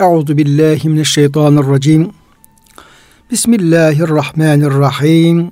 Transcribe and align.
Euzu 0.00 0.36
billahi 0.36 0.88
mineşşeytanirracim. 0.88 2.10
Bismillahirrahmanirrahim. 3.30 5.50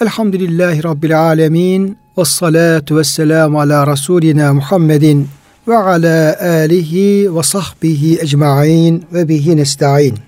Elhamdülillahi 0.00 0.84
rabbil 0.84 1.20
alamin. 1.20 1.96
Ves 2.18 2.28
salatu 2.28 2.96
vesselamu 2.96 3.60
ala 3.60 3.86
rasulina 3.86 4.54
Muhammedin 4.54 5.28
ve 5.68 5.76
ala 5.76 6.36
alihi 6.40 7.36
ve 7.36 7.42
sahbihi 7.42 8.18
ecmaîn 8.20 9.04
ve 9.12 9.28
bihi 9.28 9.56
nestaîn. 9.56 10.18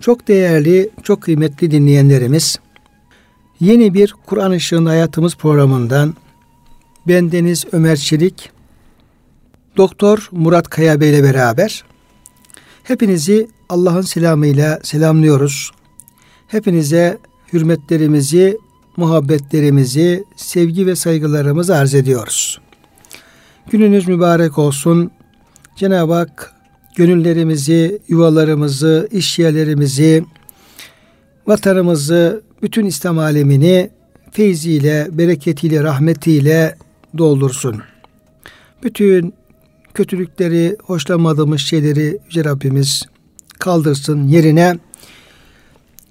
Çok 0.00 0.28
değerli, 0.28 0.90
çok 1.02 1.22
kıymetli 1.22 1.70
dinleyenlerimiz, 1.70 2.58
yeni 3.60 3.94
bir 3.94 4.14
Kur'an 4.26 4.52
Işığında 4.52 4.90
Hayatımız 4.90 5.36
programından 5.36 6.14
ben 7.08 7.32
Deniz 7.32 7.64
Ömer 7.72 7.96
Çelik, 7.96 8.50
Doktor 9.76 10.28
Murat 10.32 10.68
Kaya 10.68 11.00
Bey 11.00 11.10
ile 11.10 11.22
beraber 11.22 11.84
hepinizi 12.82 13.48
Allah'ın 13.68 14.00
selamıyla 14.00 14.80
selamlıyoruz. 14.82 15.70
Hepinize 16.48 17.18
hürmetlerimizi, 17.52 18.58
muhabbetlerimizi, 18.96 20.24
sevgi 20.36 20.86
ve 20.86 20.96
saygılarımızı 20.96 21.76
arz 21.76 21.94
ediyoruz. 21.94 22.60
Gününüz 23.70 24.08
mübarek 24.08 24.58
olsun. 24.58 25.10
Cenab-ı 25.76 26.12
Hak 26.12 26.52
gönüllerimizi, 26.96 27.98
yuvalarımızı, 28.08 29.08
iş 29.12 29.38
yerlerimizi, 29.38 30.24
vatanımızı, 31.46 32.42
bütün 32.62 32.86
İslam 32.86 33.18
alemini 33.18 33.90
feyziyle, 34.30 35.08
bereketiyle, 35.12 35.82
rahmetiyle 35.82 36.76
doldursun. 37.18 37.82
Bütün 38.82 39.34
kötülükleri, 39.94 40.76
hoşlanmadığımız 40.84 41.60
şeyleri 41.60 42.18
Yüce 42.24 42.44
Rabbimiz 42.44 43.02
kaldırsın 43.58 44.28
yerine 44.28 44.78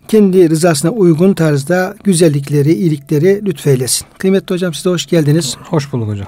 kendi 0.08 0.50
rızasına 0.50 0.92
uygun 0.92 1.34
tarzda 1.34 1.96
güzellikleri, 2.04 2.74
iyilikleri 2.74 3.46
lütfeylesin. 3.46 4.08
Kıymetli 4.18 4.54
hocam 4.54 4.74
size 4.74 4.90
hoş 4.90 5.06
geldiniz. 5.06 5.58
Hoş 5.64 5.94
bulduk 5.94 6.08
hocam. 6.08 6.28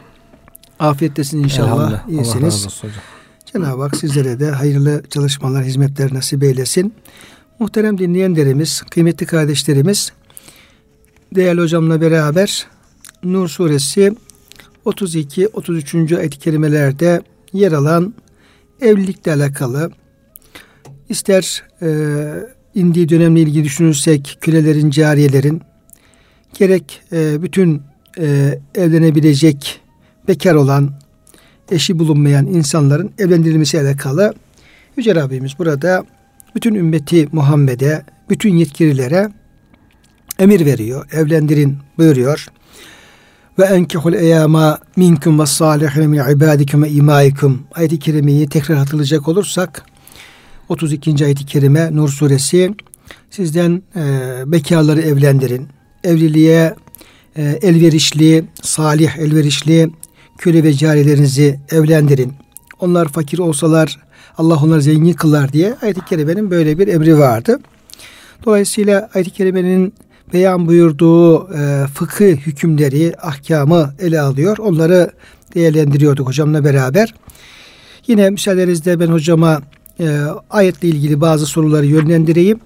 Afiyettesiniz 0.79 1.43
inşallah. 1.43 2.09
İyisiniz. 2.09 2.67
Cenab-ı 3.53 3.81
Hak 3.81 3.97
sizlere 3.97 4.39
de 4.39 4.51
hayırlı 4.51 5.03
çalışmalar, 5.09 5.63
hizmetler 5.63 6.13
nasip 6.13 6.43
eylesin. 6.43 6.93
Muhterem 7.59 7.97
dinleyenlerimiz, 7.97 8.81
kıymetli 8.81 9.25
kardeşlerimiz, 9.25 10.13
değerli 11.35 11.61
hocamla 11.61 12.01
beraber 12.01 12.67
Nur 13.23 13.47
suresi 13.47 14.15
32-33. 14.85 16.17
ayet-i 16.17 16.39
kerimelerde 16.39 17.21
yer 17.53 17.71
alan 17.71 18.13
evlilikle 18.81 19.33
alakalı 19.33 19.91
ister 21.09 21.63
e, 21.81 21.87
indiği 22.75 23.09
dönemle 23.09 23.41
ilgili 23.41 23.63
düşünürsek 23.63 24.37
kölelerin, 24.41 24.89
cariyelerin 24.89 25.61
gerek 26.59 27.01
e, 27.11 27.41
bütün 27.41 27.81
e, 28.19 28.59
evlenebilecek 28.75 29.81
bekar 30.27 30.55
olan 30.55 30.91
eşi 31.71 31.99
bulunmayan 31.99 32.47
insanların 32.47 33.11
evlendirilmesiyle 33.19 33.87
alakalı 33.87 34.33
Yüce 34.97 35.15
Rabbimiz 35.15 35.59
burada 35.59 36.05
bütün 36.55 36.75
ümmeti 36.75 37.27
Muhammed'e, 37.31 38.03
bütün 38.29 38.57
yetkililere 38.57 39.29
emir 40.39 40.65
veriyor. 40.65 41.07
Evlendirin 41.11 41.77
buyuruyor. 41.97 42.47
Ve 43.59 43.63
enkihul 43.63 44.13
eyama 44.13 44.79
minkum 44.95 45.39
ve 45.39 45.45
salihin 45.45 46.09
min 46.09 46.19
ibadikum 46.19 46.83
ve 46.83 46.89
imaikum. 46.89 47.63
Ayet-i 47.75 47.99
kerimeyi 47.99 48.49
tekrar 48.49 48.77
hatırlayacak 48.77 49.27
olursak 49.27 49.85
32. 50.69 51.25
ayet-i 51.25 51.45
kerime 51.45 51.95
Nur 51.95 52.09
suresi 52.09 52.75
sizden 53.29 53.83
e, 53.95 54.01
bekarları 54.45 55.01
evlendirin. 55.01 55.67
Evliliğe 56.03 56.75
e, 57.35 57.43
elverişli, 57.43 58.45
salih, 58.61 59.17
elverişli 59.17 59.89
köle 60.37 60.63
ve 60.63 60.73
carilerinizi 60.73 61.59
evlendirin. 61.71 62.33
Onlar 62.79 63.07
fakir 63.07 63.39
olsalar 63.39 63.99
Allah 64.37 64.63
onları 64.63 64.81
zengin 64.81 65.13
kılar 65.13 65.53
diye 65.53 65.75
ayet-i 65.81 66.05
kerimenin 66.05 66.51
böyle 66.51 66.79
bir 66.79 66.87
emri 66.87 67.19
vardı. 67.19 67.59
Dolayısıyla 68.45 69.09
ayet-i 69.13 69.31
kerimenin 69.31 69.93
beyan 70.33 70.67
buyurduğu 70.67 71.53
e, 71.53 71.87
fıkıh 71.87 72.37
hükümleri, 72.37 73.13
ahkamı 73.21 73.93
ele 73.99 74.21
alıyor. 74.21 74.57
Onları 74.57 75.11
değerlendiriyorduk 75.55 76.27
hocamla 76.27 76.63
beraber. 76.63 77.13
Yine 78.07 78.29
müsaadenizle 78.29 78.99
ben 78.99 79.07
hocama 79.07 79.61
e, 79.99 80.19
ayetle 80.49 80.87
ilgili 80.87 81.21
bazı 81.21 81.45
soruları 81.45 81.85
yönlendireyim. 81.85 82.59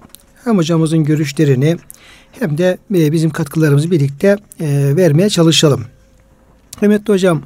Hem 0.43 0.57
hocamızın 0.57 1.03
görüşlerini 1.03 1.77
hem 2.31 2.57
de 2.57 2.77
e, 2.95 3.11
bizim 3.11 3.29
katkılarımızı 3.29 3.91
birlikte 3.91 4.37
e, 4.59 4.95
vermeye 4.95 5.29
çalışalım. 5.29 5.85
Kıymetli 6.79 7.13
hocam, 7.13 7.41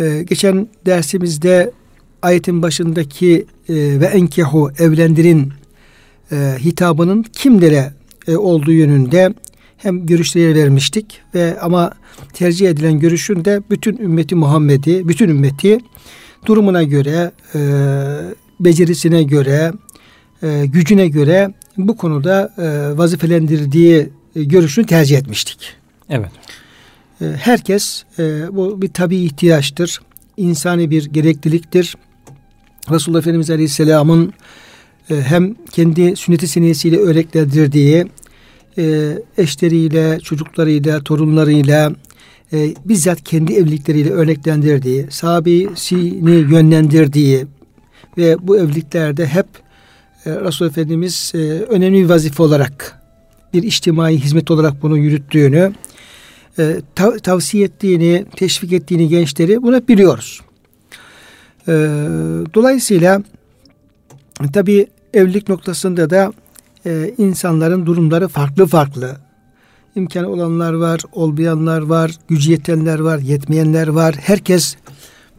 e, 0.00 0.22
geçen 0.28 0.68
dersimizde 0.86 1.72
ayetin 2.22 2.62
başındaki 2.62 3.46
e, 3.68 3.74
ve 3.74 4.06
enkehu 4.06 4.70
evlendirin 4.78 5.52
e, 6.32 6.56
hitabının 6.58 7.22
kimlere 7.22 7.92
e, 8.26 8.36
olduğu 8.36 8.72
yönünde 8.72 9.34
hem 9.76 10.06
görüşleri 10.06 10.54
vermiştik 10.54 11.20
ve 11.34 11.60
ama 11.60 11.92
tercih 12.32 12.68
edilen 12.68 12.98
görüşün 12.98 13.44
de 13.44 13.62
bütün 13.70 13.96
ümmeti 13.96 14.34
Muhammed'i, 14.34 15.08
bütün 15.08 15.28
ümmeti 15.28 15.78
durumuna 16.46 16.82
göre, 16.82 17.32
e, 17.54 17.60
becerisine 18.60 19.22
göre, 19.22 19.72
e, 20.42 20.66
gücüne 20.66 21.08
göre 21.08 21.54
bu 21.76 21.96
konuda 21.96 22.54
e, 22.58 22.98
vazifelendirdiği 22.98 24.08
e, 24.36 24.44
görüşünü 24.44 24.86
tercih 24.86 25.18
etmiştik. 25.18 25.74
Evet. 26.08 26.30
E, 27.20 27.24
herkes 27.24 28.04
e, 28.18 28.56
bu 28.56 28.82
bir 28.82 28.88
tabi 28.88 29.16
ihtiyaçtır. 29.16 30.00
insani 30.36 30.90
bir 30.90 31.04
gerekliliktir. 31.04 31.96
Resulullah 32.90 33.20
Efendimiz 33.20 33.50
Aleyhisselam'ın 33.50 34.32
hem 35.14 35.54
kendi 35.72 36.16
sünneti 36.16 36.48
seniyesiyle 36.48 36.96
örneklendirdiği 36.96 38.06
e, 38.78 39.14
eşleriyle, 39.38 40.20
çocuklarıyla, 40.20 41.02
torunlarıyla 41.02 41.92
e, 42.52 42.74
bizzat 42.84 43.24
kendi 43.24 43.52
evlilikleriyle 43.52 44.10
örneklendirdiği, 44.10 45.06
sahabesini 45.10 46.30
yönlendirdiği 46.30 47.46
ve 48.18 48.36
bu 48.46 48.58
evliliklerde 48.58 49.26
hep 49.26 49.46
e, 50.26 50.30
Resulullah 50.30 50.72
Efendimiz 50.72 51.32
e, 51.34 51.38
önemli 51.48 52.04
bir 52.04 52.08
vazife 52.08 52.42
olarak 52.42 53.00
bir 53.54 53.62
içtimai 53.62 54.18
hizmet 54.18 54.50
olarak 54.50 54.82
bunu 54.82 54.98
yürüttüğünü 54.98 55.72
e, 56.58 56.76
tav- 56.96 57.18
tavsiye 57.18 57.64
ettiğini, 57.64 58.24
teşvik 58.36 58.72
ettiğini 58.72 59.08
gençleri 59.08 59.62
bunu 59.62 59.88
biliyoruz. 59.88 60.40
E, 61.68 61.72
dolayısıyla 62.54 63.22
tabi 64.52 64.86
evlilik 65.14 65.48
noktasında 65.48 66.10
da 66.10 66.32
e, 66.86 67.14
insanların 67.18 67.86
durumları 67.86 68.28
farklı 68.28 68.66
farklı. 68.66 69.16
İmkanı 69.96 70.28
olanlar 70.28 70.72
var, 70.72 71.00
olmayanlar 71.12 71.80
var, 71.80 72.12
gücü 72.28 72.50
yetenler 72.50 72.98
var, 72.98 73.18
yetmeyenler 73.18 73.88
var. 73.88 74.14
Herkes 74.14 74.76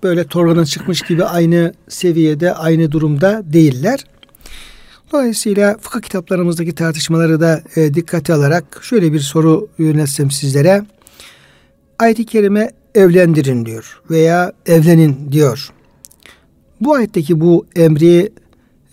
böyle 0.03 0.23
torbadan 0.23 0.63
çıkmış 0.63 1.01
gibi 1.01 1.25
aynı 1.25 1.73
seviyede, 1.87 2.53
aynı 2.53 2.91
durumda 2.91 3.41
değiller. 3.45 4.05
Dolayısıyla 5.11 5.77
fıkıh 5.81 6.01
kitaplarımızdaki 6.01 6.75
tartışmaları 6.75 7.41
da 7.41 7.61
e, 7.75 7.93
dikkate 7.93 8.33
alarak 8.33 8.79
şöyle 8.81 9.13
bir 9.13 9.19
soru 9.19 9.67
yöneltsem 9.77 10.31
sizlere. 10.31 10.85
Ayet-i 11.99 12.25
kerime 12.25 12.71
evlendirin 12.95 13.65
diyor 13.65 14.01
veya 14.09 14.53
evlenin 14.65 15.31
diyor. 15.31 15.73
Bu 16.81 16.93
ayetteki 16.93 17.39
bu 17.39 17.65
emri 17.75 18.31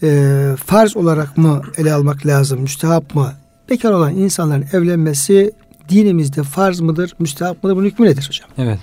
e, 0.02 0.56
farz 0.66 0.96
olarak 0.96 1.38
mı 1.38 1.62
ele 1.76 1.92
almak 1.92 2.26
lazım, 2.26 2.60
müstehap 2.60 3.14
mı? 3.14 3.32
Bekar 3.70 3.92
olan 3.92 4.16
insanların 4.16 4.66
evlenmesi 4.72 5.52
dinimizde 5.88 6.42
farz 6.42 6.80
mıdır, 6.80 7.14
müstehap 7.18 7.64
mıdır? 7.64 7.76
Bunun 7.76 7.86
hükmü 7.86 8.06
nedir 8.06 8.26
hocam? 8.28 8.50
Evet. 8.58 8.78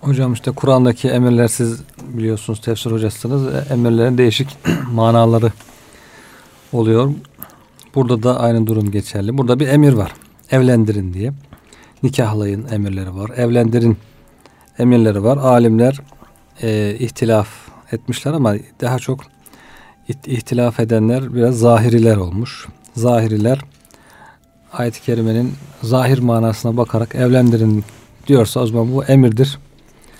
Hocam 0.00 0.32
işte 0.32 0.50
Kur'an'daki 0.50 1.08
emirler 1.08 1.48
siz 1.48 1.80
biliyorsunuz 2.08 2.60
tefsir 2.60 2.90
hocasınız. 2.90 3.54
E, 3.54 3.72
emirlerin 3.72 4.18
değişik 4.18 4.56
manaları 4.92 5.52
oluyor. 6.72 7.10
Burada 7.94 8.22
da 8.22 8.40
aynı 8.40 8.66
durum 8.66 8.90
geçerli. 8.90 9.38
Burada 9.38 9.60
bir 9.60 9.68
emir 9.68 9.92
var. 9.92 10.12
Evlendirin 10.50 11.14
diye. 11.14 11.32
Nikahlayın 12.02 12.66
emirleri 12.70 13.14
var. 13.14 13.30
Evlendirin 13.36 13.96
emirleri 14.78 15.24
var. 15.24 15.36
Alimler 15.36 16.00
e, 16.62 16.96
ihtilaf 16.98 17.48
etmişler 17.92 18.32
ama 18.32 18.54
daha 18.80 18.98
çok 18.98 19.20
ihtilaf 20.26 20.80
edenler 20.80 21.34
biraz 21.34 21.58
zahiriler 21.58 22.16
olmuş. 22.16 22.66
Zahiriler 22.96 23.58
ayet-i 24.72 25.02
kerimenin 25.02 25.52
zahir 25.82 26.18
manasına 26.18 26.76
bakarak 26.76 27.14
evlendirin 27.14 27.84
diyorsa 28.26 28.60
o 28.60 28.66
zaman 28.66 28.94
bu 28.94 29.04
emirdir. 29.04 29.58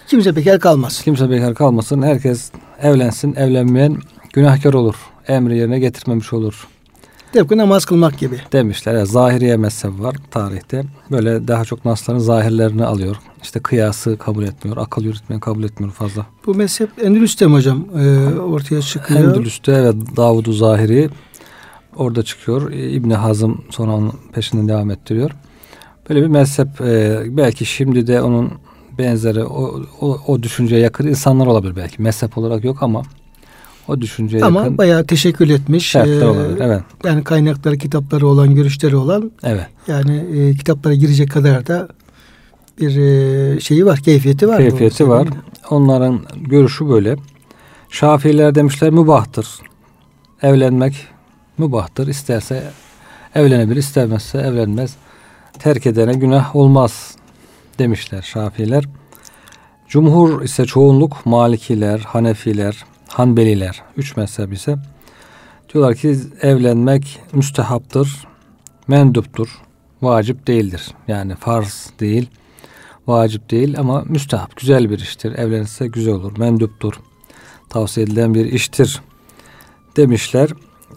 Kimse 0.09 0.37
bekar 0.37 0.61
kalmaz. 0.61 1.03
Kimse 1.03 1.31
bekar 1.31 1.55
kalmasın. 1.55 2.03
Herkes 2.03 2.51
evlensin, 2.83 3.35
evlenmeyen 3.35 3.97
günahkar 4.33 4.73
olur. 4.75 4.95
Emri 5.29 5.59
yerine 5.59 5.79
getirmemiş 5.79 6.33
olur. 6.33 6.67
Tıpkı 7.33 7.57
namaz 7.57 7.85
kılmak 7.85 8.19
gibi. 8.19 8.41
Demişler. 8.53 8.95
Yani 8.95 9.07
zahiriye 9.07 9.57
mezhebi 9.57 10.03
var 10.03 10.17
tarihte. 10.31 10.85
Böyle 11.11 11.49
daha 11.49 11.65
çok 11.65 11.85
nasların 11.85 12.19
zahirlerini 12.19 12.85
alıyor. 12.85 13.17
İşte 13.43 13.61
kıyası 13.61 14.17
kabul 14.19 14.43
etmiyor. 14.43 14.77
Akıl 14.77 15.03
yürütmeyi 15.03 15.41
kabul 15.41 15.65
etmiyor 15.65 15.93
fazla. 15.93 16.27
Bu 16.47 16.55
mezhep 16.55 16.91
Endülüs'te 17.05 17.47
mi 17.47 17.53
hocam 17.53 17.85
e, 17.99 18.39
ortaya 18.41 18.83
çıkıyor? 18.83 19.21
Endülüs'te 19.21 19.73
evet 19.73 19.95
Davud-u 20.17 20.53
Zahiri 20.53 21.11
orada 21.97 22.23
çıkıyor. 22.23 22.73
İbni 22.73 23.15
Hazım 23.15 23.65
sonra 23.71 23.93
onun 23.93 24.13
peşinden 24.33 24.69
devam 24.69 24.91
ettiriyor. 24.91 25.31
Böyle 26.09 26.23
bir 26.23 26.27
mezhep 26.27 26.81
e, 26.81 27.23
belki 27.27 27.67
şimdi 27.67 28.07
de 28.07 28.23
onun 28.23 28.53
benzeri 28.99 29.45
o, 29.45 29.83
o, 30.01 30.21
o 30.27 30.43
düşünceye 30.43 30.81
yakın 30.81 31.07
insanlar 31.07 31.47
olabilir 31.47 31.77
belki. 31.77 32.03
Mezhep 32.03 32.39
olarak 32.39 32.65
yok 32.65 32.83
ama 32.83 33.03
o 33.91 34.01
düşünceye 34.01 34.45
ama 34.45 34.61
yakın. 34.61 34.79
Bayağı 34.79 35.07
teşekkür 35.07 35.49
etmiş. 35.49 35.87
Şartlar 35.87 36.23
ee, 36.23 36.27
olabilir, 36.27 36.61
evet. 36.61 36.83
Yani 37.05 37.25
kaynakları, 37.25 37.79
kitapları 37.79 38.27
olan, 38.27 38.55
görüşleri 38.55 38.97
olan. 38.97 39.33
Evet. 39.43 39.67
Yani 39.87 40.17
e, 40.17 40.55
kitaplara 40.55 40.95
girecek 40.95 41.31
kadar 41.31 41.67
da 41.67 41.89
bir 42.81 42.97
e, 42.97 43.61
şeyi 43.61 43.87
var, 43.87 43.99
keyfiyeti 43.99 44.49
var. 44.49 44.59
Keyfiyeti 44.59 45.09
var. 45.09 45.29
Onların 45.71 46.21
görüşü 46.37 46.89
böyle. 46.89 47.17
Şafiiler 47.91 48.55
demişler 48.55 48.91
mübahtır. 48.91 49.49
Evlenmek 50.43 51.07
mübahtır. 51.59 52.07
İsterse 52.07 52.63
evlenebilir, 53.35 53.77
istemezse 53.77 54.39
evlenmez. 54.39 54.97
Terk 55.59 55.87
edene 55.87 56.13
günah 56.13 56.57
olmaz 56.57 57.17
demişler 57.79 58.23
Şafiiler. 58.23 58.85
Cumhur 59.89 60.43
ise 60.43 60.65
çoğunluk 60.65 61.27
Malikiler, 61.27 61.99
Hanefiler, 61.99 62.85
Hanbeliler, 63.13 63.83
üç 63.97 64.17
mezhep 64.17 64.53
ise 64.53 64.77
diyorlar 65.73 65.95
ki 65.95 66.17
evlenmek 66.41 67.19
müstehaptır, 67.33 68.27
menduptur, 68.89 69.59
vacip 70.03 70.47
değildir. 70.47 70.89
Yani 71.09 71.35
farz 71.35 71.91
değil, 72.01 72.31
vacip 73.07 73.51
değil 73.51 73.79
ama 73.79 74.05
müstehap, 74.09 74.57
güzel 74.57 74.91
bir 74.91 74.99
iştir. 74.99 75.33
Evlenirse 75.33 75.87
güzel 75.87 76.15
olur, 76.15 76.39
menduptur, 76.39 76.93
tavsiye 77.69 78.07
edilen 78.07 78.35
bir 78.35 78.47
iştir 78.47 79.01
demişler. 79.97 80.51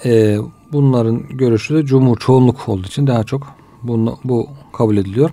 Ee, 0.06 0.38
bunların 0.72 1.28
görüşü 1.38 1.76
de 1.76 1.86
cumhur 1.86 2.18
çoğunluk 2.18 2.70
olduğu 2.70 2.88
için 2.88 3.08
daha 3.08 3.24
çok 3.24 3.48
bunu, 3.84 4.20
bu 4.24 4.50
kabul 4.74 4.98
ediliyor. 4.98 5.30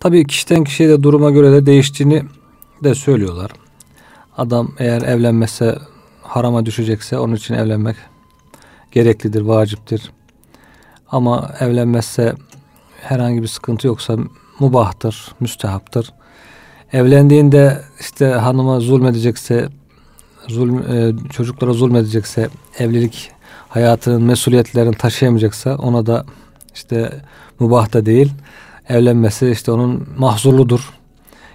Tabii 0.00 0.26
kişiden 0.26 0.64
kişiye 0.64 0.88
de 0.88 1.02
duruma 1.02 1.30
göre 1.30 1.52
de 1.52 1.66
değiştiğini 1.66 2.22
de 2.84 2.94
söylüyorlar. 2.94 3.50
Adam 4.38 4.72
eğer 4.78 5.02
evlenmezse 5.02 5.78
harama 6.22 6.66
düşecekse 6.66 7.18
onun 7.18 7.34
için 7.34 7.54
evlenmek 7.54 7.96
gereklidir, 8.92 9.40
vaciptir. 9.40 10.10
Ama 11.10 11.54
evlenmezse 11.60 12.34
herhangi 13.00 13.42
bir 13.42 13.48
sıkıntı 13.48 13.86
yoksa 13.86 14.16
mubahtır, 14.60 15.32
müstehaptır. 15.40 16.12
Evlendiğinde 16.92 17.82
işte 18.00 18.26
hanıma 18.26 18.80
zulmedecekse, 18.80 19.68
zulm, 20.48 20.92
e, 20.92 21.12
çocuklara 21.30 21.72
zulmedecekse, 21.72 22.48
evlilik 22.78 23.30
hayatının 23.68 24.22
mesuliyetlerini 24.22 24.94
taşıyamayacaksa 24.94 25.76
ona 25.76 26.06
da 26.06 26.24
işte 26.74 27.20
mubah 27.58 27.92
da 27.92 28.06
değil, 28.06 28.32
evlenmesi 28.88 29.50
işte 29.50 29.72
onun 29.72 30.08
mahzurludur 30.18 30.90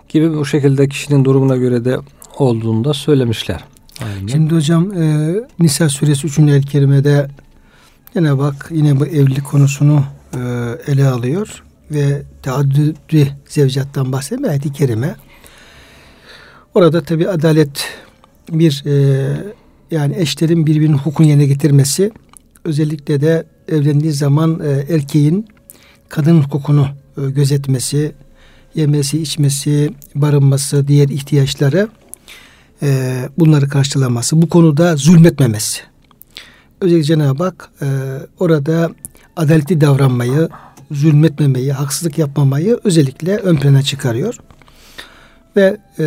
gibi 0.10 0.38
bu 0.38 0.46
şekilde 0.46 0.88
kişinin 0.88 1.26
durumuna 1.26 1.56
göre 1.58 1.86
de 1.86 1.98
olduğunu 2.42 2.84
da 2.84 2.94
söylemişler. 2.94 3.64
Aynen. 4.02 4.28
Şimdi 4.28 4.56
hocam 4.56 4.94
e, 4.94 5.34
Nisa 5.60 5.90
suresi 5.90 6.28
3. 6.28 6.40
el 6.40 6.64
kerimede 6.64 7.28
yine 8.16 8.38
bak 8.38 8.70
yine 8.72 9.00
bu 9.00 9.06
evlilik 9.06 9.46
konusunu 9.46 10.04
e, 10.34 10.40
ele 10.88 11.08
alıyor 11.08 11.64
ve 11.92 12.22
taaddüdü 12.44 13.28
zevcattan 13.46 14.12
bahsediyor 14.12 14.50
ayet-i 14.50 14.74
kerime. 14.74 15.16
Orada 16.74 17.02
tabi 17.02 17.30
adalet 17.30 17.88
bir 18.52 18.84
e, 18.86 19.26
yani 19.92 20.16
eşlerin 20.18 20.66
birbirinin 20.66 20.98
hukukunu 20.98 21.28
yerine 21.28 21.46
getirmesi 21.46 22.12
özellikle 22.66 23.22
de 23.22 23.46
evlendiği 23.68 24.12
zaman 24.12 24.62
e, 24.64 24.94
erkeğin 24.94 25.48
kadın 26.10 26.42
hukukunu 26.42 26.88
e, 27.18 27.32
gözetmesi, 27.32 28.12
yemesi, 28.76 29.22
içmesi, 29.22 29.94
barınması, 30.16 30.88
diğer 30.88 31.10
ihtiyaçları 31.10 31.90
e, 32.82 33.20
bunları 33.38 33.70
karşılaması. 33.70 34.42
Bu 34.42 34.50
konuda 34.50 34.96
zulmetmemesi. 34.96 35.82
Özellikle 36.82 37.04
Cenab-ı 37.04 37.44
Hak 37.44 37.70
e, 37.82 37.88
orada 38.40 38.92
adaletli 39.36 39.82
davranmayı, 39.82 40.50
zulmetmemeyi, 40.92 41.72
haksızlık 41.72 42.18
yapmamayı 42.18 42.80
özellikle 42.84 43.38
ön 43.38 43.56
plana 43.56 43.82
çıkarıyor. 43.82 44.38
Ve 45.56 45.78
e, 46.00 46.06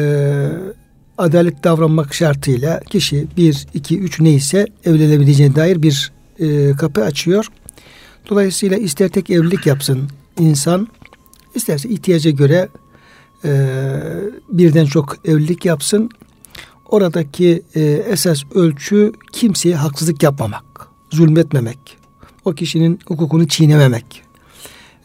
adalet 1.19 1.65
davranmak 1.65 2.15
şartıyla 2.15 2.81
kişi 2.81 3.27
bir, 3.37 3.67
iki, 3.75 3.99
üç 3.99 4.21
neyse 4.21 4.67
evlenebileceğine 4.85 5.57
dair 5.57 5.83
bir 5.83 6.13
e, 6.39 6.73
kapı 6.77 7.05
açıyor. 7.05 7.47
Dolayısıyla 8.31 8.77
ister 8.77 9.09
tek 9.09 9.31
evlilik 9.31 9.67
yapsın 9.67 10.09
insan, 10.39 10.89
isterse 11.55 11.89
ihtiyaca 11.89 12.31
göre 12.31 12.69
e, 13.45 13.51
birden 14.49 14.87
çok 14.87 15.29
evlilik 15.29 15.65
yapsın. 15.65 16.11
Oradaki 16.93 17.63
e, 17.75 17.81
esas 17.83 18.43
ölçü 18.55 19.13
kimseye 19.33 19.77
haksızlık 19.77 20.23
yapmamak, 20.23 20.65
zulmetmemek, 21.11 21.79
o 22.45 22.53
kişinin 22.53 22.99
hukukunu 23.07 23.49
çiğnememek. 23.49 24.23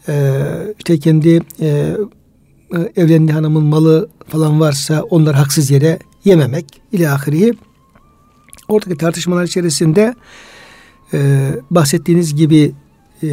E, 0.08 0.42
işte 0.78 0.98
kendi 0.98 1.40
e, 1.60 1.96
evlendiği 2.96 3.32
hanımın 3.32 3.64
malı 3.64 4.08
falan 4.28 4.60
varsa 4.60 5.02
onlar 5.02 5.34
haksız 5.34 5.70
yere 5.70 5.98
yememek 6.24 6.80
ile 6.92 7.10
ahirihi. 7.10 7.54
Oradaki 8.68 8.96
tartışmalar 8.96 9.44
içerisinde 9.44 10.14
e, 11.14 11.50
bahsettiğiniz 11.70 12.34
gibi 12.34 12.72
e, 13.22 13.28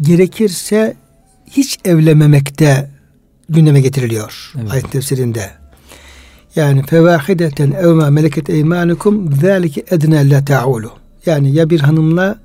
gerekirse 0.00 0.96
hiç 1.50 1.78
evlenmemekte 1.84 2.90
gündeme 3.48 3.80
getiriliyor 3.80 4.52
evet. 4.60 4.72
ayet 4.72 4.92
tefsirinde. 4.92 5.67
Yani 6.58 6.82
fevahideten 6.82 7.70
ev 7.70 7.88
ma 7.88 8.10
meleket 8.10 8.50
eymanukum 8.50 9.32
zalike 9.32 9.84
edne 9.90 10.30
la 10.30 10.44
ta'ulu. 10.44 10.90
Yani 11.26 11.54
ya 11.54 11.70
bir 11.70 11.80
hanımla 11.80 12.38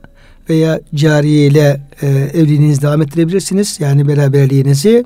veya 0.50 0.82
cariyeyle 0.96 1.82
e, 2.02 2.08
evliliğinizi 2.08 2.82
devam 2.82 3.02
ettirebilirsiniz. 3.02 3.80
Yani 3.80 4.08
beraberliğinizi. 4.08 5.06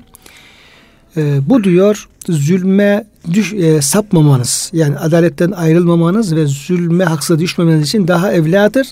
E, 1.16 1.40
bu 1.48 1.64
diyor 1.64 2.08
zulme 2.28 3.04
düş, 3.32 3.52
e, 3.52 3.82
sapmamanız 3.82 4.70
yani 4.72 4.98
adaletten 4.98 5.50
ayrılmamanız 5.50 6.36
ve 6.36 6.46
zulme 6.46 7.04
haksız 7.04 7.38
düşmemeniz 7.38 7.88
için 7.88 8.08
daha 8.08 8.32
evladır. 8.32 8.86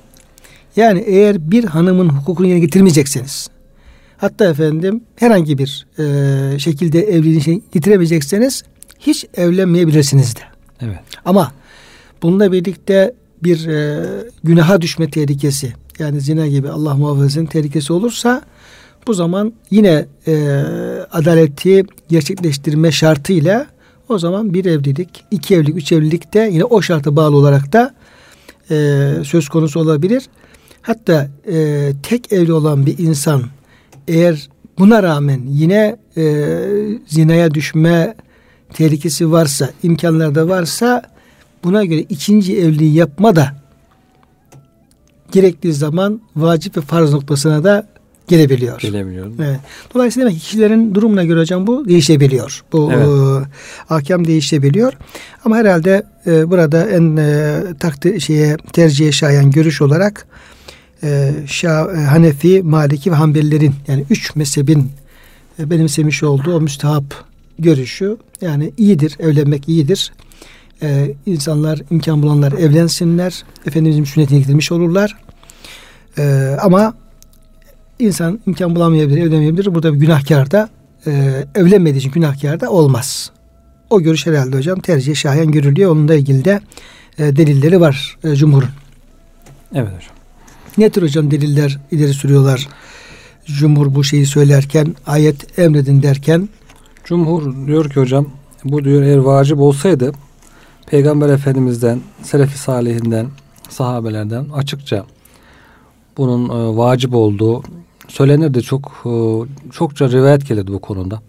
Yani 0.76 1.00
eğer 1.00 1.50
bir 1.50 1.64
hanımın 1.64 2.08
hukukunu 2.08 2.46
yerine 2.46 2.60
getirmeyecekseniz 2.60 3.48
hatta 4.18 4.44
efendim 4.44 5.00
herhangi 5.16 5.58
bir 5.58 5.86
e, 5.98 6.58
şekilde 6.58 7.00
evliliğini 7.00 7.62
getiremeyecekseniz 7.72 8.62
hiç 8.98 9.24
evlenmeyebilirsiniz 9.34 10.36
de. 10.36 10.40
Evet. 10.80 10.98
Ama 11.24 11.52
bununla 12.22 12.52
birlikte 12.52 13.14
bir 13.42 13.66
e, 13.66 14.04
günaha 14.44 14.80
düşme 14.80 15.10
tehlikesi 15.10 15.72
yani 15.98 16.20
zina 16.20 16.46
gibi 16.46 16.68
Allah 16.68 16.94
muhafazasının 16.94 17.46
tehlikesi 17.46 17.92
olursa 17.92 18.42
bu 19.06 19.14
zaman 19.14 19.52
yine 19.70 20.06
e, 20.26 20.34
adaleti 21.12 21.84
gerçekleştirme 22.08 22.92
şartıyla 22.92 23.66
o 24.08 24.18
zaman 24.18 24.54
bir 24.54 24.64
evlilik, 24.64 25.24
iki 25.30 25.54
evlilik, 25.54 25.76
üç 25.76 25.92
evlilik 25.92 26.34
de 26.34 26.50
yine 26.52 26.64
o 26.64 26.82
şarta 26.82 27.16
bağlı 27.16 27.36
olarak 27.36 27.72
da 27.72 27.94
e, 28.70 28.74
söz 29.24 29.48
konusu 29.48 29.80
olabilir. 29.80 30.22
Hatta 30.82 31.28
e, 31.52 31.92
tek 32.02 32.32
evli 32.32 32.52
olan 32.52 32.86
bir 32.86 32.98
insan 32.98 33.42
eğer 34.08 34.48
buna 34.78 35.02
rağmen 35.02 35.40
yine 35.48 35.96
e, 36.16 36.44
zinaya 37.06 37.54
düşme 37.54 38.14
tehlikesi 38.76 39.32
varsa, 39.32 39.70
imkanları 39.82 40.34
da 40.34 40.48
varsa 40.48 41.02
buna 41.64 41.84
göre 41.84 42.00
ikinci 42.00 42.58
evliliği 42.58 42.94
yapma 42.94 43.36
da 43.36 43.54
gerektiği 45.32 45.72
zaman 45.72 46.20
vacip 46.36 46.76
ve 46.76 46.80
farz 46.80 47.12
noktasına 47.12 47.64
da 47.64 47.86
gelebiliyor. 48.28 48.80
Gelebiliyor. 48.80 49.32
Evet. 49.38 49.60
Dolayısıyla 49.94 50.28
demek 50.28 50.40
ki 50.40 50.46
kişilerin 50.46 50.94
durumuna 50.94 51.24
göre 51.24 51.40
hocam 51.40 51.66
bu 51.66 51.88
değişebiliyor. 51.88 52.64
Bu 52.72 52.92
evet. 52.92 53.06
e, 53.06 53.94
ahkam 53.94 54.26
değişebiliyor. 54.26 54.92
Ama 55.44 55.56
herhalde 55.56 56.02
e, 56.26 56.50
burada 56.50 56.86
en 56.90 57.16
e, 57.16 57.60
takdir 57.80 58.20
şeye 58.20 58.56
tercihe 58.72 59.12
şayan 59.12 59.50
görüş 59.50 59.82
olarak 59.82 60.26
e, 61.02 61.32
Şa, 61.46 61.92
e, 61.96 61.96
Hanefi, 61.96 62.62
Maliki 62.62 63.12
ve 63.12 63.14
Hanbelilerin 63.14 63.74
yani 63.88 64.04
üç 64.10 64.36
mezhebin 64.36 64.90
e, 65.58 65.70
benimsemiş 65.70 66.22
olduğu 66.22 66.56
o 66.56 66.60
müstehap 66.60 67.04
görüşü 67.58 68.16
yani 68.40 68.72
iyidir, 68.76 69.16
evlenmek 69.18 69.68
iyidir. 69.68 70.12
e, 70.82 71.14
insanlar 71.26 71.82
imkan 71.90 72.22
bulanlar 72.22 72.52
evlensinler. 72.52 73.44
Efendimizin 73.66 74.04
sünnetine 74.04 74.38
getirmiş 74.38 74.72
olurlar. 74.72 75.16
E, 76.18 76.56
ama 76.62 76.94
insan 77.98 78.40
imkan 78.46 78.76
bulamayabilir, 78.76 79.18
evlenmeyebilir. 79.18 79.74
Burada 79.74 79.94
bir 79.94 79.98
günahkar 79.98 80.50
da 80.50 80.68
e, 81.06 81.44
evlenmediği 81.54 82.00
için 82.00 82.12
günahkar 82.12 82.60
da 82.60 82.70
olmaz. 82.70 83.30
O 83.90 84.00
görüş 84.00 84.26
herhalde 84.26 84.56
hocam 84.56 84.80
tercih 84.80 85.14
şahen 85.14 85.50
görülüyor. 85.50 85.90
Onunla 85.90 86.14
ilgili 86.14 86.44
de 86.44 86.60
e, 87.18 87.36
delilleri 87.36 87.80
var 87.80 88.18
e, 88.24 88.34
Cumhur'un. 88.34 88.68
Evet 89.74 89.88
hocam. 89.88 90.16
Ne 90.78 90.90
tür 90.90 91.02
hocam 91.02 91.30
deliller 91.30 91.78
ileri 91.90 92.14
sürüyorlar? 92.14 92.68
Cumhur 93.46 93.94
bu 93.94 94.04
şeyi 94.04 94.26
söylerken, 94.26 94.96
ayet 95.06 95.58
emredin 95.58 96.02
derken. 96.02 96.48
Cumhur 97.06 97.66
diyor 97.66 97.90
ki 97.90 98.00
hocam, 98.00 98.26
bu 98.64 98.84
diyor 98.84 99.02
eğer 99.02 99.16
vacip 99.18 99.60
olsaydı 99.60 100.12
Peygamber 100.86 101.28
Efendimiz'den, 101.28 102.00
Selefi 102.22 102.58
Salihinden, 102.58 103.26
sahabelerden 103.68 104.46
açıkça 104.54 105.06
bunun 106.16 106.48
e, 106.48 106.76
vacip 106.76 107.14
olduğu 107.14 107.62
söylenirdi. 108.08 108.62
Çok 108.62 108.92
e, 109.06 109.10
çokça 109.72 110.08
rivayet 110.10 110.48
gelirdi 110.48 110.72
bu 110.72 110.78
konuda. 110.78 111.22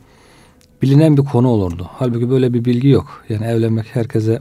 Bilinen 0.82 1.18
bir 1.18 1.24
konu 1.24 1.48
olurdu. 1.48 1.90
Halbuki 1.94 2.30
böyle 2.30 2.54
bir 2.54 2.66
bilgi 2.66 2.88
yok. 2.88 3.24
Yani 3.30 3.46
evlenmek 3.46 3.96
herkese 3.96 4.40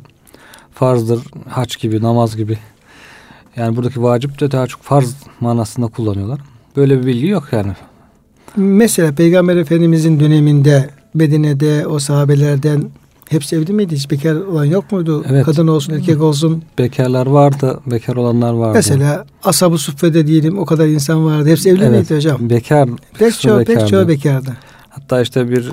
farzdır, 0.75 1.25
haç 1.49 1.81
gibi, 1.81 2.03
namaz 2.03 2.37
gibi. 2.37 2.59
Yani 3.57 3.77
buradaki 3.77 4.03
vacip 4.03 4.41
de 4.41 4.51
daha 4.51 4.67
çok 4.67 4.83
farz 4.83 5.17
manasında 5.41 5.87
kullanıyorlar. 5.87 6.41
Böyle 6.77 7.01
bir 7.01 7.07
bilgi 7.07 7.27
yok 7.27 7.49
yani. 7.53 7.73
Mesela 8.57 9.15
Peygamber 9.15 9.57
Efendimizin 9.57 10.21
döneminde 10.21 10.91
Medine'de 11.17 11.87
o 11.87 11.99
sahabelerden 11.99 12.85
hepsi 13.29 13.57
evli 13.57 13.73
miydi? 13.73 13.97
Hiç 13.97 14.11
bekar 14.11 14.35
olan 14.35 14.65
yok 14.65 14.93
muydu? 14.93 15.25
Evet. 15.29 15.45
Kadın 15.45 15.67
olsun, 15.67 15.93
erkek 15.93 16.23
olsun. 16.23 16.63
Bekarlar 16.79 17.27
vardı, 17.27 17.81
bekar 17.87 18.17
olanlar 18.17 18.53
vardı. 18.53 18.73
Mesela 18.75 19.27
Ashab-ı 19.45 19.79
Suffe'de 19.79 20.27
diyelim 20.27 20.59
o 20.59 20.65
kadar 20.65 20.87
insan 20.87 21.25
vardı. 21.25 21.49
Hepsi 21.49 21.71
evli 21.71 21.85
evet. 21.85 22.01
miydi 22.01 22.17
hocam? 22.17 22.51
Bekar. 22.51 22.89
Pek 23.19 23.41
çoğu, 23.41 23.59
bekardı. 23.59 23.81
pek 23.81 23.89
çoğu 23.89 24.09
bekardı. 24.09 24.57
Hatta 24.89 25.21
işte 25.21 25.51
bir 25.51 25.73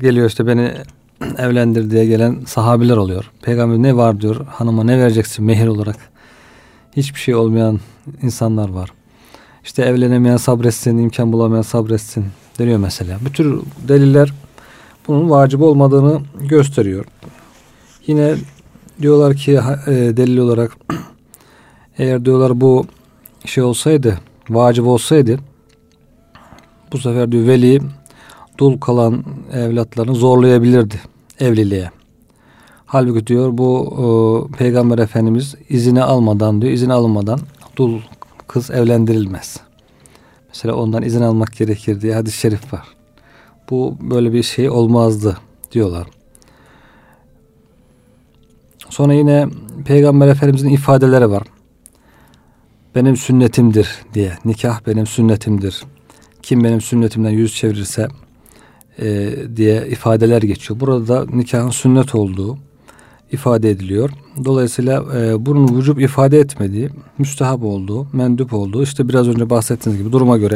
geliyor 0.00 0.28
işte 0.28 0.46
beni 0.46 0.72
evlendir 1.38 1.90
diye 1.90 2.06
gelen 2.06 2.40
sahabiler 2.46 2.96
oluyor. 2.96 3.30
Peygamber 3.42 3.78
ne 3.78 3.96
var 3.96 4.20
diyor. 4.20 4.46
Hanıma 4.46 4.84
ne 4.84 4.98
vereceksin 4.98 5.44
mehir 5.44 5.66
olarak? 5.66 5.96
Hiçbir 6.96 7.20
şey 7.20 7.34
olmayan 7.34 7.80
insanlar 8.22 8.68
var. 8.68 8.90
İşte 9.64 9.82
evlenemeyen 9.82 10.36
sabretsin, 10.36 10.98
imkan 10.98 11.32
bulamayan 11.32 11.62
sabretsin 11.62 12.24
deniyor 12.58 12.78
mesela. 12.78 13.18
Bu 13.26 13.32
tür 13.32 13.60
deliller 13.88 14.32
bunun 15.08 15.30
vacip 15.30 15.62
olmadığını 15.62 16.20
gösteriyor. 16.40 17.04
Yine 18.06 18.34
diyorlar 19.02 19.34
ki 19.34 19.60
e, 19.86 19.92
delil 19.92 20.38
olarak 20.38 20.76
eğer 21.98 22.24
diyorlar 22.24 22.60
bu 22.60 22.86
şey 23.44 23.64
olsaydı, 23.64 24.18
vacip 24.50 24.86
olsaydı 24.86 25.38
bu 26.92 26.98
sefer 26.98 27.32
diyor 27.32 27.46
veli 27.46 27.80
dul 28.58 28.80
kalan 28.80 29.24
evlatlarını 29.52 30.14
zorlayabilirdi 30.14 31.00
evliliğe. 31.40 31.90
Halbuki 32.86 33.26
diyor 33.26 33.58
bu 33.58 34.48
e, 34.52 34.56
Peygamber 34.56 34.98
Efendimiz 34.98 35.54
izini 35.68 36.02
almadan 36.02 36.62
diyor 36.62 36.72
izin 36.72 36.90
almadan 36.90 37.40
dul 37.76 38.00
kız 38.48 38.70
evlendirilmez. 38.70 39.60
Mesela 40.48 40.74
ondan 40.74 41.02
izin 41.02 41.22
almak 41.22 41.56
gerekir 41.56 42.00
diye 42.00 42.14
hadis-i 42.14 42.38
şerif 42.38 42.72
var. 42.72 42.95
Bu 43.70 43.96
böyle 44.00 44.32
bir 44.32 44.42
şey 44.42 44.70
olmazdı 44.70 45.36
diyorlar. 45.72 46.06
Sonra 48.90 49.12
yine 49.12 49.48
Peygamber 49.84 50.28
Efendimizin 50.28 50.68
ifadeleri 50.68 51.30
var. 51.30 51.42
Benim 52.94 53.16
sünnetimdir 53.16 53.88
diye. 54.14 54.32
Nikah 54.44 54.80
benim 54.86 55.06
sünnetimdir. 55.06 55.82
Kim 56.42 56.64
benim 56.64 56.80
sünnetimden 56.80 57.30
yüz 57.30 57.54
çevirirse 57.54 58.08
e, 58.98 59.34
diye 59.56 59.86
ifadeler 59.88 60.42
geçiyor. 60.42 60.80
Burada 60.80 61.08
da 61.08 61.26
nikahın 61.36 61.70
sünnet 61.70 62.14
olduğu 62.14 62.58
ifade 63.32 63.70
ediliyor. 63.70 64.10
Dolayısıyla 64.44 65.04
e, 65.16 65.46
bunun 65.46 65.78
vücub 65.78 65.98
ifade 65.98 66.38
etmediği, 66.38 66.90
müstehap 67.18 67.62
olduğu, 67.62 68.06
mendup 68.12 68.52
olduğu 68.52 68.82
işte 68.82 69.08
biraz 69.08 69.28
önce 69.28 69.50
bahsettiğiniz 69.50 70.02
gibi 70.02 70.12
duruma 70.12 70.38
göre 70.38 70.54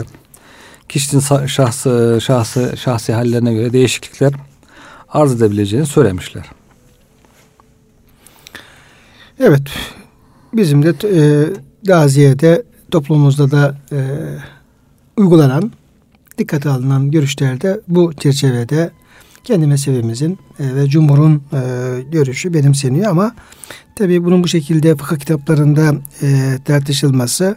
kişinin 0.90 1.46
şahsı, 1.46 2.18
şahsı, 2.22 2.74
şahsi 2.76 3.12
hallerine 3.12 3.54
göre 3.54 3.72
değişiklikler 3.72 4.32
arz 5.08 5.32
edebileceğini 5.32 5.86
söylemişler. 5.86 6.44
Evet. 9.40 9.62
Bizim 10.52 10.82
de 10.82 10.94
e, 11.04 11.46
Gaziye'de 11.82 12.62
toplumumuzda 12.90 13.50
da 13.50 13.76
e, 13.92 13.98
uygulanan, 15.16 15.72
dikkate 16.38 16.68
alınan 16.68 17.10
görüşlerde 17.10 17.80
bu 17.88 18.14
çerçevede 18.14 18.90
kendi 19.44 19.66
mezhebimizin 19.66 20.38
e, 20.58 20.74
ve 20.74 20.86
cumhurun 20.86 21.42
e, 21.52 21.60
görüşü 22.12 22.54
benimseniyor 22.54 23.10
ama 23.10 23.34
tabi 23.96 24.24
bunun 24.24 24.44
bu 24.44 24.48
şekilde 24.48 24.96
fıkıh 24.96 25.16
kitaplarında 25.16 25.94
e, 26.22 26.58
tartışılması 26.64 27.56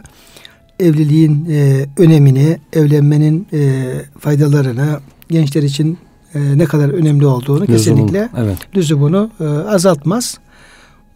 evliliğin 0.80 1.46
e, 1.50 1.86
önemini, 1.98 2.58
evlenmenin 2.72 3.46
e, 3.52 3.92
faydalarını, 4.18 5.00
gençler 5.28 5.62
için 5.62 5.98
e, 6.34 6.58
ne 6.58 6.64
kadar 6.64 6.88
önemli 6.88 7.26
olduğunu 7.26 7.60
Lüzumun, 7.60 7.76
kesinlikle 7.76 8.28
evet. 8.36 8.58
lüzumunu 8.76 9.30
e, 9.40 9.44
azaltmaz. 9.44 10.38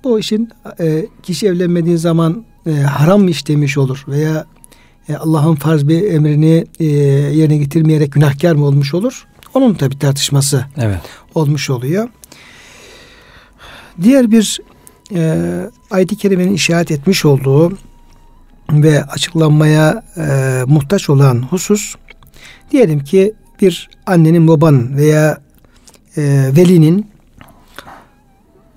Bu 0.05 0.21
işin 0.21 0.51
e, 0.81 1.07
kişi 1.23 1.47
evlenmediği 1.47 1.99
zaman 1.99 2.45
e, 2.67 2.71
haram 2.73 3.29
işlemiş 3.29 3.79
olur 3.79 4.05
veya 4.09 4.47
e, 5.09 5.17
Allah'ın 5.17 5.55
farz 5.55 5.89
bir 5.89 6.03
emrini 6.03 6.65
e, 6.81 6.85
yerine 6.85 7.57
getirmeyerek 7.57 8.13
günahkar 8.13 8.55
mı 8.55 8.65
olmuş 8.65 8.95
olur? 8.95 9.27
Onun 9.55 9.75
tabi 9.75 9.99
tartışması 9.99 10.65
evet. 10.77 11.01
olmuş 11.35 11.71
oluyor. 11.71 12.09
Diğer 14.03 14.31
bir 14.31 14.61
e, 15.15 15.71
ayet-i 15.91 16.17
kerimenin 16.17 16.55
işaret 16.55 16.91
etmiş 16.91 17.25
olduğu 17.25 17.79
ve 18.73 19.05
açıklanmaya 19.05 20.03
e, 20.17 20.63
muhtaç 20.67 21.11
olan 21.11 21.43
husus 21.43 21.95
diyelim 22.71 23.05
ki 23.05 23.35
bir 23.61 23.91
annenin 24.07 24.49
babanın 24.49 24.97
veya 24.97 25.39
e, 26.17 26.51
velinin 26.57 27.07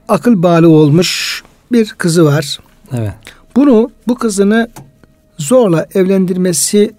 akıl 0.07 0.43
bağlı 0.43 0.69
olmuş 0.69 1.43
bir 1.71 1.89
kızı 1.89 2.25
var. 2.25 2.59
Evet. 2.91 3.13
Bunu 3.55 3.91
bu 4.07 4.15
kızını 4.15 4.69
zorla 5.37 5.87
evlendirmesi 5.95 6.93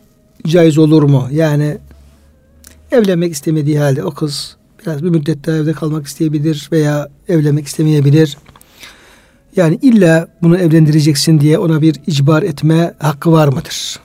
caiz 0.47 0.79
olur 0.79 1.03
mu? 1.03 1.29
Yani 1.31 1.79
evlenmek 2.93 3.33
istemediği 3.33 3.79
halde 3.79 4.05
o 4.05 4.11
kız 4.11 4.57
biraz 4.83 5.05
bir 5.05 5.09
müddet 5.09 5.47
daha 5.47 5.57
evde 5.57 5.73
kalmak 5.73 6.07
isteyebilir 6.07 6.69
veya 6.73 7.09
evlenmek 7.29 7.67
istemeyebilir. 7.67 8.37
Yani 9.57 9.79
illa 9.83 10.29
bunu 10.43 10.59
evlendireceksin 10.59 11.41
diye 11.41 11.59
ona 11.59 11.83
bir 11.83 11.97
icbar 12.07 12.43
etme 12.43 12.95
hakkı 12.99 13.33
var 13.33 13.49
mıdır? 13.49 14.01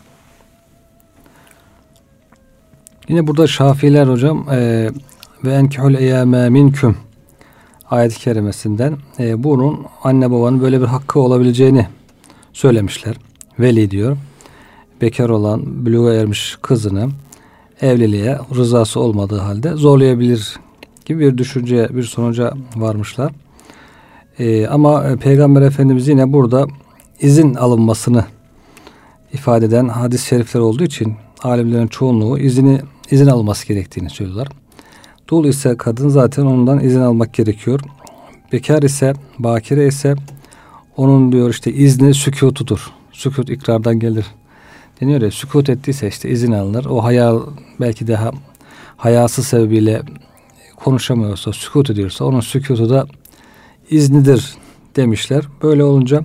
Yine 3.08 3.28
burada 3.28 3.48
Şafiler 3.48 4.08
hocam 4.08 4.48
e, 4.52 4.90
ve 5.44 5.54
enkihul 5.54 5.94
eyyame 5.94 6.50
minküm 6.50 6.98
ayet-i 7.90 8.20
kerimesinden 8.20 8.98
e, 9.20 9.44
bunun 9.44 9.86
anne 10.04 10.32
babanın 10.32 10.62
böyle 10.62 10.82
bir 10.82 10.86
hakkı 10.86 11.20
olabileceğini 11.20 11.88
söylemişler. 12.54 13.16
Veli 13.60 13.92
diyor. 13.92 14.18
Bekar 15.02 15.30
olan, 15.30 15.86
büluğa 15.86 16.14
ermiş 16.14 16.58
kızını 16.62 17.10
evliliğe 17.82 18.40
rızası 18.56 19.00
olmadığı 19.00 19.40
halde 19.40 19.74
zorlayabilir 19.74 20.60
gibi 21.06 21.20
bir 21.20 21.38
düşünce, 21.38 21.90
bir 21.92 22.04
sonuca 22.04 22.54
varmışlar. 22.76 23.32
Ee, 24.40 24.68
ama 24.68 25.04
e, 25.08 25.16
Peygamber 25.16 25.62
Efendimiz 25.62 26.08
yine 26.08 26.34
burada 26.34 26.68
izin 27.22 27.54
alınmasını 27.54 28.26
ifade 29.34 29.66
eden 29.66 29.88
hadis-i 29.88 30.28
şerifler 30.28 30.60
olduğu 30.62 30.84
için 30.84 31.16
alimlerin 31.44 31.88
çoğunluğu 31.88 32.40
izini 32.40 32.82
izin 33.12 33.28
alması 33.28 33.68
gerektiğini 33.68 34.10
söylüyorlar. 34.10 34.48
Dul 35.28 35.46
ise 35.46 35.78
kadın 35.78 36.10
zaten 36.10 36.46
ondan 36.46 36.80
izin 36.80 37.02
almak 37.02 37.34
gerekiyor. 37.34 37.80
Bekar 38.52 38.84
ise, 38.84 39.14
bakire 39.40 39.88
ise 39.88 40.16
onun 40.98 41.32
diyor 41.32 41.50
işte 41.50 41.74
izni 41.74 42.14
sükutudur. 42.14 42.92
Sükut 43.12 43.50
ikrardan 43.50 44.00
gelir. 44.00 44.26
Deniyor 45.02 45.22
ya 45.22 45.32
sükut 45.32 45.70
ettiyse 45.70 46.08
işte 46.08 46.30
izin 46.30 46.52
alınır. 46.52 46.86
O 46.86 47.04
hayal 47.04 47.40
belki 47.80 48.08
daha 48.08 48.32
hayası 48.98 49.44
sebebiyle 49.44 50.02
konuşamıyorsa, 50.76 51.54
sükut 51.54 51.90
ediyorsa 51.90 52.26
onun 52.26 52.40
sükutu 52.40 52.90
da 52.90 53.06
iznidir 53.90 54.56
demişler. 54.96 55.44
Böyle 55.64 55.84
olunca 55.84 56.24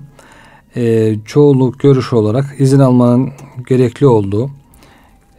e, 0.75 1.15
çoğunluk 1.25 1.79
görüş 1.79 2.13
olarak 2.13 2.45
izin 2.59 2.79
almanın 2.79 3.29
gerekli 3.69 4.07
olduğu, 4.07 4.51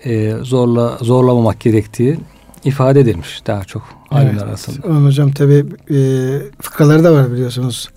e, 0.04 0.30
zorla 0.42 0.98
zorlamamak 1.00 1.60
gerektiği 1.60 2.18
ifade 2.64 3.00
edilmiş 3.00 3.42
daha 3.46 3.64
çok 3.64 3.82
alimler 4.10 4.32
evet. 4.32 4.42
arasında. 4.42 4.88
Onun 4.88 5.06
hocam 5.06 5.30
tabi 5.30 5.64
e, 5.90 5.98
fıkraları 6.60 7.04
da 7.04 7.12
var 7.12 7.32
biliyorsunuz. 7.32 7.88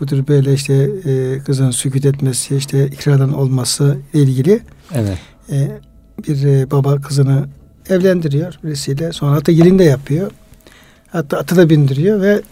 Bu 0.00 0.06
tür 0.06 0.28
böyle 0.28 0.52
işte 0.52 0.90
e, 1.04 1.38
kızın 1.38 1.70
sükut 1.70 2.04
etmesi, 2.04 2.56
işte 2.56 2.86
ikrardan 2.86 3.32
olması 3.32 3.98
ilgili. 4.14 4.60
Evet. 4.94 5.18
E, 5.50 5.68
bir 6.28 6.44
e, 6.44 6.70
baba 6.70 7.00
kızını 7.00 7.48
evlendiriyor 7.90 8.58
birisiyle. 8.64 9.12
Sonra 9.12 9.32
hatta 9.32 9.52
gelin 9.52 9.78
de 9.78 9.84
yapıyor. 9.84 10.30
Hatta 11.12 11.38
atı 11.38 11.56
da 11.56 11.70
bindiriyor 11.70 12.20
ve 12.20 12.42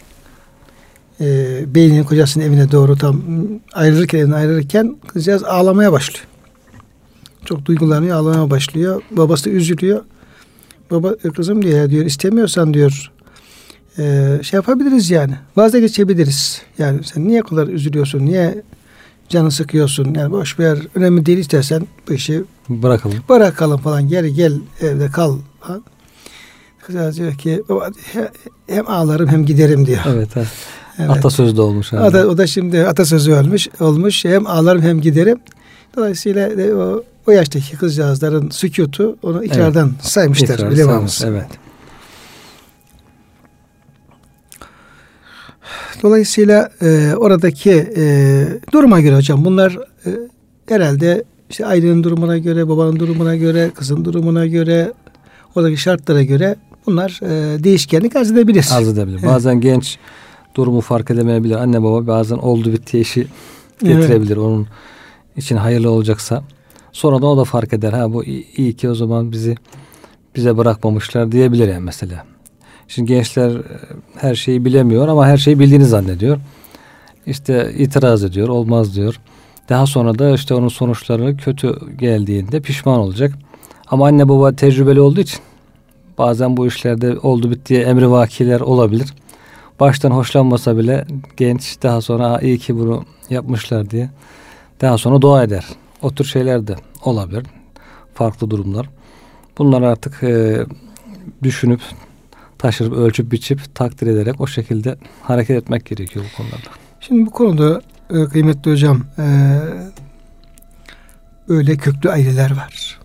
e, 1.21 1.75
beynin 1.75 2.03
kocasının 2.03 2.43
evine 2.43 2.71
doğru 2.71 2.97
tam 2.97 3.21
ayrılırken 3.73 4.19
evine 4.19 4.35
ayrılırken 4.35 4.95
kızcağız 5.07 5.43
ağlamaya 5.43 5.91
başlıyor. 5.91 6.27
Çok 7.45 7.65
duygulanıyor, 7.65 8.17
ağlamaya 8.17 8.49
başlıyor. 8.49 9.01
Babası 9.11 9.45
da 9.45 9.49
üzülüyor. 9.49 10.03
Baba 10.91 11.13
e, 11.23 11.29
kızım 11.29 11.61
diyor, 11.61 11.89
diyor 11.89 12.05
istemiyorsan 12.05 12.73
diyor 12.73 13.11
e, 13.97 14.37
şey 14.43 14.57
yapabiliriz 14.57 15.11
yani. 15.11 15.33
Vazgeçebiliriz. 15.55 16.61
Yani 16.77 17.03
sen 17.03 17.27
niye 17.27 17.41
kadar 17.41 17.67
üzülüyorsun? 17.67 18.25
Niye 18.25 18.63
canı 19.29 19.51
sıkıyorsun? 19.51 20.13
Yani 20.13 20.31
boş 20.31 20.59
ver. 20.59 20.79
Önemli 20.95 21.25
değil 21.25 21.37
istersen 21.37 21.87
bu 22.09 22.13
işi 22.13 22.43
bırakalım. 22.69 23.17
Bırakalım 23.29 23.77
falan. 23.77 24.07
Geri 24.07 24.33
gel 24.33 24.53
evde 24.81 25.11
kal 25.11 25.37
falan. 25.59 25.83
Kızcağız 26.81 27.17
diyor 27.17 27.33
ki 27.33 27.63
hem 28.67 28.89
ağlarım 28.89 29.27
hem 29.27 29.45
giderim 29.45 29.85
diyor. 29.85 29.99
Evet. 30.07 30.29
evet. 30.35 30.47
Evet. 30.99 31.09
Atasözü 31.09 31.57
de 31.57 31.61
olmuş. 31.61 31.93
Abi. 31.93 32.01
O, 32.01 32.13
da, 32.13 32.27
o 32.27 32.37
da 32.37 32.47
şimdi 32.47 32.87
atasözü 32.87 33.33
olmuş. 33.33 33.67
olmuş. 33.79 34.25
Hem 34.25 34.47
ağlarım 34.47 34.81
hem 34.81 35.01
giderim. 35.01 35.37
Dolayısıyla 35.95 36.49
o, 36.77 37.03
o 37.27 37.31
yaştaki 37.31 37.77
kızcağızların 37.77 38.49
sükutu 38.49 39.17
onu 39.23 39.43
ikrardan 39.43 39.87
evet. 39.87 40.05
saymışlar. 40.05 40.55
İkrar, 40.55 40.75
saymış, 40.75 41.21
evet. 41.21 41.47
Dolayısıyla 46.03 46.69
e, 46.81 47.13
oradaki 47.17 47.71
e, 47.97 48.45
duruma 48.73 48.99
göre 48.99 49.15
hocam 49.15 49.45
bunlar 49.45 49.77
e, 50.05 50.09
herhalde 50.67 51.23
işte 51.49 51.65
ailenin 51.65 52.03
durumuna 52.03 52.37
göre, 52.37 52.69
babanın 52.69 52.99
durumuna 52.99 53.35
göre, 53.35 53.71
kızın 53.75 54.05
durumuna 54.05 54.45
göre, 54.45 54.93
oradaki 55.55 55.77
şartlara 55.77 56.23
göre 56.23 56.55
bunlar 56.85 57.19
e, 57.23 57.63
değişkenlik 57.63 58.15
arz 58.15 58.31
edebilir. 58.31 58.69
Arz 58.71 58.87
edebilir. 58.87 59.19
Evet. 59.19 59.29
Bazen 59.29 59.61
genç 59.61 59.97
durumu 60.55 60.81
fark 60.81 61.11
edemeyebilir. 61.11 61.55
Anne 61.55 61.83
baba 61.83 62.07
bazen 62.07 62.37
oldu 62.37 62.73
bitti 62.73 62.99
işi 62.99 63.27
getirebilir. 63.83 64.37
Evet. 64.37 64.45
Onun 64.45 64.67
için 65.37 65.57
hayırlı 65.57 65.91
olacaksa. 65.91 66.43
Sonra 66.91 67.21
da 67.21 67.27
o 67.27 67.37
da 67.37 67.43
fark 67.43 67.73
eder. 67.73 67.93
Ha 67.93 68.13
bu 68.13 68.23
iyi 68.57 68.73
ki 68.73 68.89
o 68.89 68.95
zaman 68.95 69.31
bizi 69.31 69.55
bize 70.35 70.57
bırakmamışlar 70.57 71.31
diyebilir 71.31 71.67
yani 71.67 71.83
mesela. 71.83 72.25
Şimdi 72.87 73.13
gençler 73.13 73.49
e, 73.49 73.63
her 74.15 74.35
şeyi 74.35 74.65
bilemiyor 74.65 75.07
ama 75.07 75.27
her 75.27 75.37
şeyi 75.37 75.59
bildiğini 75.59 75.85
zannediyor. 75.85 76.37
İşte 77.25 77.73
itiraz 77.77 78.23
ediyor, 78.23 78.47
olmaz 78.47 78.95
diyor. 78.95 79.19
Daha 79.69 79.85
sonra 79.85 80.19
da 80.19 80.33
işte 80.33 80.53
onun 80.53 80.67
sonuçları 80.67 81.37
kötü 81.37 81.97
geldiğinde 81.97 82.59
pişman 82.59 82.99
olacak. 82.99 83.33
Ama 83.87 84.07
anne 84.07 84.29
baba 84.29 84.55
tecrübeli 84.55 85.01
olduğu 85.01 85.19
için 85.21 85.39
bazen 86.17 86.57
bu 86.57 86.67
işlerde 86.67 87.19
oldu 87.19 87.51
bittiye 87.51 87.81
emri 87.81 88.11
vakiler 88.11 88.59
olabilir. 88.59 89.13
Baştan 89.79 90.11
hoşlanmasa 90.11 90.77
bile 90.77 91.05
genç 91.37 91.83
daha 91.83 92.01
sonra 92.01 92.39
iyi 92.41 92.57
ki 92.57 92.75
bunu 92.75 93.05
yapmışlar 93.29 93.89
diye 93.89 94.09
daha 94.81 94.97
sonra 94.97 95.21
dua 95.21 95.43
eder. 95.43 95.65
O 96.01 96.15
tür 96.15 96.25
şeyler 96.25 96.67
de 96.67 96.75
olabilir. 97.03 97.43
Farklı 98.13 98.49
durumlar. 98.49 98.89
Bunlar 99.57 99.81
artık 99.81 100.23
e, 100.23 100.65
düşünüp 101.43 101.81
taşırıp 102.57 102.93
ölçüp 102.93 103.31
biçip 103.31 103.75
takdir 103.75 104.07
ederek 104.07 104.41
o 104.41 104.47
şekilde 104.47 104.97
hareket 105.21 105.57
etmek 105.63 105.85
gerekiyor 105.85 106.25
bu 106.31 106.37
konularda. 106.37 106.69
Şimdi 106.99 107.25
bu 107.25 107.31
konuda 107.31 107.81
e, 108.09 108.25
kıymetli 108.25 108.71
hocam 108.71 109.03
e, 109.17 109.25
öyle 111.47 111.77
köklü 111.77 112.09
aileler 112.09 112.57
var. 112.57 112.99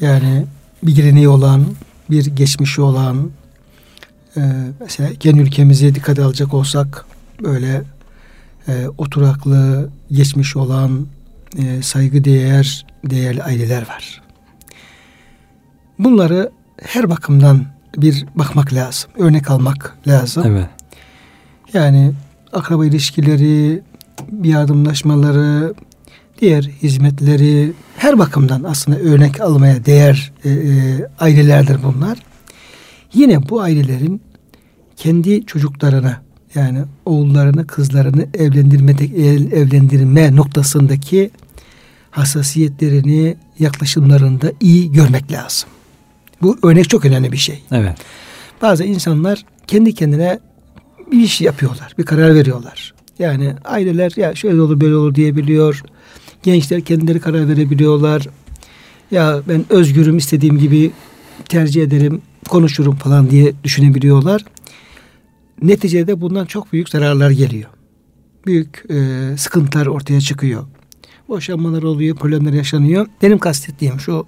Yani 0.00 0.46
bir 0.82 0.94
geleneği 0.94 1.28
olan, 1.28 1.66
bir 2.10 2.26
geçmişi 2.26 2.80
olan, 2.80 3.30
e, 4.36 4.40
mesela 4.80 5.10
gen 5.20 5.36
ülkemize 5.36 5.94
dikkat 5.94 6.18
alacak 6.18 6.54
olsak 6.54 7.06
böyle 7.42 7.82
e, 8.68 8.88
oturaklı, 8.98 9.90
geçmiş 10.10 10.56
olan, 10.56 11.06
e, 11.58 11.82
saygı 11.82 12.24
değer, 12.24 12.86
değerli 13.04 13.42
aileler 13.42 13.88
var. 13.88 14.22
Bunları 15.98 16.50
her 16.82 17.10
bakımdan 17.10 17.66
bir 17.96 18.26
bakmak 18.34 18.72
lazım. 18.72 19.10
Örnek 19.18 19.50
almak 19.50 19.96
lazım. 20.06 20.42
Evet. 20.46 20.68
Yani 21.72 22.12
akraba 22.52 22.86
ilişkileri, 22.86 23.82
yardımlaşmaları, 24.42 25.74
diğer 26.40 26.62
hizmetleri 26.62 27.72
her 27.96 28.18
bakımdan 28.18 28.62
aslında 28.62 28.98
örnek 28.98 29.40
almaya 29.40 29.84
değer 29.84 30.32
e, 30.44 30.50
e, 30.50 31.08
ailelerdir 31.20 31.82
bunlar. 31.82 32.18
Yine 33.14 33.48
bu 33.48 33.60
ailelerin 33.60 34.22
kendi 34.96 35.46
çocuklarına 35.46 36.22
yani 36.54 36.82
oğullarını, 37.04 37.66
kızlarını 37.66 38.26
evlendirme 38.34 38.92
evlendirme 39.52 40.36
noktasındaki 40.36 41.30
hassasiyetlerini, 42.10 43.36
yaklaşımlarında 43.58 44.52
iyi 44.60 44.92
görmek 44.92 45.32
lazım. 45.32 45.68
Bu 46.42 46.58
örnek 46.62 46.88
çok 46.88 47.04
önemli 47.04 47.32
bir 47.32 47.36
şey. 47.36 47.62
Evet. 47.72 47.96
Bazı 48.62 48.84
insanlar 48.84 49.44
kendi 49.66 49.94
kendine 49.94 50.38
bir 51.12 51.20
iş 51.20 51.40
yapıyorlar, 51.40 51.94
bir 51.98 52.04
karar 52.04 52.34
veriyorlar. 52.34 52.94
Yani 53.18 53.54
aileler 53.64 54.12
ya 54.16 54.34
şöyle 54.34 54.60
olur 54.60 54.80
böyle 54.80 54.96
olur 54.96 55.14
diyebiliyor. 55.14 55.82
Gençler 56.42 56.80
kendileri 56.80 57.20
karar 57.20 57.48
verebiliyorlar. 57.48 58.26
Ya 59.10 59.40
ben 59.48 59.64
özgürüm 59.70 60.16
istediğim 60.16 60.58
gibi 60.58 60.90
tercih 61.48 61.82
ederim, 61.82 62.22
konuşurum 62.48 62.96
falan 62.96 63.30
diye 63.30 63.52
düşünebiliyorlar. 63.64 64.44
Neticede 65.62 66.20
bundan 66.20 66.46
çok 66.46 66.72
büyük 66.72 66.88
zararlar 66.88 67.30
geliyor. 67.30 67.70
Büyük 68.46 68.84
e, 68.90 69.36
sıkıntılar 69.36 69.86
ortaya 69.86 70.20
çıkıyor. 70.20 70.64
Boşanmalar 71.28 71.82
oluyor, 71.82 72.16
problemler 72.16 72.52
yaşanıyor. 72.52 73.06
Benim 73.22 73.38
kastettiğim 73.38 74.00
şu 74.00 74.26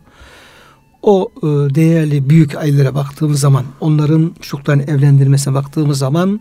o 1.02 1.28
e, 1.42 1.46
değerli 1.46 2.30
büyük 2.30 2.56
ailelere 2.56 2.94
baktığımız 2.94 3.40
zaman, 3.40 3.64
onların 3.80 4.34
çocuklarını 4.40 4.82
evlendirmesine 4.82 5.54
baktığımız 5.54 5.98
zaman 5.98 6.40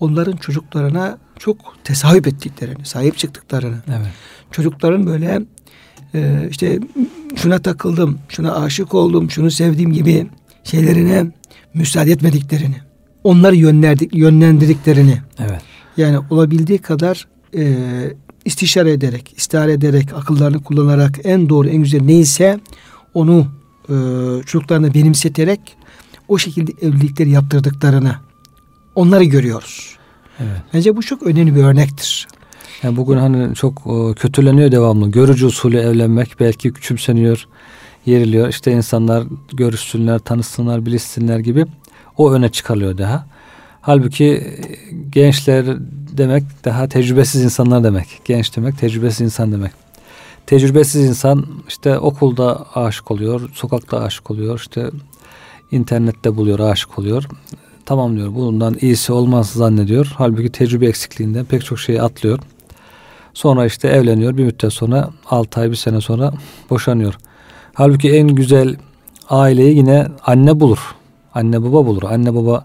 onların 0.00 0.36
çocuklarına 0.36 1.18
çok 1.38 1.56
tesahüp 1.84 2.26
ettiklerini, 2.26 2.86
sahip 2.86 3.18
çıktıklarını, 3.18 3.82
evet. 3.88 4.12
çocukların 4.50 5.06
böyle 5.06 5.42
e, 6.14 6.48
işte 6.50 6.78
şuna 7.36 7.58
takıldım, 7.58 8.18
şuna 8.28 8.54
aşık 8.54 8.94
oldum, 8.94 9.30
şunu 9.30 9.50
sevdiğim 9.50 9.92
gibi 9.92 10.26
şeylerine 10.64 11.32
müsaade 11.74 12.10
etmediklerini, 12.10 12.76
onları 13.28 13.56
yönlendik, 13.56 14.14
yönlendirdiklerini, 14.14 15.18
evet. 15.38 15.60
yani 15.96 16.18
olabildiği 16.30 16.78
kadar 16.78 17.28
e, 17.56 17.76
istişare 18.44 18.92
ederek, 18.92 19.34
istihare 19.36 19.72
ederek, 19.72 20.12
akıllarını 20.14 20.62
kullanarak 20.62 21.18
en 21.24 21.48
doğru, 21.48 21.68
en 21.68 21.82
güzel 21.82 22.02
neyse 22.02 22.60
onu 23.14 23.46
e, 23.88 23.94
çocuklarına 24.46 24.94
benimseterek 24.94 25.60
o 26.28 26.38
şekilde 26.38 26.72
evlilikleri 26.86 27.30
yaptırdıklarını 27.30 28.14
onları 28.94 29.24
görüyoruz. 29.24 29.96
Evet. 30.40 30.60
Bence 30.74 30.96
bu 30.96 31.02
çok 31.02 31.22
önemli 31.22 31.56
bir 31.56 31.64
örnektir. 31.64 32.28
Yani 32.82 32.96
bugün 32.96 33.18
hani 33.18 33.54
çok 33.54 33.82
e, 33.86 34.14
kötüleniyor 34.14 34.72
devamlı. 34.72 35.10
Görücü 35.10 35.46
usulü 35.46 35.76
evlenmek 35.78 36.40
belki 36.40 36.72
küçümseniyor, 36.72 37.46
yeriliyor. 38.06 38.48
İşte 38.48 38.72
insanlar 38.72 39.24
görüşsünler, 39.52 40.18
tanışsınlar, 40.18 40.86
bilişsinler 40.86 41.38
gibi 41.38 41.66
o 42.18 42.32
öne 42.32 42.48
çıkarılıyor 42.48 42.98
daha. 42.98 43.26
Halbuki 43.80 44.24
e, 44.24 44.42
gençler 45.10 45.66
demek 46.16 46.44
daha 46.64 46.88
tecrübesiz 46.88 47.42
insanlar 47.42 47.84
demek. 47.84 48.20
Genç 48.24 48.56
demek 48.56 48.78
tecrübesiz 48.78 49.20
insan 49.20 49.52
demek. 49.52 49.72
Tecrübesiz 50.46 51.04
insan 51.04 51.46
işte 51.68 51.98
okulda 51.98 52.66
aşık 52.74 53.10
oluyor, 53.10 53.50
sokakta 53.54 54.00
aşık 54.00 54.30
oluyor, 54.30 54.58
işte 54.58 54.90
internette 55.70 56.36
buluyor, 56.36 56.58
aşık 56.58 56.98
oluyor. 56.98 57.24
Tamam 57.86 58.16
diyor 58.16 58.34
bundan 58.34 58.76
iyisi 58.80 59.12
olmaz 59.12 59.50
zannediyor. 59.50 60.12
Halbuki 60.16 60.52
tecrübe 60.52 60.86
eksikliğinden 60.86 61.44
pek 61.44 61.64
çok 61.64 61.78
şeyi 61.78 62.02
atlıyor. 62.02 62.38
Sonra 63.34 63.66
işte 63.66 63.88
evleniyor. 63.88 64.36
Bir 64.36 64.44
müddet 64.44 64.72
sonra 64.72 65.10
6 65.26 65.60
ay 65.60 65.70
bir 65.70 65.76
sene 65.76 66.00
sonra 66.00 66.32
boşanıyor. 66.70 67.14
Halbuki 67.74 68.10
en 68.10 68.28
güzel 68.28 68.76
aileyi 69.28 69.76
yine 69.76 70.06
anne 70.26 70.60
bulur. 70.60 70.97
Anne 71.38 71.62
baba 71.62 71.86
bulur. 71.86 72.02
Anne 72.02 72.34
baba 72.34 72.64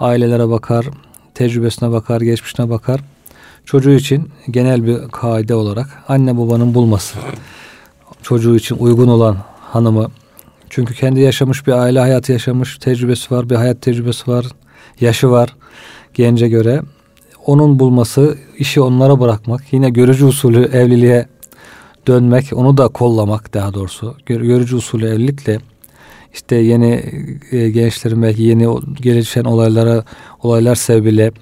ailelere 0.00 0.48
bakar, 0.48 0.86
tecrübesine 1.34 1.90
bakar, 1.90 2.20
geçmişine 2.20 2.70
bakar. 2.70 3.00
Çocuğu 3.64 3.90
için 3.90 4.28
genel 4.50 4.86
bir 4.86 5.08
kaide 5.08 5.54
olarak 5.54 6.04
anne 6.08 6.38
babanın 6.38 6.74
bulması, 6.74 7.18
çocuğu 8.22 8.56
için 8.56 8.76
uygun 8.76 9.08
olan 9.08 9.36
hanımı 9.60 10.08
Çünkü 10.70 10.94
kendi 10.94 11.20
yaşamış 11.20 11.66
bir 11.66 11.72
aile 11.72 12.00
hayatı 12.00 12.32
yaşamış, 12.32 12.78
tecrübesi 12.78 13.34
var, 13.34 13.50
bir 13.50 13.54
hayat 13.54 13.82
tecrübesi 13.82 14.30
var, 14.30 14.46
yaşı 15.00 15.30
var 15.30 15.56
gence 16.14 16.48
göre. 16.48 16.82
Onun 17.46 17.78
bulması, 17.78 18.38
işi 18.58 18.80
onlara 18.80 19.20
bırakmak, 19.20 19.72
yine 19.72 19.90
görücü 19.90 20.24
usulü 20.24 20.64
evliliğe 20.64 21.26
dönmek, 22.06 22.50
onu 22.52 22.76
da 22.76 22.88
kollamak 22.88 23.54
daha 23.54 23.74
doğrusu. 23.74 24.16
Görücü 24.26 24.76
usulü 24.76 25.06
evlilikle 25.06 25.60
işte 26.34 26.56
yeni 26.56 27.04
e, 27.50 27.70
gençlerin 27.70 28.22
belki 28.22 28.42
yeni 28.42 28.78
gelişen 29.00 29.44
olaylara 29.44 30.04
olaylar 30.42 30.74
sebebiyle 30.74 31.32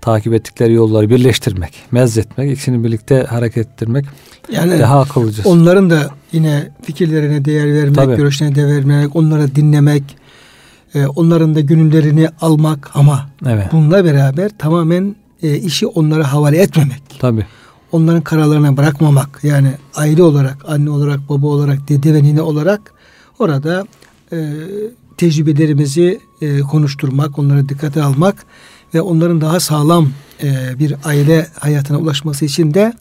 takip 0.00 0.32
ettikleri 0.32 0.72
yolları 0.72 1.10
birleştirmek, 1.10 1.74
mezzetmek, 1.90 2.52
ikisini 2.52 2.84
birlikte 2.84 3.26
hareket 3.28 3.66
ettirmek 3.66 4.06
yani 4.52 4.78
daha 4.78 5.00
akıllıca. 5.00 5.42
Onların 5.46 5.90
da 5.90 6.10
yine 6.32 6.68
fikirlerine 6.82 7.44
değer 7.44 7.74
vermek, 7.74 7.94
Tabii. 7.94 8.16
görüşlerine 8.16 8.54
değer 8.54 8.68
vermek, 8.68 9.16
onları 9.16 9.54
dinlemek, 9.54 10.02
e, 10.94 11.06
onların 11.06 11.54
da 11.54 11.60
gönüllerini 11.60 12.28
almak 12.40 12.90
ama 12.94 13.30
evet. 13.46 13.66
bununla 13.72 14.04
beraber 14.04 14.50
tamamen 14.58 15.16
e, 15.42 15.56
işi 15.56 15.86
onlara 15.86 16.32
havale 16.32 16.58
etmemek. 16.58 17.02
Tabii. 17.18 17.46
Onların 17.92 18.20
kararlarına 18.22 18.76
bırakmamak. 18.76 19.40
Yani 19.42 19.72
aile 19.94 20.22
olarak, 20.22 20.56
anne 20.68 20.90
olarak, 20.90 21.28
baba 21.28 21.46
olarak, 21.46 21.88
dede 21.88 22.14
ve 22.14 22.22
nine 22.22 22.42
olarak 22.42 22.94
orada 23.38 23.84
e, 24.32 24.36
tecrübelerimizi 25.16 26.20
e, 26.40 26.60
konuşturmak, 26.60 27.38
onlara 27.38 27.68
dikkate 27.68 28.02
almak 28.02 28.46
ve 28.94 29.00
onların 29.00 29.40
daha 29.40 29.60
sağlam 29.60 30.08
e, 30.42 30.78
bir 30.78 30.94
aile 31.04 31.46
hayatına 31.60 31.98
ulaşması 31.98 32.44
için 32.44 32.74
de 32.74 32.92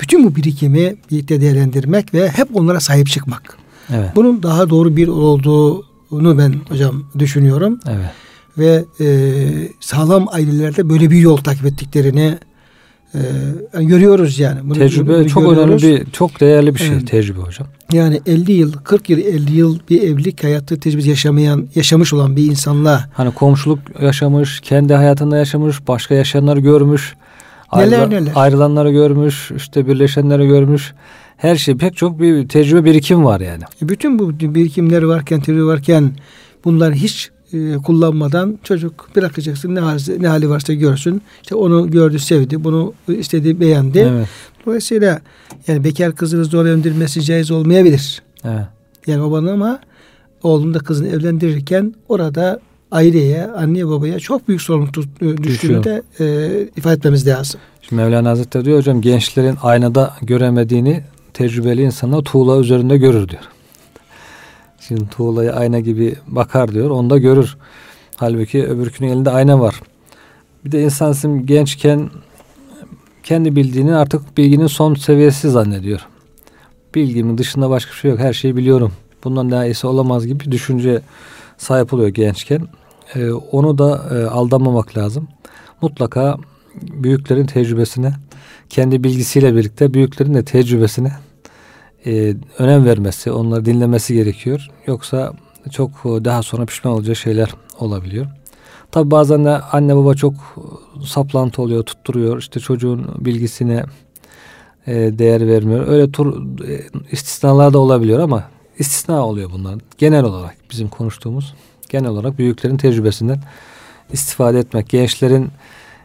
bütün 0.00 0.24
bu 0.24 0.36
birikimi 0.36 0.96
birlikte 1.10 1.40
değerlendirmek 1.40 2.14
ve 2.14 2.28
hep 2.28 2.56
onlara 2.56 2.80
sahip 2.80 3.06
çıkmak. 3.06 3.56
Evet. 3.90 4.10
Bunun 4.16 4.42
daha 4.42 4.70
doğru 4.70 4.96
bir 4.96 5.08
olduğunu 5.08 6.38
ben 6.38 6.54
hocam 6.68 7.04
düşünüyorum. 7.18 7.80
Evet. 7.86 8.10
Ve 8.58 8.84
e, 9.00 9.08
sağlam 9.80 10.28
ailelerde 10.28 10.88
böyle 10.88 11.10
bir 11.10 11.16
yol 11.16 11.36
takip 11.36 11.66
ettiklerini 11.66 12.38
ee, 13.14 13.18
yani 13.74 13.86
görüyoruz 13.86 14.38
yani. 14.38 14.60
Bunu, 14.64 14.74
tecrübe 14.74 15.14
bunu 15.14 15.28
çok 15.28 15.42
görüyoruz. 15.42 15.84
önemli 15.84 16.00
bir, 16.00 16.10
çok 16.10 16.40
değerli 16.40 16.74
bir 16.74 16.78
şey 16.78 16.88
evet. 16.88 17.06
tecrübe 17.06 17.40
hocam. 17.40 17.68
Yani 17.92 18.20
50 18.26 18.52
yıl, 18.52 18.72
40 18.72 19.10
yıl, 19.10 19.18
50 19.18 19.56
yıl 19.56 19.78
bir 19.90 20.02
evlilik 20.02 20.44
hayatı 20.44 20.80
tecrübesi 20.80 21.08
yaşamayan, 21.08 21.68
yaşamış 21.74 22.12
olan 22.12 22.36
bir 22.36 22.44
insanla. 22.44 23.04
Hani 23.14 23.34
komşuluk 23.34 23.78
yaşamış, 24.02 24.60
kendi 24.60 24.94
hayatında 24.94 25.36
yaşamış, 25.36 25.88
başka 25.88 26.14
yaşayanları 26.14 26.60
görmüş. 26.60 27.14
Neler 27.74 27.84
ayrılan, 27.84 28.10
neler. 28.10 28.32
Ayrılanları 28.34 28.90
görmüş, 28.90 29.50
işte 29.56 29.86
birleşenleri 29.86 30.46
görmüş. 30.46 30.92
Her 31.36 31.56
şey 31.56 31.76
pek 31.76 31.96
çok 31.96 32.20
bir 32.20 32.48
tecrübe 32.48 32.84
birikim 32.84 33.24
var 33.24 33.40
yani. 33.40 33.62
E, 33.82 33.88
bütün 33.88 34.18
bu 34.18 34.40
birikimler 34.40 35.02
varken, 35.02 35.40
tecrübe 35.40 35.64
varken 35.64 36.10
bunlar 36.64 36.94
hiç 36.94 37.30
e, 37.52 37.76
kullanmadan 37.76 38.58
çocuk 38.64 39.08
bırakacaksın 39.16 39.74
ne 39.74 39.80
hali, 39.80 40.22
ne 40.22 40.28
hali 40.28 40.50
varsa 40.50 40.72
görsün. 40.72 41.22
İşte 41.42 41.54
onu 41.54 41.90
gördü 41.90 42.18
sevdi 42.18 42.64
bunu 42.64 42.94
istedi 43.08 43.60
beğendi. 43.60 43.98
Evet. 43.98 44.28
Dolayısıyla 44.66 45.20
yani 45.66 45.84
bekar 45.84 46.14
kızını 46.14 46.44
zor 46.44 46.66
evlendirmesi 46.66 47.22
caiz 47.22 47.50
olmayabilir. 47.50 48.22
Evet. 48.44 48.66
Yani 49.06 49.22
babanın 49.22 49.46
ama 49.46 49.80
oğlunu 50.42 50.74
da 50.74 50.78
kızını 50.78 51.08
evlendirirken 51.08 51.94
orada 52.08 52.60
aileye, 52.92 53.46
anneye 53.46 53.88
babaya 53.88 54.18
çok 54.18 54.48
büyük 54.48 54.62
sorumluluk 54.62 54.96
e, 55.22 55.42
düştüğünü 55.42 55.84
de 55.84 56.02
e, 56.20 56.24
ifade 56.76 56.94
etmemiz 56.94 57.26
lazım. 57.26 57.60
Şimdi 57.82 58.02
Mevlana 58.02 58.30
Hazretleri 58.30 58.64
diyor 58.64 58.78
hocam 58.78 59.00
gençlerin 59.00 59.56
aynada 59.62 60.14
göremediğini 60.22 61.02
tecrübeli 61.34 61.82
insanlar 61.82 62.22
tuğla 62.22 62.60
üzerinde 62.60 62.98
görür 62.98 63.28
diyor. 63.28 63.42
Şimdi 64.88 65.08
tuğlayı 65.08 65.52
ayna 65.52 65.80
gibi 65.80 66.16
bakar 66.26 66.74
diyor. 66.74 66.90
Onda 66.90 67.18
görür. 67.18 67.56
Halbuki 68.16 68.64
öbürkünün 68.66 69.08
elinde 69.08 69.30
ayna 69.30 69.60
var. 69.60 69.80
Bir 70.64 70.72
de 70.72 70.82
insan 70.82 71.12
şimdi 71.12 71.46
gençken 71.46 72.10
kendi 73.22 73.56
bildiğini 73.56 73.96
artık 73.96 74.36
bilginin 74.36 74.66
son 74.66 74.94
seviyesi 74.94 75.50
zannediyor. 75.50 76.06
Bilgimin 76.94 77.38
dışında 77.38 77.70
başka 77.70 77.92
bir 77.92 77.96
şey 77.96 78.10
yok. 78.10 78.20
Her 78.20 78.32
şeyi 78.32 78.56
biliyorum. 78.56 78.92
Bundan 79.24 79.50
daha 79.50 79.66
iyisi 79.66 79.86
olamaz 79.86 80.26
gibi 80.26 80.40
bir 80.40 80.50
düşünce 80.50 81.02
sahip 81.58 81.94
oluyor 81.94 82.08
gençken. 82.08 82.68
Ee, 83.14 83.30
onu 83.30 83.78
da 83.78 84.08
e, 84.10 84.24
aldanmamak 84.24 84.96
lazım. 84.96 85.28
Mutlaka 85.82 86.36
büyüklerin 86.82 87.46
tecrübesine, 87.46 88.12
kendi 88.68 89.04
bilgisiyle 89.04 89.56
birlikte 89.56 89.94
büyüklerin 89.94 90.34
de 90.34 90.44
tecrübesine 90.44 91.12
e, 92.06 92.34
önem 92.58 92.84
vermesi, 92.84 93.32
onları 93.32 93.64
dinlemesi 93.64 94.14
gerekiyor. 94.14 94.70
Yoksa 94.86 95.32
çok 95.70 95.90
daha 96.04 96.42
sonra 96.42 96.66
pişman 96.66 96.94
olacağı 96.94 97.16
şeyler 97.16 97.50
olabiliyor. 97.78 98.26
Tabi 98.90 99.10
bazen 99.10 99.44
de 99.44 99.50
anne 99.50 99.96
baba 99.96 100.14
çok 100.14 100.34
saplantı 101.06 101.62
oluyor, 101.62 101.82
tutturuyor. 101.82 102.38
İşte 102.38 102.60
çocuğun 102.60 103.06
bilgisine 103.18 103.84
e, 104.86 104.94
değer 104.94 105.46
vermiyor. 105.46 105.88
Öyle 105.88 106.12
tur 106.12 106.42
e, 106.68 106.80
istisnalar 107.10 107.72
da 107.72 107.78
olabiliyor 107.78 108.20
ama 108.20 108.44
istisna 108.78 109.26
oluyor 109.26 109.50
bunlar. 109.52 109.78
Genel 109.98 110.24
olarak 110.24 110.56
bizim 110.70 110.88
konuştuğumuz 110.88 111.54
genel 111.92 112.10
olarak 112.10 112.38
büyüklerin 112.38 112.76
tecrübesinden 112.76 113.40
istifade 114.12 114.58
etmek, 114.58 114.88
gençlerin 114.88 115.48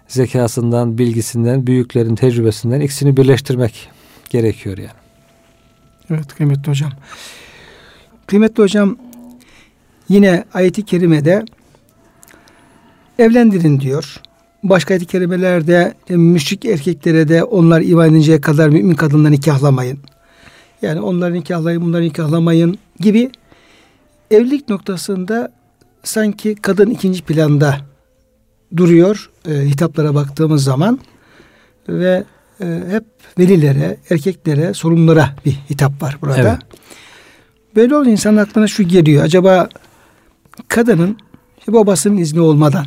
zekasından, 0.08 0.98
bilgisinden, 0.98 1.68
büyüklerin 1.68 2.16
tecrübesinden 2.16 2.82
ikisini 2.82 3.18
birleştirmek 3.18 3.90
gerekiyor 4.30 4.78
yani. 4.78 4.97
Evet 6.10 6.36
kıymetli 6.36 6.70
hocam. 6.70 6.92
Kıymetli 8.28 8.64
hocam 8.64 8.98
yine 10.10 10.46
ayeti 10.54 10.86
kerimede 10.86 11.46
evlendirin 13.20 13.80
diyor. 13.80 14.22
Başka 14.64 14.94
ayet-i 14.94 15.06
kerimelerde 15.06 15.94
müşrik 16.10 16.66
erkeklere 16.66 17.28
de 17.28 17.44
onlar 17.44 17.82
iman 17.82 18.10
edinceye 18.10 18.42
kadar 18.42 18.70
mümin 18.70 18.96
kadınları 18.96 19.32
nikahlamayın. 19.32 20.00
Yani 20.82 21.02
onları 21.02 21.34
nikahlayın, 21.34 21.82
bunları 21.82 22.04
nikahlamayın 22.04 22.78
gibi 23.00 23.32
evlilik 24.32 24.70
noktasında 24.70 25.52
sanki 26.04 26.56
kadın 26.56 26.90
ikinci 26.90 27.22
planda 27.22 27.78
duruyor 28.78 29.30
e, 29.48 29.52
hitaplara 29.52 30.16
baktığımız 30.16 30.64
zaman 30.64 31.00
ve 31.90 32.24
e, 32.62 32.66
hep 32.92 33.04
velilere, 33.40 33.98
erkeklere, 34.10 34.74
sorumlulara 34.74 35.36
bir 35.46 35.60
hitap 35.70 36.02
var 36.02 36.18
burada. 36.22 36.38
Evet. 36.38 36.80
Böyle 37.76 37.96
olunca 37.96 38.12
insanın 38.12 38.38
aklına 38.38 38.68
şu 38.68 38.84
geliyor. 38.84 39.24
Acaba 39.24 39.70
kadının 40.68 41.18
babasının 41.68 42.18
izni 42.18 42.40
olmadan, 42.40 42.86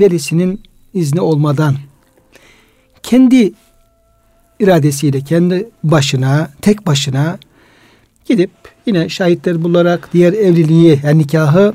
velisinin 0.00 0.62
izni 0.94 1.20
olmadan 1.20 1.76
kendi 3.02 3.52
iradesiyle 4.60 5.20
kendi 5.20 5.68
başına, 5.84 6.50
tek 6.62 6.86
başına 6.86 7.38
gidip 8.24 8.50
yine 8.86 9.08
şahitler 9.08 9.62
bularak 9.62 10.08
diğer 10.12 10.32
evliliği 10.32 11.00
yani 11.04 11.18
nikahı 11.18 11.74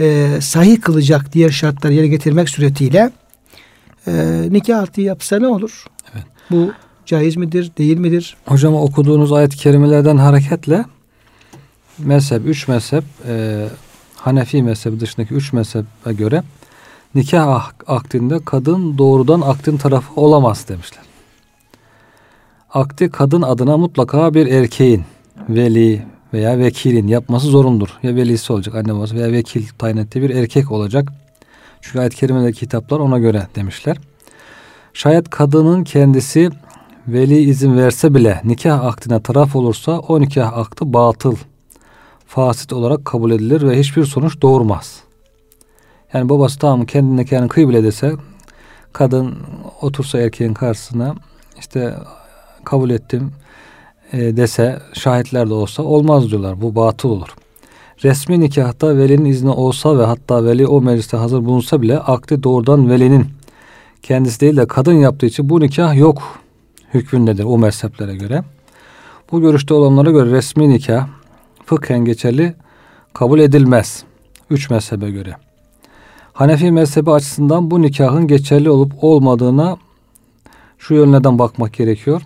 e, 0.00 0.28
sahih 0.40 0.80
kılacak 0.80 1.32
diğer 1.32 1.50
şartları 1.50 1.92
yerine 1.92 2.08
getirmek 2.08 2.48
suretiyle 2.48 3.10
e, 4.06 4.12
nikah 4.50 4.80
altı 4.80 5.00
yapsa 5.00 5.38
ne 5.38 5.46
olur? 5.46 5.84
Bu 6.50 6.72
caiz 7.06 7.36
midir, 7.36 7.70
değil 7.78 7.98
midir? 7.98 8.36
Hocam 8.46 8.74
okuduğunuz 8.74 9.32
ayet-i 9.32 9.56
kerimelerden 9.56 10.16
hareketle 10.16 10.84
mezhep, 11.98 12.46
üç 12.46 12.68
mezhep 12.68 13.04
e, 13.28 13.66
Hanefi 14.16 14.62
mezhebi 14.62 15.00
dışındaki 15.00 15.34
üç 15.34 15.52
mezhebe 15.52 16.12
göre 16.12 16.42
nikah 17.14 17.70
akdinde 17.86 18.44
kadın 18.44 18.98
doğrudan 18.98 19.40
akdin 19.40 19.76
tarafı 19.76 20.20
olamaz 20.20 20.68
demişler. 20.68 21.02
Akdi 22.74 23.10
kadın 23.10 23.42
adına 23.42 23.76
mutlaka 23.76 24.34
bir 24.34 24.46
erkeğin 24.46 25.04
veli 25.48 26.06
veya 26.32 26.58
vekilin 26.58 27.08
yapması 27.08 27.46
zorundur. 27.46 27.88
Ya 28.02 28.14
velisi 28.14 28.52
olacak 28.52 28.74
anne 28.74 28.94
babası 28.94 29.14
veya 29.14 29.32
vekil 29.32 29.68
tayin 29.78 29.96
ettiği 29.96 30.22
bir 30.22 30.30
erkek 30.30 30.72
olacak. 30.72 31.12
Çünkü 31.80 31.98
ayet-i 31.98 32.16
kerimedeki 32.16 32.58
kitaplar 32.58 32.98
ona 32.98 33.18
göre 33.18 33.46
demişler. 33.54 33.96
Şayet 34.94 35.30
kadının 35.30 35.84
kendisi 35.84 36.50
veli 37.08 37.38
izin 37.38 37.76
verse 37.76 38.14
bile 38.14 38.40
nikah 38.44 38.84
akdine 38.84 39.22
taraf 39.22 39.56
olursa 39.56 39.98
o 39.98 40.20
nikah 40.20 40.58
aktı 40.58 40.92
batıl, 40.92 41.36
fasit 42.26 42.72
olarak 42.72 43.04
kabul 43.04 43.30
edilir 43.30 43.62
ve 43.62 43.78
hiçbir 43.78 44.04
sonuç 44.04 44.42
doğurmaz. 44.42 45.00
Yani 46.12 46.28
babası 46.28 46.58
tamam 46.58 46.86
kendi 46.86 47.16
nikahını 47.16 47.48
kıy 47.48 47.68
bile 47.68 47.84
dese 47.84 48.12
kadın 48.92 49.34
otursa 49.80 50.18
erkeğin 50.18 50.54
karşısına 50.54 51.14
işte 51.58 51.94
kabul 52.64 52.90
ettim 52.90 53.32
e, 54.12 54.36
dese 54.36 54.80
şahitler 54.92 55.50
de 55.50 55.54
olsa 55.54 55.82
olmaz 55.82 56.30
diyorlar. 56.30 56.60
Bu 56.60 56.74
batıl 56.74 57.08
olur. 57.08 57.28
Resmi 58.04 58.40
nikahta 58.40 58.96
velinin 58.96 59.24
izni 59.24 59.50
olsa 59.50 59.98
ve 59.98 60.04
hatta 60.04 60.44
veli 60.44 60.66
o 60.66 60.80
mecliste 60.80 61.16
hazır 61.16 61.44
bulunsa 61.44 61.82
bile 61.82 61.98
akdi 61.98 62.42
doğrudan 62.42 62.90
velinin 62.90 63.26
kendisi 64.02 64.40
değil 64.40 64.56
de 64.56 64.66
kadın 64.66 64.92
yaptığı 64.92 65.26
için 65.26 65.48
bu 65.48 65.60
nikah 65.60 65.96
yok 65.96 66.22
hükmündedir 66.94 67.44
o 67.44 67.58
mezheplere 67.58 68.16
göre. 68.16 68.44
Bu 69.32 69.40
görüşte 69.40 69.74
olanlara 69.74 70.10
göre 70.10 70.30
resmi 70.30 70.68
nikah 70.68 71.06
fıkhen 71.66 72.04
geçerli 72.04 72.54
kabul 73.12 73.38
edilmez. 73.38 74.04
Üç 74.50 74.70
mezhebe 74.70 75.10
göre. 75.10 75.36
Hanefi 76.32 76.70
mezhebi 76.70 77.10
açısından 77.10 77.70
bu 77.70 77.82
nikahın 77.82 78.26
geçerli 78.26 78.70
olup 78.70 78.92
olmadığına 79.04 79.76
şu 80.78 80.94
yönlerden 80.94 81.38
bakmak 81.38 81.72
gerekiyor. 81.72 82.22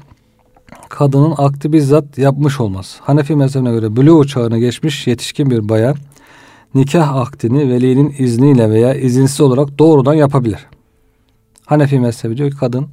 Kadının 0.88 1.34
akti 1.38 1.72
bizzat 1.72 2.18
yapmış 2.18 2.60
olmaz. 2.60 2.96
Hanefi 3.00 3.36
mezhebine 3.36 3.70
göre 3.70 3.96
bülü 3.96 4.26
çağını 4.26 4.58
geçmiş 4.58 5.06
yetişkin 5.06 5.50
bir 5.50 5.68
bayan 5.68 5.96
nikah 6.74 7.16
akdini 7.16 7.68
velinin 7.68 8.14
izniyle 8.18 8.70
veya 8.70 8.94
izinsiz 8.94 9.40
olarak 9.40 9.78
doğrudan 9.78 10.14
yapabilir. 10.14 10.66
Hanefi 11.66 12.00
mezhebi 12.00 12.36
diyor 12.36 12.50
ki 12.50 12.56
kadın 12.56 12.88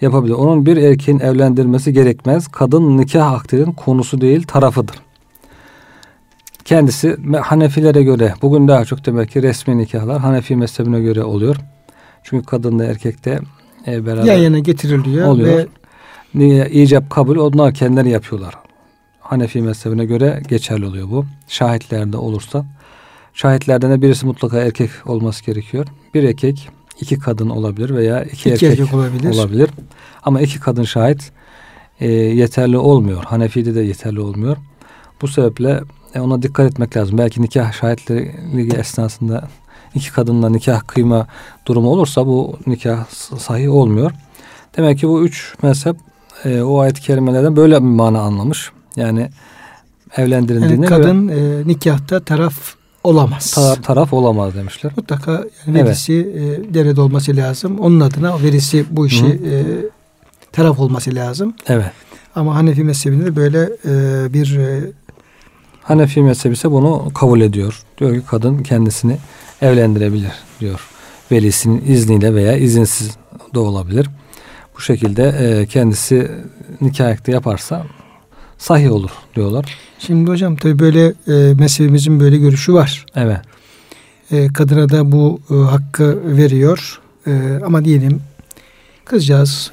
yapabilir. 0.00 0.34
Onun 0.34 0.66
bir 0.66 0.76
erkeğin 0.76 1.18
evlendirmesi 1.18 1.92
gerekmez. 1.92 2.48
Kadın 2.48 2.98
nikah 2.98 3.32
akdinin 3.32 3.72
konusu 3.72 4.20
değil 4.20 4.42
tarafıdır. 4.46 4.96
Kendisi 6.64 7.16
Hanefilere 7.42 8.02
göre 8.02 8.34
bugün 8.42 8.68
daha 8.68 8.84
çok 8.84 9.06
demek 9.06 9.30
ki 9.30 9.42
resmi 9.42 9.78
nikahlar 9.78 10.20
Hanefi 10.20 10.56
mezhebine 10.56 11.00
göre 11.00 11.24
oluyor. 11.24 11.56
Çünkü 12.22 12.46
kadın 12.46 12.78
da 12.78 12.84
erkek 12.84 13.24
de 13.24 13.38
e, 13.86 14.06
beraber 14.06 14.24
yan 14.24 14.38
yana 14.38 14.58
getiriliyor 14.58 15.28
oluyor. 15.28 15.66
ve 16.34 16.70
icap 16.70 17.10
kabul 17.10 17.36
onlar 17.36 17.74
kendileri 17.74 18.10
yapıyorlar. 18.10 18.54
Hanefi 19.20 19.62
mezhebine 19.62 20.04
göre 20.04 20.42
geçerli 20.48 20.86
oluyor 20.86 21.10
bu. 21.10 21.24
Şahitlerde 21.48 22.16
olursa. 22.16 22.64
Şahitlerden 23.34 23.90
de 23.90 24.02
birisi 24.02 24.26
mutlaka 24.26 24.58
erkek 24.58 24.90
olması 25.06 25.44
gerekiyor. 25.44 25.86
Bir 26.14 26.22
erkek, 26.22 26.68
iki 27.02 27.18
kadın 27.18 27.48
olabilir 27.48 27.94
veya 27.94 28.24
iki, 28.24 28.32
iki 28.32 28.50
erkek, 28.50 28.70
erkek 28.70 28.94
olabilir. 28.94 29.34
olabilir. 29.34 29.70
Ama 30.22 30.40
iki 30.40 30.60
kadın 30.60 30.84
şahit 30.84 31.32
e, 32.00 32.10
yeterli 32.12 32.78
olmuyor. 32.78 33.24
Hanefi'de 33.24 33.74
de 33.74 33.80
yeterli 33.80 34.20
olmuyor. 34.20 34.56
Bu 35.22 35.28
sebeple 35.28 35.80
e, 36.14 36.20
ona 36.20 36.42
dikkat 36.42 36.72
etmek 36.72 36.96
lazım. 36.96 37.18
Belki 37.18 37.42
nikah 37.42 37.72
şahitleri 37.72 38.76
esnasında 38.76 39.48
iki 39.94 40.12
kadınla 40.12 40.48
nikah 40.48 40.80
kıyma 40.80 41.26
durumu 41.66 41.88
olursa 41.88 42.26
bu 42.26 42.58
nikah 42.66 43.06
sahih 43.38 43.74
olmuyor. 43.74 44.12
Demek 44.76 44.98
ki 44.98 45.08
bu 45.08 45.24
üç 45.24 45.54
mezhep 45.62 45.96
e, 46.44 46.62
o 46.62 46.78
ayet-i 46.78 47.00
kerimelerden 47.00 47.56
böyle 47.56 47.74
bir 47.74 47.86
mana 47.86 48.20
anlamış. 48.20 48.70
Yani 48.96 49.30
evlendirildiğinde 50.16 50.74
yani 50.74 50.86
kadın 50.86 51.28
e, 51.28 51.66
nikahta 51.66 52.20
taraf 52.20 52.54
olamaz. 53.04 53.50
Ta, 53.50 53.74
taraf 53.74 54.12
olamaz 54.12 54.54
demişler. 54.54 54.92
Mutlaka 54.96 55.44
yani 55.66 55.84
verisi 55.84 56.32
evet. 56.36 56.58
e, 56.70 56.74
devlet 56.74 56.98
olması 56.98 57.36
lazım. 57.36 57.78
Onun 57.78 58.00
adına 58.00 58.42
verisi 58.42 58.84
bu 58.90 59.06
işi 59.06 59.26
e, 59.26 59.52
taraf 60.52 60.80
olması 60.80 61.14
lazım. 61.14 61.54
Evet. 61.68 61.90
Ama 62.34 62.54
Hanefi 62.54 62.84
mezhebinde 62.84 63.36
böyle 63.36 63.70
e, 63.84 64.32
bir 64.32 64.58
e, 64.58 64.80
Hanefi 65.82 66.22
mezhebi 66.22 66.54
ise 66.54 66.70
bunu 66.70 67.10
kabul 67.14 67.40
ediyor. 67.40 67.82
Diyor 67.98 68.14
ki 68.14 68.22
kadın 68.26 68.58
kendisini 68.58 69.16
evlendirebilir 69.62 70.32
diyor. 70.60 70.80
Velisinin 71.32 71.84
izniyle 71.86 72.34
veya 72.34 72.56
izinsiz 72.56 73.16
de 73.54 73.58
olabilir. 73.58 74.10
Bu 74.76 74.80
şekilde 74.80 75.22
e, 75.28 75.66
kendisi 75.66 76.30
nikah 76.80 77.28
yaparsa 77.28 77.86
sahih 78.62 78.92
olur 78.92 79.10
diyorlar. 79.36 79.78
Şimdi 79.98 80.30
hocam 80.30 80.56
tabi 80.56 80.78
böyle 80.78 81.06
e, 81.06 81.54
mezhebimizin 81.54 82.20
böyle 82.20 82.36
görüşü 82.36 82.74
var. 82.74 83.06
Evet. 83.14 83.40
E, 84.30 84.48
kadına 84.52 84.88
da 84.88 85.12
bu 85.12 85.40
e, 85.50 85.54
hakkı 85.54 86.36
veriyor. 86.36 87.00
E, 87.26 87.60
ama 87.66 87.84
diyelim 87.84 88.22
kızcağız 89.04 89.70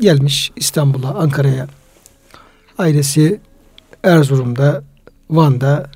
gelmiş 0.00 0.52
İstanbul'a, 0.56 1.14
Ankara'ya. 1.14 1.66
Ailesi 2.78 3.40
Erzurum'da, 4.04 4.82
Van'da 5.30 5.90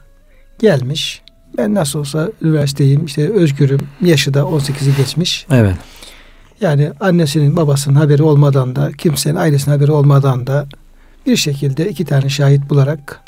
gelmiş. 0.58 1.22
Ben 1.58 1.74
nasıl 1.74 1.98
olsa 1.98 2.30
üniversiteyim, 2.42 3.04
işte 3.04 3.32
özgürüm. 3.32 3.80
Yaşı 4.00 4.34
da 4.34 4.40
18'i 4.40 4.96
geçmiş. 4.96 5.46
Evet. 5.50 5.76
Yani 6.60 6.90
annesinin 7.00 7.56
babasının 7.56 7.94
haberi 7.94 8.22
olmadan 8.22 8.76
da 8.76 8.92
kimsenin 8.92 9.36
ailesinin 9.36 9.74
haberi 9.74 9.92
olmadan 9.92 10.46
da 10.46 10.66
bir 11.26 11.36
şekilde 11.36 11.88
iki 11.88 12.04
tane 12.04 12.28
şahit 12.28 12.70
bularak 12.70 13.20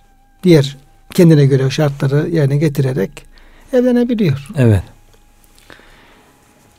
diğer 0.42 0.76
kendine 1.14 1.46
göre 1.46 1.70
şartları 1.70 2.28
yerine 2.30 2.56
getirerek 2.56 3.10
evlenebiliyor. 3.72 4.48
Evet. 4.56 4.82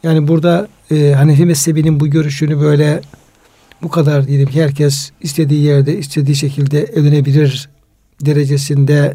Yani 0.04 0.28
burada 0.28 0.68
e, 0.92 1.12
Hanefi 1.12 1.46
mezhebinin 1.46 2.00
bu 2.00 2.08
görüşünü 2.08 2.60
böyle 2.60 3.02
bu 3.82 3.90
kadar 3.90 4.28
diyelim 4.28 4.50
ki 4.50 4.64
herkes 4.64 5.12
istediği 5.22 5.64
yerde 5.64 5.98
istediği 5.98 6.36
şekilde 6.36 6.84
evlenebilir 6.84 7.70
derecesinde 8.22 9.14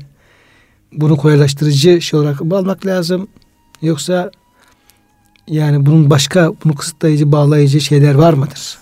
bunu 0.93 1.17
kolaylaştırıcı 1.17 2.01
şey 2.03 2.21
olarak 2.21 2.43
almak 2.43 2.87
lazım? 2.87 3.29
Yoksa 3.83 4.31
yani 5.49 5.87
bunun 5.87 6.11
başka 6.11 6.53
bunu 6.65 6.75
kısıtlayıcı, 6.75 7.33
bağlayıcı 7.33 7.81
şeyler 7.81 8.15
var 8.15 8.33
mıdır? 8.33 8.79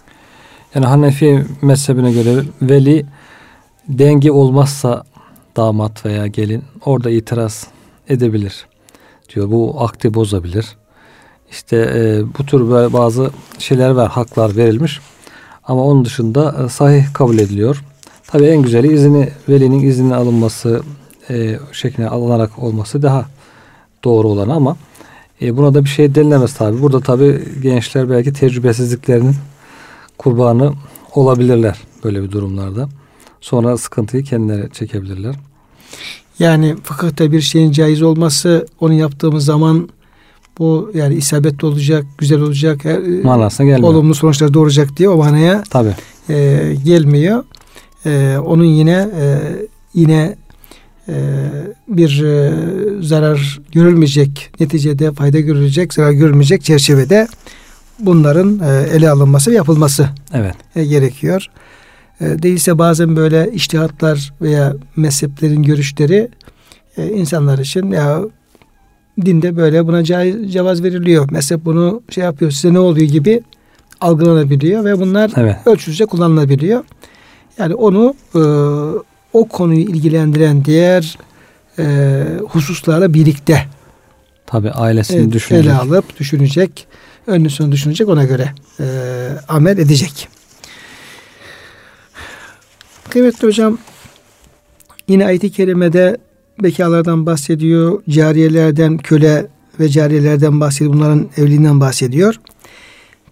Yani 0.74 0.86
Hanefi 0.86 1.44
mezhebine 1.62 2.12
göre 2.12 2.44
veli 2.62 3.06
denge 3.88 4.32
olmazsa 4.32 5.04
damat 5.56 6.06
veya 6.06 6.26
gelin 6.26 6.64
orada 6.84 7.10
itiraz 7.10 7.66
edebilir 8.08 8.66
diyor. 9.34 9.50
Bu 9.50 9.82
akdi 9.82 10.14
bozabilir. 10.14 10.76
İşte 11.50 11.76
e, 11.76 12.22
bu 12.38 12.46
tür 12.46 12.70
böyle 12.70 12.92
bazı 12.92 13.30
şeyler 13.58 13.90
var, 13.90 14.08
haklar 14.08 14.56
verilmiş. 14.56 15.00
Ama 15.64 15.84
onun 15.84 16.04
dışında 16.04 16.64
e, 16.64 16.68
sahih 16.68 17.12
kabul 17.14 17.38
ediliyor. 17.38 17.84
Tabi 18.26 18.44
en 18.44 18.62
güzeli 18.62 18.92
izini 18.92 19.28
velinin 19.48 19.80
izninin 19.80 20.10
alınması 20.10 20.82
e, 21.30 21.58
şekline 21.72 22.08
alınarak 22.08 22.58
olması 22.58 23.02
daha 23.02 23.26
doğru 24.04 24.28
olan 24.28 24.48
ama 24.48 24.76
e, 25.42 25.56
buna 25.56 25.74
da 25.74 25.84
bir 25.84 25.88
şey 25.88 26.14
denilemez 26.14 26.54
tabi. 26.54 26.82
Burada 26.82 27.00
tabi 27.00 27.44
gençler 27.62 28.10
belki 28.10 28.32
tecrübesizliklerinin 28.32 29.34
kurbanı 30.18 30.72
olabilirler 31.14 31.78
böyle 32.04 32.22
bir 32.22 32.30
durumlarda. 32.30 32.88
Sonra 33.40 33.76
sıkıntıyı 33.76 34.24
kendileri 34.24 34.72
çekebilirler. 34.72 35.34
Yani 36.38 36.76
fıkıhta 36.82 37.32
bir 37.32 37.40
şeyin 37.40 37.72
caiz 37.72 38.02
olması 38.02 38.66
onu 38.80 38.94
yaptığımız 38.94 39.44
zaman 39.44 39.88
bu 40.58 40.90
yani 40.94 41.14
isabetli 41.14 41.66
olacak, 41.66 42.04
güzel 42.18 42.40
olacak, 42.40 42.84
her, 42.84 43.00
manasına 43.22 43.66
gelmiyor. 43.66 43.92
Olumlu 43.92 44.14
sonuçlar 44.14 44.54
doğuracak 44.54 44.96
diye 44.96 45.08
o 45.08 45.16
manaya 45.16 45.62
Tabii. 45.70 45.94
E, 46.28 46.74
gelmiyor. 46.84 47.44
E, 48.06 48.38
onun 48.46 48.64
yine 48.64 49.10
e, 49.20 49.38
yine 49.94 50.36
e, 51.08 51.14
bir 51.88 52.22
e, 52.24 52.52
zarar 53.02 53.60
görülmeyecek, 53.72 54.50
neticede 54.60 55.12
fayda 55.12 55.40
görülecek, 55.40 55.94
zarar 55.94 56.12
görülmeyecek 56.12 56.64
çerçevede 56.64 57.28
bunların 57.98 58.60
e, 58.60 58.96
ele 58.96 59.10
alınması 59.10 59.50
ve 59.50 59.54
yapılması 59.54 60.08
evet. 60.34 60.54
e, 60.76 60.84
gerekiyor. 60.84 61.46
E, 62.20 62.42
değilse 62.42 62.78
bazen 62.78 63.16
böyle 63.16 63.50
iştihatlar 63.52 64.32
veya 64.42 64.76
mezheplerin 64.96 65.62
görüşleri 65.62 66.28
insanlar 66.96 67.58
için 67.58 67.90
ya 67.90 68.20
dinde 69.24 69.56
böyle 69.56 69.86
buna 69.86 70.04
cevaz 70.50 70.82
veriliyor. 70.82 71.30
Mezhep 71.30 71.64
bunu 71.64 72.02
şey 72.10 72.24
yapıyor 72.24 72.50
size 72.50 72.74
ne 72.74 72.78
oluyor 72.78 73.06
gibi 73.06 73.42
algılanabiliyor 74.00 74.84
ve 74.84 75.00
bunlar 75.00 75.30
evet. 75.36 75.56
ölçüsüzce 75.66 76.06
kullanılabiliyor. 76.06 76.84
Yani 77.58 77.74
onu 77.74 78.14
e, 78.34 78.40
o 79.32 79.48
konuyu 79.48 79.80
ilgilendiren 79.80 80.64
diğer 80.64 81.18
e, 81.78 82.24
hususlarla 82.48 83.14
birlikte 83.14 83.64
tabi 84.46 84.70
ailesini 84.70 85.20
evet, 85.22 85.32
düşünecek. 85.32 85.66
ele 85.66 85.74
alıp 85.74 86.18
düşünecek, 86.18 86.86
önünü 87.28 87.50
sonu 87.50 87.72
düşünecek 87.72 88.08
ona 88.08 88.24
göre 88.24 88.52
e, 88.80 88.84
amel 89.48 89.78
edecek. 89.78 90.28
Kıymetli 93.10 93.46
hocam 93.48 93.78
yine 95.08 95.26
ayet-i 95.26 95.50
kerimede 95.50 96.16
bekalardan 96.62 97.26
bahsediyor, 97.26 98.02
cariyelerden, 98.08 98.98
köle 98.98 99.46
ve 99.80 99.88
cariyelerden 99.88 100.60
bahsediyor, 100.60 100.92
bunların 100.92 101.28
evliliğinden 101.36 101.80
bahsediyor. 101.80 102.40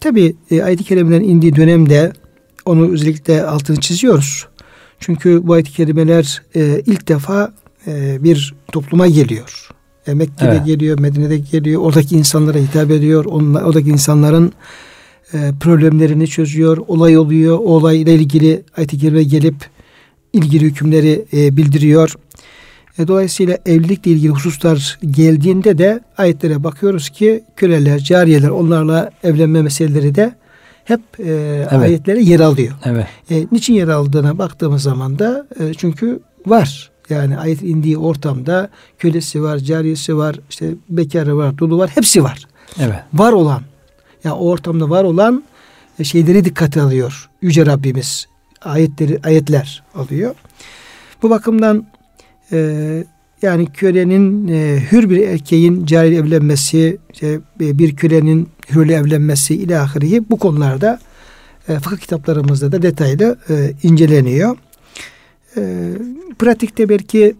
Tabi 0.01 0.37
e, 0.51 0.63
ayet-i 0.63 0.85
kerimelerin 0.85 1.29
indiği 1.29 1.57
dönemde 1.57 2.13
onu 2.65 2.93
özellikle 2.93 3.43
altını 3.43 3.81
çiziyoruz. 3.81 4.47
Çünkü 5.01 5.47
bu 5.47 5.53
ayet-i 5.53 5.73
kerimeler 5.73 6.43
e, 6.55 6.83
ilk 6.87 7.09
defa 7.09 7.55
e, 7.87 8.25
bir 8.25 8.55
topluma 8.73 9.07
geliyor. 9.07 9.76
E, 10.07 10.15
Mekke'de 10.15 10.49
evet. 10.49 10.67
geliyor, 10.67 10.99
Medine'de 10.99 11.39
geliyor. 11.39 11.83
Oradaki 11.83 12.17
insanlara 12.17 12.59
hitap 12.59 12.91
ediyor. 12.91 13.25
Onlar, 13.25 13.63
oradaki 13.63 13.91
insanların 13.91 14.53
e, 15.33 15.53
problemlerini 15.61 16.29
çözüyor. 16.29 16.79
Olay 16.89 17.19
oluyor. 17.19 17.59
O 17.59 17.63
olayla 17.63 18.13
ilgili 18.13 18.63
ayet-i 18.77 18.99
kerime 18.99 19.23
gelip 19.23 19.57
ilgili 20.33 20.65
hükümleri 20.65 21.25
e, 21.33 21.57
bildiriyor. 21.57 22.15
E, 22.99 23.09
dolayısıyla 23.09 23.59
evlilikle 23.67 24.11
ilgili 24.11 24.33
hususlar 24.33 24.99
geldiğinde 25.11 25.79
de 25.79 26.01
ayetlere 26.19 26.65
bakıyoruz 26.65 27.09
ki 27.09 27.45
köleler, 27.57 27.99
cariyeler 27.99 28.49
onlarla 28.49 29.11
evlenme 29.23 29.63
meseleleri 29.63 30.15
de 30.15 30.35
hep 30.85 31.01
e, 31.19 31.33
evet. 31.71 31.73
ayetlere 31.73 32.23
yer 32.23 32.41
alıyor. 32.41 32.75
Evet. 32.85 33.07
E, 33.31 33.47
niçin 33.53 33.75
yer 33.75 33.89
aldığına 33.89 34.39
baktığımız 34.39 34.83
zaman 34.83 35.19
da 35.19 35.47
e, 35.61 35.75
çünkü 35.75 36.21
var. 36.47 36.91
Yani 37.11 37.39
ayet 37.39 37.63
indiği 37.63 37.99
ortamda 37.99 38.71
kölesi 38.99 39.43
var, 39.43 39.59
cariyesi 39.59 40.17
var, 40.17 40.37
işte 40.51 40.71
bekarı 40.89 41.37
var, 41.37 41.59
dulu 41.59 41.79
var, 41.79 41.91
hepsi 41.95 42.25
var. 42.25 42.47
Evet. 42.81 42.99
Var 43.15 43.33
olan, 43.33 43.63
yani 44.25 44.35
o 44.35 44.49
ortamda 44.49 44.91
var 44.91 45.05
olan 45.05 45.45
şeyleri 46.03 46.45
dikkate 46.45 46.81
alıyor 46.81 47.29
Yüce 47.43 47.67
Rabbimiz. 47.67 48.27
Ayetleri, 48.63 49.21
ayetler 49.25 49.83
alıyor. 49.95 50.35
Bu 51.23 51.31
bakımdan 51.31 51.87
e, 52.53 53.05
yani 53.43 53.67
kölenin 53.67 54.49
e, 54.49 54.83
hür 54.93 55.11
bir 55.11 55.29
erkeğin 55.29 55.87
cari 55.87 56.15
evlenmesi, 56.15 56.99
işte, 57.13 57.41
bir 57.61 57.97
kölenin 57.97 58.49
hürle 58.71 58.95
evlenmesi 58.95 59.55
ilahiri 59.55 60.31
bu 60.31 60.39
konularda 60.39 60.99
e, 61.69 61.79
fıkıh 61.79 61.97
kitaplarımızda 61.97 62.73
da 62.73 62.83
detaylı 62.83 63.39
e, 63.51 63.73
inceleniyor. 63.83 64.57
E, 65.57 65.93
pratikte 66.39 66.89
belki 66.89 67.37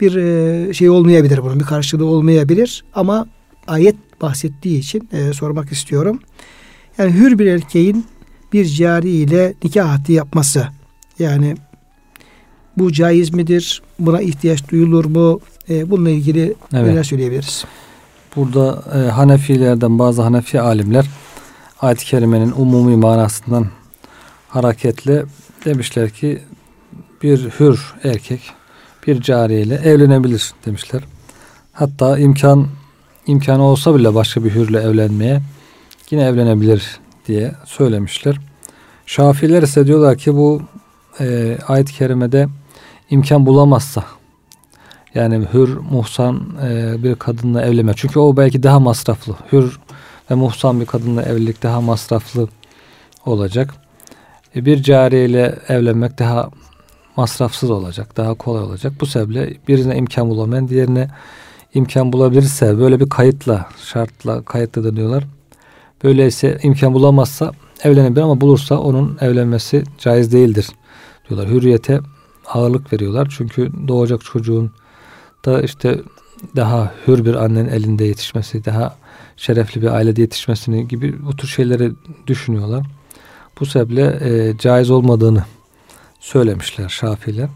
bir 0.00 0.16
e, 0.16 0.74
şey 0.74 0.90
olmayabilir 0.90 1.42
bunun 1.42 1.60
bir 1.60 1.64
karşılığı 1.64 2.06
olmayabilir 2.06 2.84
ama 2.94 3.26
ayet 3.66 3.96
bahsettiği 4.20 4.78
için 4.78 5.08
e, 5.12 5.32
sormak 5.32 5.72
istiyorum. 5.72 6.20
Yani 6.98 7.12
hür 7.12 7.38
bir 7.38 7.46
erkeğin 7.46 8.06
bir 8.52 8.64
cari 8.64 9.10
ile 9.10 9.54
nikah 9.64 9.88
haddi 9.88 10.12
yapması 10.12 10.68
yani 11.18 11.56
bu 12.76 12.92
caiz 12.92 13.34
midir? 13.34 13.82
Buna 13.98 14.20
ihtiyaç 14.20 14.70
duyulur 14.70 15.04
mu? 15.04 15.40
E, 15.68 15.90
bununla 15.90 16.10
ilgili 16.10 16.54
evet. 16.72 16.86
neler 16.86 17.04
söyleyebiliriz? 17.04 17.64
Burada 18.36 18.82
e, 18.94 19.10
Hanefilerden 19.10 19.98
bazı 19.98 20.22
Hanefi 20.22 20.60
alimler 20.60 21.06
ayet-i 21.80 22.06
kerimenin 22.06 22.52
umumi 22.56 22.96
manasından 22.96 23.66
hareketle 24.48 25.24
demişler 25.64 26.10
ki 26.10 26.42
bir 27.22 27.38
hür 27.60 27.94
erkek 28.04 28.40
bir 29.06 29.20
cariye 29.20 29.62
ile 29.62 29.74
evlenebilir 29.74 30.52
demişler. 30.66 31.02
Hatta 31.72 32.18
imkan 32.18 32.68
imkanı 33.26 33.62
olsa 33.62 33.94
bile 33.94 34.14
başka 34.14 34.44
bir 34.44 34.54
hürle 34.54 34.80
evlenmeye 34.80 35.40
yine 36.10 36.22
evlenebilir 36.22 37.00
diye 37.26 37.54
söylemişler. 37.64 38.36
Şafiler 39.06 39.62
ise 39.62 39.86
diyorlar 39.86 40.18
ki 40.18 40.34
bu 40.34 40.62
e, 41.20 41.58
ayet-i 41.68 41.92
kerimede 41.92 42.48
imkan 43.10 43.46
bulamazsa 43.46 44.04
yani 45.14 45.46
hür 45.52 45.76
muhsan 45.90 46.42
e, 46.62 47.02
bir 47.02 47.14
kadınla 47.14 47.62
evlenme. 47.62 47.92
Çünkü 47.96 48.18
o 48.18 48.36
belki 48.36 48.62
daha 48.62 48.80
masraflı. 48.80 49.36
Hür 49.52 49.78
ve 50.30 50.34
muhsan 50.34 50.80
bir 50.80 50.86
kadınla 50.86 51.22
evlilik 51.22 51.62
daha 51.62 51.80
masraflı 51.80 52.48
olacak. 53.26 53.74
E, 54.56 54.64
bir 54.64 54.82
cariyeyle 54.82 55.58
evlenmek 55.68 56.18
daha 56.18 56.50
masrafsız 57.16 57.70
olacak, 57.70 58.16
daha 58.16 58.34
kolay 58.34 58.62
olacak. 58.62 58.92
Bu 59.00 59.06
sebeple 59.06 59.56
birine 59.68 59.96
imkan 59.96 60.30
bulamayan 60.30 60.68
diğerine 60.68 61.08
imkan 61.74 62.12
bulabilirse 62.12 62.78
böyle 62.78 63.00
bir 63.00 63.08
kayıtla, 63.08 63.68
şartla 63.84 64.42
kayıtlı 64.42 64.96
da. 64.96 65.20
Böyleyse 66.04 66.58
imkan 66.62 66.94
bulamazsa 66.94 67.52
evlenebilir 67.82 68.20
ama 68.20 68.40
bulursa 68.40 68.78
onun 68.78 69.18
evlenmesi 69.20 69.84
caiz 69.98 70.32
değildir 70.32 70.66
diyorlar. 71.28 71.48
Hürriyete 71.48 72.00
ağırlık 72.46 72.92
veriyorlar. 72.92 73.34
Çünkü 73.36 73.70
doğacak 73.88 74.24
çocuğun 74.24 74.70
da 75.44 75.62
işte 75.62 76.00
daha 76.56 76.92
hür 77.06 77.24
bir 77.24 77.34
annenin 77.34 77.68
elinde 77.68 78.04
yetişmesi, 78.04 78.64
daha 78.64 78.96
şerefli 79.36 79.82
bir 79.82 79.86
ailede 79.86 80.20
yetişmesini 80.20 80.88
gibi 80.88 81.26
bu 81.26 81.36
tür 81.36 81.48
şeyleri 81.48 81.92
düşünüyorlar. 82.26 82.86
Bu 83.60 83.66
sebeple 83.66 84.18
e, 84.22 84.58
caiz 84.58 84.90
olmadığını 84.90 85.44
söylemişler 86.26 86.88
Şafiler. 86.88 87.48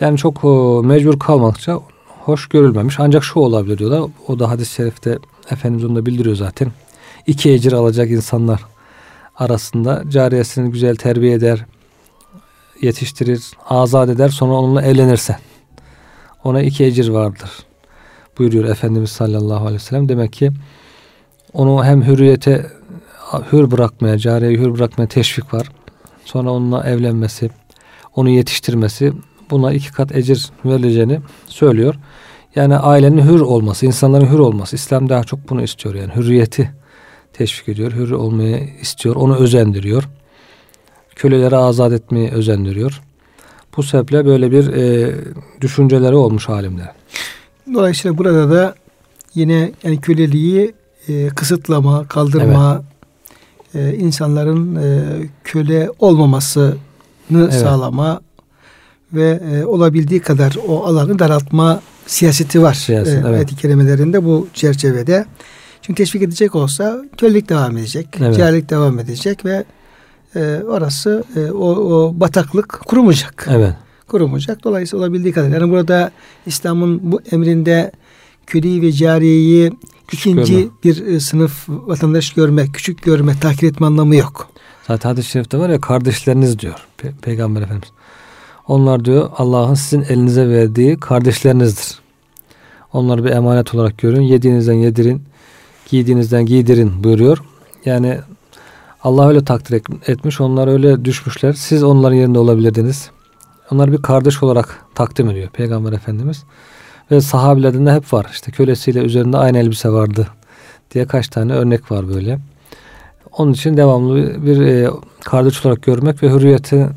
Yani 0.00 0.18
çok 0.18 0.44
o, 0.44 0.82
mecbur 0.84 1.18
kalmakça 1.18 1.80
hoş 2.06 2.48
görülmemiş. 2.48 3.00
Ancak 3.00 3.24
şu 3.24 3.40
olabilir 3.40 3.78
diyorlar. 3.78 4.10
O 4.28 4.38
da 4.38 4.50
hadis-i 4.50 4.74
şerifte 4.74 5.18
Efendimiz 5.50 5.84
onu 5.84 5.96
da 5.96 6.06
bildiriyor 6.06 6.36
zaten. 6.36 6.72
İki 7.26 7.50
ecir 7.50 7.72
alacak 7.72 8.10
insanlar 8.10 8.60
arasında 9.36 10.04
cariyesini 10.10 10.70
güzel 10.70 10.96
terbiye 10.96 11.32
eder, 11.32 11.66
yetiştirir, 12.82 13.50
azat 13.68 14.08
eder 14.08 14.28
sonra 14.28 14.52
onunla 14.52 14.82
evlenirse 14.82 15.36
ona 16.44 16.62
iki 16.62 16.84
ecir 16.84 17.08
vardır. 17.08 17.50
Buyuruyor 18.38 18.64
Efendimiz 18.64 19.10
sallallahu 19.10 19.62
aleyhi 19.64 19.74
ve 19.74 19.78
sellem. 19.78 20.08
Demek 20.08 20.32
ki 20.32 20.50
onu 21.52 21.84
hem 21.84 22.06
hürriyete 22.06 22.66
hür 23.52 23.70
bırakmaya, 23.70 24.18
cariyeyi 24.18 24.58
hür 24.58 24.74
bırakmaya 24.74 25.08
teşvik 25.08 25.54
var. 25.54 25.68
Sonra 26.24 26.50
onunla 26.50 26.84
evlenmesi, 26.84 27.50
onu 28.16 28.30
yetiştirmesi 28.30 29.12
buna 29.50 29.72
iki 29.72 29.92
kat 29.92 30.16
ecir 30.16 30.50
verileceğini 30.64 31.20
söylüyor. 31.46 31.94
Yani 32.54 32.76
ailenin 32.76 33.22
hür 33.22 33.40
olması, 33.40 33.86
insanların 33.86 34.26
hür 34.26 34.38
olması. 34.38 34.76
İslam 34.76 35.08
daha 35.08 35.24
çok 35.24 35.50
bunu 35.50 35.62
istiyor. 35.62 35.94
Yani 35.94 36.14
hürriyeti 36.16 36.70
teşvik 37.32 37.68
ediyor. 37.68 37.92
Hür 37.92 38.10
olmayı 38.10 38.68
istiyor. 38.80 39.16
Onu 39.16 39.36
özendiriyor 39.36 40.08
köleleri 41.16 41.56
azat 41.56 41.92
etmeyi 41.92 42.30
özendiriyor. 42.30 43.02
Bu 43.76 43.82
sebeple 43.82 44.26
böyle 44.26 44.52
bir 44.52 44.72
e, 44.72 45.14
düşünceleri 45.60 46.14
olmuş 46.14 46.48
halimde. 46.48 46.92
Dolayısıyla 47.74 48.18
burada 48.18 48.50
da 48.50 48.74
yine 49.34 49.72
yani 49.82 50.00
köleliği 50.00 50.74
e, 51.08 51.28
kısıtlama, 51.28 52.08
kaldırma, 52.08 52.82
evet. 53.74 53.94
e, 53.94 53.98
insanların 53.98 54.74
e, 54.74 55.02
köle 55.44 55.90
evet. 57.40 57.54
sağlama 57.54 58.20
ve 59.12 59.40
e, 59.52 59.64
olabildiği 59.64 60.20
kadar 60.20 60.56
o 60.68 60.84
alanı 60.84 61.18
daraltma 61.18 61.80
siyaseti 62.06 62.62
var. 62.62 62.74
Siyaset, 62.74 63.14
e, 63.14 63.18
evet. 63.18 63.34
Ayet-i 63.34 63.56
kerimelerinde 63.56 64.24
bu 64.24 64.48
çerçevede. 64.54 65.26
Çünkü 65.82 66.04
teşvik 66.04 66.22
edecek 66.22 66.54
olsa 66.54 67.04
kölelik 67.16 67.48
devam 67.48 67.76
edecek, 67.76 68.08
evet. 68.20 68.36
cahillik 68.36 68.70
devam 68.70 68.98
edecek 68.98 69.44
ve 69.44 69.64
e, 70.36 70.60
orası 70.68 71.24
e, 71.36 71.50
o, 71.50 71.68
o 71.68 72.20
bataklık 72.20 72.80
kurumayacak. 72.86 73.46
Evet. 73.50 73.74
Kurumayacak. 74.08 74.64
Dolayısıyla 74.64 75.04
olabildiği 75.04 75.32
kadar. 75.32 75.48
Yani 75.48 75.70
burada 75.70 76.10
İslam'ın 76.46 77.12
bu 77.12 77.20
emrinde 77.32 77.92
köleyi 78.46 78.82
ve 78.82 78.92
cariyeyi 78.92 79.72
ikinci 80.12 80.54
görme. 80.54 80.70
bir 80.84 81.06
e, 81.06 81.20
sınıf 81.20 81.68
vatandaş 81.68 82.32
görmek, 82.32 82.74
küçük 82.74 83.02
görmek, 83.02 83.40
tahkir 83.40 83.68
etme 83.68 83.86
anlamı 83.86 84.16
yok. 84.16 84.51
Zaten 84.86 85.08
hadis-i 85.10 85.30
şerifte 85.30 85.58
var 85.58 85.68
ya 85.68 85.80
kardeşleriniz 85.80 86.58
diyor 86.58 86.86
Pe- 86.98 87.14
Peygamber 87.22 87.62
Efendimiz. 87.62 87.92
Onlar 88.68 89.04
diyor 89.04 89.30
Allah'ın 89.36 89.74
sizin 89.74 90.02
elinize 90.02 90.48
verdiği 90.48 91.00
kardeşlerinizdir. 91.00 91.98
Onları 92.92 93.24
bir 93.24 93.30
emanet 93.30 93.74
olarak 93.74 93.98
görün. 93.98 94.20
Yediğinizden 94.20 94.74
yedirin, 94.74 95.22
giydiğinizden 95.88 96.46
giydirin 96.46 97.04
buyuruyor. 97.04 97.38
Yani 97.84 98.18
Allah 99.02 99.28
öyle 99.28 99.44
takdir 99.44 99.82
etmiş. 100.06 100.40
Onlar 100.40 100.68
öyle 100.68 101.04
düşmüşler. 101.04 101.52
Siz 101.52 101.82
onların 101.82 102.16
yerinde 102.16 102.38
olabilirdiniz. 102.38 103.10
Onlar 103.70 103.92
bir 103.92 104.02
kardeş 104.02 104.42
olarak 104.42 104.78
takdim 104.94 105.30
ediyor 105.30 105.48
Peygamber 105.48 105.92
Efendimiz. 105.92 106.44
Ve 107.10 107.20
sahabilerden 107.20 107.86
de 107.86 107.92
hep 107.92 108.12
var. 108.12 108.26
İşte 108.32 108.52
kölesiyle 108.52 109.00
üzerinde 109.00 109.36
aynı 109.36 109.58
elbise 109.58 109.88
vardı 109.88 110.28
diye 110.90 111.06
kaç 111.06 111.28
tane 111.28 111.52
örnek 111.52 111.92
var 111.92 112.08
böyle. 112.08 112.38
Onun 113.36 113.52
için 113.52 113.76
devamlı 113.76 114.46
bir, 114.46 114.60
e, 114.60 114.90
kardeş 115.20 115.66
olarak 115.66 115.82
görmek 115.82 116.22
ve 116.22 116.30
hürriyeti 116.30 116.88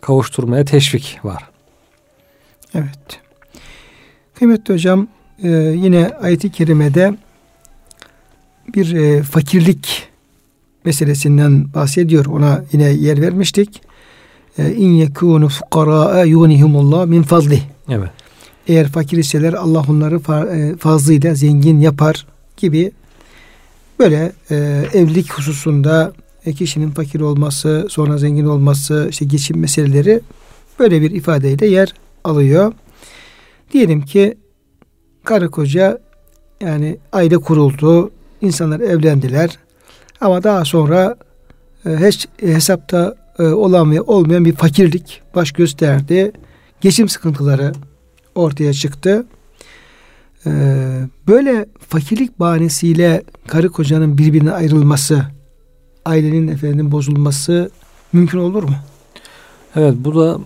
kavuşturmaya 0.00 0.64
teşvik 0.64 1.18
var. 1.24 1.42
Evet. 2.74 3.20
Kıymetli 4.34 4.74
hocam 4.74 5.08
e, 5.42 5.48
yine 5.50 6.10
ayet-i 6.22 6.52
kerimede 6.52 7.14
bir 8.74 8.94
e, 8.94 9.22
fakirlik 9.22 10.08
meselesinden 10.84 11.74
bahsediyor. 11.74 12.26
Ona 12.26 12.64
yine 12.72 12.84
yer 12.84 13.20
vermiştik. 13.20 13.82
E, 14.58 14.74
İn 14.74 14.90
yekûnu 14.90 15.48
fukarâ'a 15.48 16.24
yûnihumullah 16.24 17.06
min 17.06 17.22
fadli. 17.22 17.62
Evet. 17.88 18.10
Eğer 18.66 18.88
fakir 18.88 19.18
iseler 19.18 19.52
Allah 19.52 19.84
onları 19.88 20.46
e, 20.56 20.76
fazlıyla 20.76 21.34
zengin 21.34 21.80
yapar 21.80 22.26
gibi 22.56 22.92
böyle 24.02 24.32
e, 24.50 24.54
evlilik 24.94 25.32
hususunda 25.32 26.12
kişinin 26.56 26.90
fakir 26.90 27.20
olması, 27.20 27.86
sonra 27.90 28.18
zengin 28.18 28.44
olması, 28.44 29.06
işte 29.10 29.24
geçim 29.24 29.58
meseleleri 29.58 30.20
böyle 30.78 31.02
bir 31.02 31.10
ifadeyle 31.10 31.66
yer 31.66 31.94
alıyor. 32.24 32.72
Diyelim 33.72 34.02
ki 34.02 34.38
karı 35.24 35.50
koca 35.50 35.98
yani 36.60 36.98
aile 37.12 37.38
kuruldu, 37.38 38.10
insanlar 38.40 38.80
evlendiler. 38.80 39.58
Ama 40.20 40.42
daha 40.42 40.64
sonra 40.64 41.16
e, 41.86 41.90
hiç 41.90 42.28
hesapta 42.40 43.16
e, 43.38 43.42
olan 43.42 43.92
ve 43.92 44.00
olmayan 44.00 44.44
bir 44.44 44.54
fakirlik 44.54 45.22
baş 45.34 45.52
gösterdi. 45.52 46.32
Geçim 46.80 47.08
sıkıntıları 47.08 47.72
ortaya 48.34 48.72
çıktı. 48.72 49.26
E, 50.46 50.50
böyle 51.28 51.66
fakirlik 51.88 52.40
bahanesiyle 52.40 53.22
karı 53.48 53.68
kocanın 53.68 54.18
birbirine 54.18 54.52
ayrılması, 54.52 55.22
ailenin 56.04 56.48
efendim 56.48 56.92
bozulması 56.92 57.70
mümkün 58.12 58.38
olur 58.38 58.62
mu? 58.62 58.74
Evet 59.76 59.94
bu 59.98 60.20
da 60.20 60.38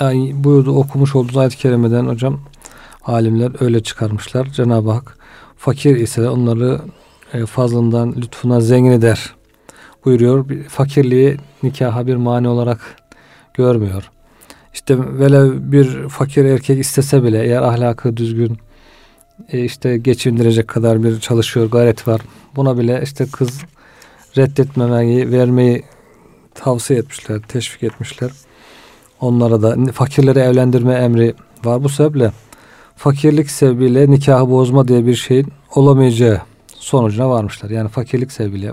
yani 0.00 0.44
buyurdu 0.44 0.70
okumuş 0.70 1.16
olduğu 1.16 1.40
ayet-i 1.40 1.56
kerimeden 1.56 2.06
hocam 2.06 2.40
alimler 3.04 3.52
öyle 3.60 3.82
çıkarmışlar. 3.82 4.46
Cenab-ı 4.46 4.90
Hak 4.90 5.18
fakir 5.56 5.96
ise 5.96 6.28
onları 6.28 6.80
e, 7.32 7.46
fazlından 7.46 8.14
lütfuna 8.16 8.60
zengin 8.60 8.90
eder 8.90 9.34
buyuruyor. 10.04 10.46
Fakirliği 10.68 11.36
nikaha 11.62 12.06
bir 12.06 12.16
mani 12.16 12.48
olarak 12.48 12.96
görmüyor. 13.54 14.10
İşte 14.74 14.98
vele 14.98 15.72
bir 15.72 16.08
fakir 16.08 16.44
erkek 16.44 16.78
istese 16.78 17.22
bile 17.24 17.44
eğer 17.44 17.62
ahlakı 17.62 18.16
düzgün 18.16 18.58
e, 19.52 19.64
işte 19.64 19.96
geçindirecek 19.98 20.68
kadar 20.68 21.04
bir 21.04 21.20
çalışıyor 21.20 21.70
gayret 21.70 22.08
var. 22.08 22.20
Buna 22.56 22.78
bile 22.78 23.00
işte 23.02 23.26
kız 23.32 23.60
reddetmemeyi 24.36 25.32
vermeyi 25.32 25.82
tavsiye 26.54 26.98
etmişler, 26.98 27.40
teşvik 27.48 27.82
etmişler. 27.82 28.30
Onlara 29.20 29.62
da 29.62 29.92
fakirleri 29.92 30.38
evlendirme 30.38 30.94
emri 30.94 31.34
var. 31.64 31.84
Bu 31.84 31.88
sebeple 31.88 32.32
fakirlik 32.96 33.50
sebebiyle 33.50 34.10
nikahı 34.10 34.50
bozma 34.50 34.88
diye 34.88 35.06
bir 35.06 35.14
şeyin 35.14 35.52
olamayacağı 35.74 36.40
sonucuna 36.74 37.30
varmışlar. 37.30 37.70
Yani 37.70 37.88
fakirlik 37.88 38.32
sebebiyle 38.32 38.72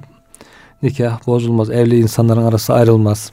nikah 0.84 1.28
bozulmaz. 1.28 1.70
Evli 1.70 2.00
insanların 2.00 2.46
arası 2.46 2.74
ayrılmaz. 2.74 3.32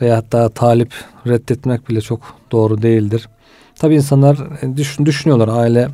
Veya 0.00 0.16
hatta 0.16 0.48
talip 0.48 0.92
reddetmek 1.26 1.88
bile 1.88 2.00
çok 2.00 2.20
doğru 2.52 2.82
değildir. 2.82 3.28
Tabi 3.78 3.94
insanlar 3.94 4.38
düşün, 4.76 5.06
düşünüyorlar 5.06 5.48
aile 5.48 5.88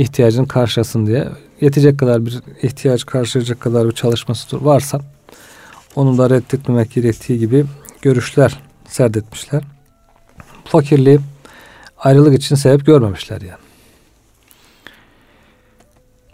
ihtiyacını 0.00 0.48
karşılasın 0.48 1.06
diye. 1.06 1.28
Yetecek 1.60 1.98
kadar 1.98 2.26
bir 2.26 2.40
ihtiyaç 2.62 3.06
karşılayacak 3.06 3.60
kadar 3.60 3.88
bir 3.88 3.92
çalışması 3.92 4.64
varsa 4.64 5.00
onu 5.96 6.18
da 6.18 6.30
reddetmemek 6.30 6.90
gerektiği 6.90 7.38
gibi 7.38 7.64
görüşler 8.02 8.60
serdetmişler. 8.88 9.62
Fakirliği 10.64 11.18
ayrılık 11.98 12.34
için 12.34 12.56
sebep 12.56 12.86
görmemişler 12.86 13.40
yani. 13.40 13.60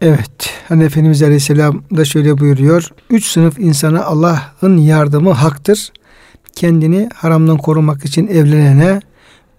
Evet. 0.00 0.50
Hani 0.68 0.84
Efendimiz 0.84 1.22
Aleyhisselam 1.22 1.82
da 1.96 2.04
şöyle 2.04 2.38
buyuruyor. 2.38 2.90
Üç 3.10 3.26
sınıf 3.26 3.58
insana 3.58 4.04
Allah'ın 4.04 4.76
yardımı 4.76 5.30
haktır. 5.30 5.92
Kendini 6.54 7.08
haramdan 7.14 7.56
korumak 7.56 8.04
için 8.04 8.26
evlenene, 8.26 9.00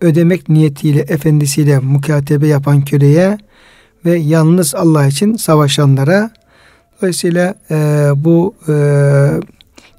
ödemek 0.02 0.50
niyetiyle 0.50 1.00
efendisiyle 1.00 1.80
mukatebe 1.80 2.48
yapan 2.48 2.86
köleye 2.86 3.38
ve 4.06 4.18
yalnız 4.18 4.76
Allah 4.76 5.08
için 5.08 5.36
savaşanlara. 5.36 6.32
Dolayısıyla 7.02 7.56
e, 7.72 7.76
bu 8.16 8.56
e, 8.68 8.74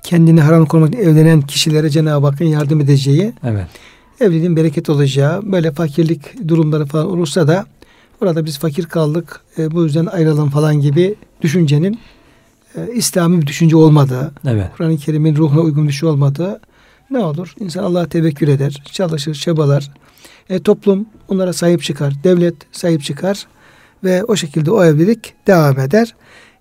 kendini 0.02 0.40
haram 0.40 0.66
korumak 0.66 0.94
evlenen 0.94 1.40
kişilere 1.40 1.90
Cenab-ı 1.90 2.26
Hakk'ın 2.26 2.44
yardım 2.44 2.80
edeceği, 2.80 3.32
evet. 3.44 3.66
evliliğin 4.20 4.56
bereket 4.56 4.90
olacağı, 4.90 5.52
böyle 5.52 5.72
fakirlik 5.72 6.48
durumları 6.48 6.86
falan 6.86 7.06
olursa 7.06 7.48
da 7.48 7.66
Burada 8.20 8.44
biz 8.44 8.58
fakir 8.58 8.86
kaldık. 8.86 9.40
E, 9.58 9.70
bu 9.70 9.84
yüzden 9.84 10.06
ayrılalım 10.06 10.50
falan 10.50 10.80
gibi 10.80 11.14
düşüncenin 11.42 11.98
e, 12.76 12.92
İslami 12.94 13.42
bir 13.42 13.46
düşünce 13.46 13.76
olmadığı, 13.76 14.32
evet. 14.46 14.66
Kur'an-ı 14.76 14.96
Kerim'in 14.96 15.36
ruhuna 15.36 15.60
uygun 15.60 15.88
bir 15.88 15.92
şey 15.92 16.08
olmadığı 16.08 16.60
ne 17.10 17.18
olur? 17.18 17.54
İnsan 17.60 17.84
Allah'a 17.84 18.08
tevekkül 18.08 18.48
eder, 18.48 18.82
çalışır, 18.92 19.34
çabalar. 19.34 19.90
E, 20.50 20.58
toplum 20.58 21.06
onlara 21.28 21.52
sahip 21.52 21.82
çıkar, 21.82 22.14
devlet 22.24 22.54
sahip 22.72 23.02
çıkar 23.02 23.46
ve 24.04 24.24
o 24.24 24.36
şekilde 24.36 24.70
o 24.70 24.84
evlilik 24.84 25.34
devam 25.46 25.80
eder. 25.80 26.14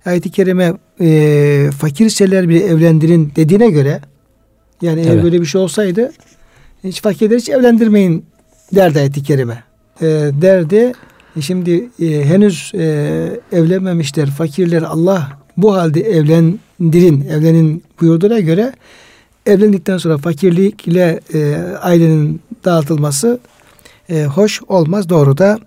Ayet-i 0.06 0.32
Kerime 0.32 0.74
e, 1.02 1.70
fakirseler 1.80 2.50
bile 2.50 2.66
evlendirin 2.66 3.32
dediğine 3.36 3.70
göre 3.70 4.02
yani 4.82 5.02
eğer 5.02 5.14
evet. 5.14 5.24
böyle 5.24 5.42
bir 5.42 5.46
şey 5.46 5.62
olsaydı 5.62 6.12
hiç 6.84 7.02
fakirleri 7.02 7.40
hiç 7.40 7.50
evlendirmeyin 7.50 8.26
derdi 8.76 9.00
ayet-i 9.00 9.24
kerime. 9.24 9.64
E, 10.02 10.06
derdi 10.42 10.94
e 11.38 11.42
şimdi 11.42 11.90
e, 12.00 12.26
henüz 12.26 12.72
e, 12.74 12.84
evlenmemişler 13.52 14.30
fakirler 14.30 14.82
Allah 14.82 15.30
bu 15.58 15.76
halde 15.76 16.02
evlendirin, 16.02 17.22
evlenin 17.22 17.84
buyurduğuna 18.02 18.40
göre 18.40 18.74
evlendikten 19.46 19.98
sonra 19.98 20.18
fakirlikle 20.18 21.20
e, 21.34 21.56
ailenin 21.82 22.42
dağıtılması 22.66 23.40
e, 24.10 24.24
hoş 24.24 24.62
olmaz, 24.68 25.10
doğru 25.10 25.38
da 25.38 25.60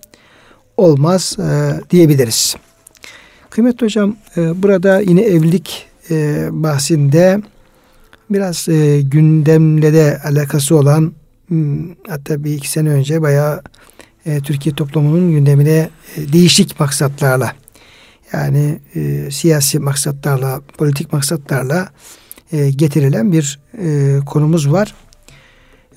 olmaz 0.81 1.37
e, 1.39 1.79
diyebiliriz. 1.89 2.55
Kıymetli 3.49 3.85
hocam 3.85 4.15
e, 4.37 4.63
burada 4.63 4.99
yine 4.99 5.21
evlilik 5.21 5.85
e, 6.11 6.47
bahsinde 6.51 7.41
biraz 8.29 8.69
e, 8.69 9.01
gündemle 9.01 9.93
de 9.93 10.21
alakası 10.23 10.75
olan 10.75 11.13
hmm, 11.47 11.89
hatta 12.07 12.43
bir 12.43 12.53
iki 12.53 12.69
sene 12.69 12.89
önce 12.89 13.21
bayağı 13.21 13.61
e, 14.25 14.39
Türkiye 14.39 14.75
toplumunun 14.75 15.31
gündemine 15.31 15.89
e, 16.17 16.33
değişik 16.33 16.79
maksatlarla 16.79 17.53
yani 18.33 18.79
e, 18.95 19.31
siyasi 19.31 19.79
maksatlarla, 19.79 20.61
politik 20.77 21.13
maksatlarla 21.13 21.89
e, 22.51 22.71
getirilen 22.71 23.31
bir 23.31 23.59
e, 23.77 24.19
konumuz 24.25 24.71
var. 24.71 24.95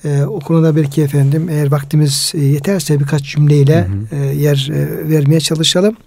E, 0.05 0.25
o 0.25 0.39
konuda 0.39 0.75
belki 0.75 1.01
efendim 1.01 1.49
eğer 1.49 1.71
vaktimiz 1.71 2.31
e, 2.35 2.39
yeterse 2.39 2.99
birkaç 2.99 3.23
cümleyle 3.23 3.87
hı 3.87 4.15
hı. 4.15 4.25
E, 4.25 4.35
yer 4.35 4.69
e, 4.73 5.09
vermeye 5.09 5.39
çalışalım. 5.39 5.97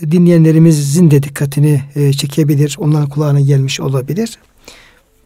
Dinleyenlerimizin 0.00 1.10
de 1.10 1.22
dikkatini 1.22 1.82
e, 1.94 2.12
çekebilir, 2.12 2.76
onların 2.78 3.08
kulağına 3.08 3.40
gelmiş 3.40 3.80
olabilir. 3.80 4.38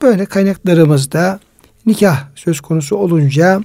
Böyle 0.02 0.26
kaynaklarımızda 0.26 1.40
nikah 1.86 2.24
söz 2.34 2.60
konusu 2.60 2.96
olunca 2.96 3.62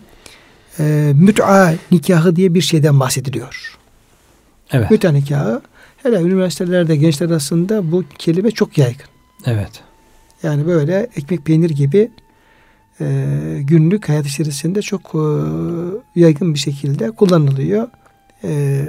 e, 0.79 1.11
müt'a 1.15 1.73
nikahı 1.91 2.35
diye 2.35 2.53
bir 2.53 2.61
şeyden 2.61 2.99
bahsediliyor. 2.99 3.77
Evet. 4.71 4.91
Müt'a 4.91 5.11
nikahı 5.11 5.61
hele 6.03 6.21
üniversitelerde 6.21 6.95
gençler 6.95 7.29
arasında 7.29 7.91
bu 7.91 8.03
kelime 8.17 8.51
çok 8.51 8.77
yaygın. 8.77 9.05
Evet. 9.45 9.71
Yani 10.43 10.67
böyle 10.67 11.09
ekmek 11.15 11.45
peynir 11.45 11.69
gibi 11.69 12.11
e, 13.01 13.25
günlük 13.61 14.09
hayat 14.09 14.25
içerisinde 14.25 14.81
çok 14.81 15.15
e, 15.15 15.25
yaygın 16.15 16.53
bir 16.53 16.59
şekilde 16.59 17.11
kullanılıyor. 17.11 17.87
E, 18.43 18.81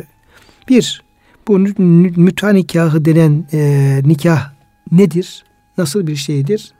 bir, 0.68 1.02
bu 1.48 1.59
müt'a 1.59 2.50
nikahı 2.50 3.05
denen 3.05 3.44
e, 3.52 4.00
nikah 4.05 4.50
nedir? 4.92 5.44
Nasıl 5.78 6.07
bir 6.07 6.16
şeydir? 6.16 6.72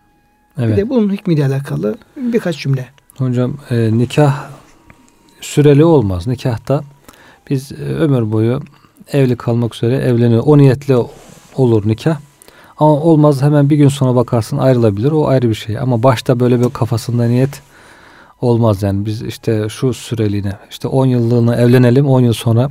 Evet. 0.59 0.73
Bir 0.73 0.77
de 0.77 0.89
bunun 0.89 1.13
hükmüyle 1.13 1.47
alakalı 1.47 1.99
birkaç 2.17 2.59
cümle. 2.59 2.89
Hocam 3.17 3.57
e, 3.71 3.99
nikah 3.99 4.51
süreli 5.41 5.85
olmaz. 5.85 6.27
Nikahta 6.27 6.85
biz 7.51 7.73
e, 7.73 7.75
ömür 7.77 8.33
boyu 8.33 8.61
evli 9.13 9.37
kalmak 9.37 9.75
üzere 9.75 9.97
evleniyor. 9.97 10.43
O 10.47 10.59
niyetle 10.59 10.97
olur 11.57 11.89
nikah. 11.89 12.19
Ama 12.79 12.91
olmaz 12.91 13.43
hemen 13.43 13.71
bir 13.71 13.77
gün 13.77 13.89
sonra 13.89 14.15
bakarsın 14.15 14.59
ayrılabilir. 14.59 15.13
O 15.13 15.29
ayrı 15.29 15.49
bir 15.49 15.55
şey. 15.55 15.79
Ama 15.79 16.03
başta 16.03 16.41
böyle 16.41 16.61
bir 16.61 16.71
kafasında 16.71 17.25
niyet 17.25 17.63
olmaz 18.41 18.83
yani. 18.83 19.07
Biz 19.07 19.23
işte 19.23 19.69
şu 19.69 19.95
süreliğine 19.95 20.53
işte 20.71 20.89
10 20.89 21.07
yıllığına 21.07 21.57
evlenelim 21.57 22.07
10 22.07 22.21
yıl 22.21 22.33
sonra 22.33 22.69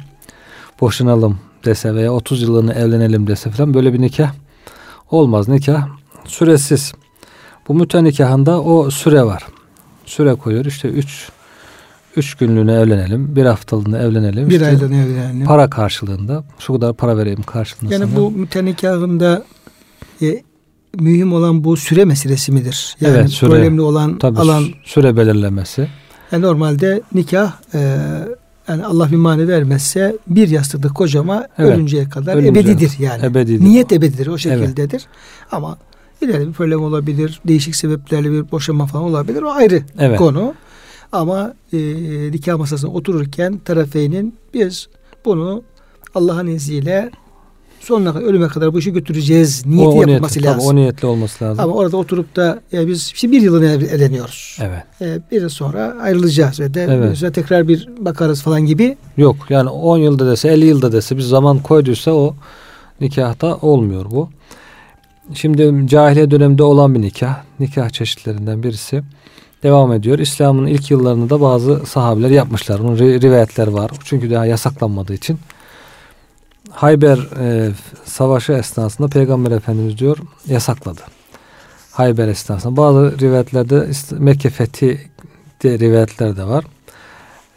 boşanalım 0.81 1.39
dese 1.65 1.95
veya 1.95 2.13
30 2.13 2.41
yıllığına 2.41 2.73
evlenelim 2.73 3.27
dese 3.27 3.51
falan 3.51 3.73
böyle 3.73 3.93
bir 3.93 4.01
nikah 4.01 4.31
olmaz. 5.11 5.47
Nikah 5.47 5.87
süresiz. 6.25 6.93
Bu 7.67 7.73
müte 7.73 8.03
nikahında 8.03 8.61
o 8.61 8.91
süre 8.91 9.23
var. 9.23 9.43
Süre 10.05 10.35
koyuyor. 10.35 10.65
İşte 10.65 10.87
3 10.87 11.29
üç 12.15 12.35
günlüğüne 12.35 12.73
evlenelim, 12.73 13.35
bir 13.35 13.45
haftalığına 13.45 13.97
evlenelim. 13.97 14.49
Bir 14.49 14.53
işte 14.53 14.65
aylığına 14.65 14.95
evlenelim. 14.95 15.45
Para 15.45 15.69
karşılığında, 15.69 16.43
şu 16.59 16.73
kadar 16.73 16.93
para 16.93 17.17
vereyim 17.17 17.43
karşılığında. 17.43 17.93
Yani 17.93 18.05
sana. 18.05 18.15
bu 18.15 18.31
mütenikahında 18.31 19.43
e, 20.21 20.43
mühim 20.99 21.33
olan 21.33 21.63
bu 21.63 21.77
süre 21.77 22.05
meselesi 22.05 22.51
midir? 22.51 22.95
Yani 23.01 23.17
evet, 23.17 23.29
süre. 23.29 23.51
Önemli 23.51 23.81
olan 23.81 24.17
Tabii, 24.17 24.39
alan. 24.39 24.65
Süre 24.83 25.17
belirlemesi. 25.17 25.87
Yani 26.31 26.41
normalde 26.41 27.01
nikah 27.13 27.53
e, 27.73 27.97
yani 28.67 28.85
Allah 28.85 29.11
bir 29.11 29.15
mani 29.15 29.47
vermezse 29.47 30.17
bir 30.27 30.47
yastıkta 30.47 30.89
kocama 30.89 31.47
evet, 31.57 31.75
ölünceye 31.75 32.09
kadar 32.09 32.35
ölünce, 32.35 32.59
ebedidir 32.59 32.91
yani. 32.99 33.25
Ebedidir. 33.25 33.65
Niyet 33.65 33.91
ebedidir 33.91 34.27
o 34.27 34.37
şekildedir. 34.37 34.91
Evet. 34.91 35.51
Ama 35.51 35.77
ileride 36.21 36.47
bir 36.47 36.53
problem 36.53 36.83
olabilir, 36.83 37.41
değişik 37.47 37.75
sebeplerle 37.75 38.31
bir 38.31 38.51
boşanma 38.51 38.85
falan 38.85 39.03
olabilir. 39.03 39.41
O 39.41 39.51
ayrı 39.51 39.81
evet. 39.99 40.17
konu. 40.17 40.53
Ama 41.11 41.53
e, 41.73 41.77
nikah 42.31 42.57
masasına 42.57 42.91
otururken 42.91 43.57
tarafeynin 43.57 44.35
biz 44.53 44.87
bunu 45.25 45.63
Allah'ın 46.15 46.47
izniyle 46.47 47.11
sonuna 47.83 48.13
kadar 48.13 48.25
ölüme 48.25 48.47
kadar 48.47 48.73
bu 48.73 48.79
işi 48.79 48.93
götüreceğiz 48.93 49.65
niyeti 49.65 49.89
o, 49.89 49.97
o 49.97 50.01
yapılması 50.01 50.39
niyetli, 50.39 50.47
lazım. 50.47 50.59
Tabii, 50.59 50.69
o 50.69 50.75
niyetli 50.75 51.07
olması 51.07 51.45
lazım. 51.45 51.63
Ama 51.63 51.73
orada 51.73 51.97
oturup 51.97 52.35
da 52.35 52.61
ya 52.71 52.87
biz 52.87 53.11
işte 53.13 53.31
bir 53.31 53.41
yılını 53.41 53.65
evleniyoruz. 53.65 54.59
Evet. 54.61 54.83
E, 55.01 55.31
bir 55.31 55.41
yıl 55.41 55.49
sonra 55.49 55.95
ayrılacağız 56.01 56.59
ve 56.59 56.73
de 56.73 56.87
evet. 56.89 57.17
sonra 57.17 57.31
tekrar 57.31 57.67
bir 57.67 57.89
bakarız 57.99 58.41
falan 58.41 58.61
gibi. 58.61 58.97
Yok 59.17 59.35
yani 59.49 59.69
10 59.69 59.97
yılda 59.97 60.31
dese 60.31 60.49
50 60.49 60.65
yılda 60.65 60.91
dese 60.91 61.17
bir 61.17 61.21
zaman 61.21 61.59
koyduysa 61.59 62.11
o 62.11 62.35
nikahta 63.01 63.55
olmuyor 63.55 64.05
bu. 64.11 64.29
Şimdi 65.33 65.87
cahiliye 65.87 66.31
döneminde 66.31 66.63
olan 66.63 66.95
bir 66.95 67.01
nikah. 67.01 67.35
Nikah 67.59 67.89
çeşitlerinden 67.89 68.63
birisi 68.63 69.03
devam 69.63 69.93
ediyor. 69.93 70.19
İslam'ın 70.19 70.65
ilk 70.65 70.91
yıllarında 70.91 71.29
da 71.29 71.41
bazı 71.41 71.85
sahabeler 71.85 72.29
yapmışlar. 72.29 72.83
Bunun 72.83 72.97
rivayetler 72.97 73.67
var. 73.67 73.91
Çünkü 74.03 74.31
daha 74.31 74.45
yasaklanmadığı 74.45 75.13
için. 75.13 75.39
Hayber 76.73 77.17
e, 77.39 77.71
savaşı 78.05 78.53
esnasında 78.53 79.07
Peygamber 79.07 79.51
Efendimiz 79.51 79.97
diyor 79.97 80.17
yasakladı. 80.47 81.01
Hayber 81.91 82.27
esnasında. 82.27 82.77
Bazı 82.77 83.19
rivayetlerde 83.19 83.87
Mekke 84.11 84.49
fethi 84.49 85.01
de 85.63 85.79
rivayetler 85.79 86.37
de 86.37 86.43
var. 86.43 86.65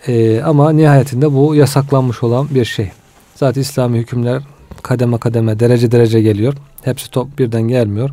E, 0.07 0.43
ama 0.43 0.73
nihayetinde 0.73 1.33
bu 1.33 1.55
yasaklanmış 1.55 2.23
olan 2.23 2.49
bir 2.51 2.65
şey. 2.65 2.91
Zaten 3.35 3.61
İslami 3.61 3.99
hükümler 3.99 4.43
kademe 4.83 5.19
kademe, 5.19 5.61
derece 5.61 5.93
derece 5.93 6.23
geliyor. 6.23 6.55
Hepsi 6.83 7.11
top 7.11 7.39
birden 7.39 7.63
gelmiyor. 7.63 8.11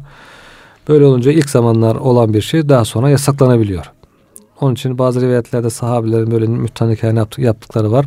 Böyle 0.88 1.06
olunca 1.06 1.32
ilk 1.32 1.49
zamanlar 1.49 1.95
olan 1.95 2.34
bir 2.34 2.41
şey 2.41 2.70
daha 2.70 2.86
sonra 2.86 3.10
yasaklanabiliyor. 3.10 3.91
Onun 4.62 4.74
için 4.74 4.97
bazı 4.97 5.22
rivayetlerde 5.22 5.70
sahabelerin 5.70 6.32
böyle 6.32 6.47
müttanikayen 6.47 7.28
yaptıkları 7.38 7.91
var. 7.91 8.06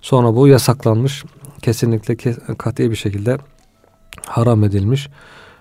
Sonra 0.00 0.36
bu 0.36 0.48
yasaklanmış. 0.48 1.24
Kesinlikle 1.66 2.16
kat'i 2.58 2.90
bir 2.90 2.96
şekilde 2.96 3.38
haram 4.26 4.64
edilmiş. 4.64 5.08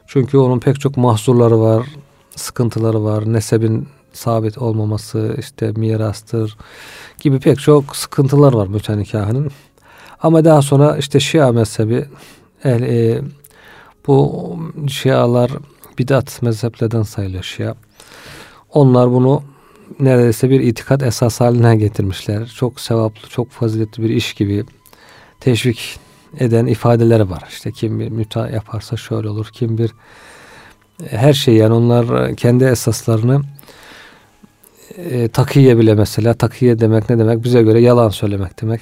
Çünkü 0.08 0.38
onun 0.38 0.60
pek 0.60 0.80
çok 0.80 0.98
mahzurları 0.98 1.60
var, 1.60 1.88
sıkıntıları 2.36 3.04
var. 3.04 3.34
Nesebin 3.34 3.88
sabit 4.14 4.58
olmaması, 4.58 5.36
işte 5.40 5.72
mirastır 5.72 6.58
gibi 7.20 7.40
pek 7.40 7.60
çok 7.60 7.96
sıkıntılar 7.96 8.54
var 8.54 8.68
mütenikahının. 8.68 9.52
Ama 10.22 10.46
daha 10.46 10.62
sonra 10.62 10.98
işte 10.98 11.20
Şia 11.20 11.52
mezhebi 11.52 12.06
el, 12.64 12.82
e, 12.82 13.22
bu 14.08 14.58
Şialar 14.88 15.52
bidat 15.98 16.42
mezheplerden 16.42 17.04
sayılıyor 17.04 17.44
Şia. 17.44 17.76
Onlar 18.70 19.12
bunu 19.12 19.44
neredeyse 20.00 20.50
bir 20.50 20.60
itikat 20.60 21.04
esas 21.04 21.42
haline 21.42 21.76
getirmişler. 21.76 22.46
Çok 22.46 22.80
sevaplı, 22.80 23.30
çok 23.30 23.52
faziletli 23.52 24.04
bir 24.04 24.10
iş 24.10 24.34
gibi 24.34 24.66
teşvik 25.40 26.00
eden 26.40 26.66
ifadeleri 26.66 27.30
var. 27.30 27.44
İşte 27.50 27.72
kim 27.72 28.00
bir 28.00 28.10
müta 28.10 28.50
yaparsa 28.50 28.98
şöyle 28.98 29.30
olur, 29.30 29.50
kim 29.54 29.78
bir 29.78 29.92
her 31.10 31.34
şey 31.34 31.56
yani 31.56 31.74
onlar 31.74 32.36
kendi 32.36 32.64
esaslarını 32.64 33.42
e, 34.98 35.28
takiye 35.28 35.78
bile 35.78 35.96
mesela 35.96 36.34
takiye 36.34 36.80
demek 36.80 37.10
ne 37.10 37.20
demek 37.20 37.44
bize 37.44 37.62
göre 37.62 37.82
yalan 37.82 38.10
söylemek 38.10 38.62
demek. 38.62 38.82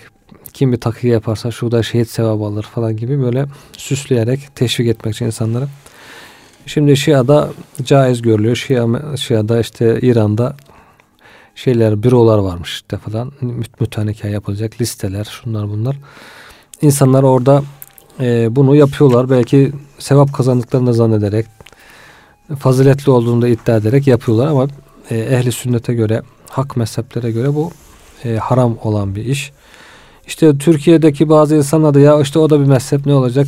Kim 0.53 0.71
bir 0.71 0.79
takiye 0.79 1.13
yaparsa 1.13 1.51
şurada 1.51 1.83
şehit 1.83 2.09
sevabı 2.09 2.43
alır 2.43 2.63
falan 2.63 2.97
gibi 2.97 3.21
böyle 3.21 3.45
süsleyerek 3.77 4.55
teşvik 4.55 4.87
etmek 4.87 5.15
için 5.15 5.25
insanları. 5.25 5.67
Şimdi 6.65 6.97
Şia'da 6.97 7.49
caiz 7.83 8.21
görülüyor. 8.21 8.55
Şia, 8.55 9.17
Şia'da 9.17 9.59
işte 9.59 9.99
İran'da 10.01 10.55
şeyler, 11.55 12.03
bürolar 12.03 12.37
varmış 12.37 12.73
işte 12.73 12.97
falan. 12.97 13.31
Mütenika 13.79 14.27
yapılacak 14.27 14.81
listeler, 14.81 15.23
şunlar 15.23 15.69
bunlar. 15.69 15.95
İnsanlar 16.81 17.23
orada 17.23 17.63
e, 18.19 18.55
bunu 18.55 18.75
yapıyorlar. 18.75 19.29
Belki 19.29 19.71
sevap 19.99 20.33
kazandıklarını 20.33 20.93
zannederek, 20.93 21.45
faziletli 22.59 23.11
olduğunu 23.11 23.41
da 23.41 23.47
iddia 23.47 23.75
ederek 23.75 24.07
yapıyorlar 24.07 24.47
ama 24.47 24.67
e, 25.09 25.17
ehli 25.17 25.51
sünnete 25.51 25.93
göre, 25.93 26.21
hak 26.49 26.77
mezheplere 26.77 27.31
göre 27.31 27.55
bu 27.55 27.71
e, 28.25 28.35
haram 28.35 28.77
olan 28.83 29.15
bir 29.15 29.25
iş. 29.25 29.51
İşte 30.27 30.57
Türkiye'deki 30.57 31.29
bazı 31.29 31.55
insanlar 31.55 31.93
da 31.93 31.99
ya 31.99 32.21
işte 32.21 32.39
o 32.39 32.49
da 32.49 32.59
bir 32.59 32.65
mezhep 32.65 33.05
ne 33.05 33.13
olacak? 33.13 33.47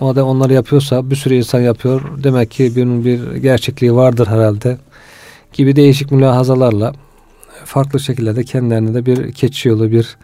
O 0.00 0.16
da 0.16 0.24
onları 0.24 0.52
yapıyorsa 0.52 1.10
bir 1.10 1.16
sürü 1.16 1.34
insan 1.34 1.60
yapıyor. 1.60 2.02
Demek 2.22 2.50
ki 2.50 2.72
bunun 2.76 3.04
bir 3.04 3.34
gerçekliği 3.34 3.94
vardır 3.94 4.26
herhalde 4.26 4.78
gibi 5.52 5.76
değişik 5.76 6.12
mülahazalarla 6.12 6.92
farklı 7.64 8.00
şekillerde 8.00 8.44
kendilerine 8.44 8.94
de 8.94 9.06
bir 9.06 9.32
keçi 9.32 9.68
yolu, 9.68 9.90
bir 9.90 10.16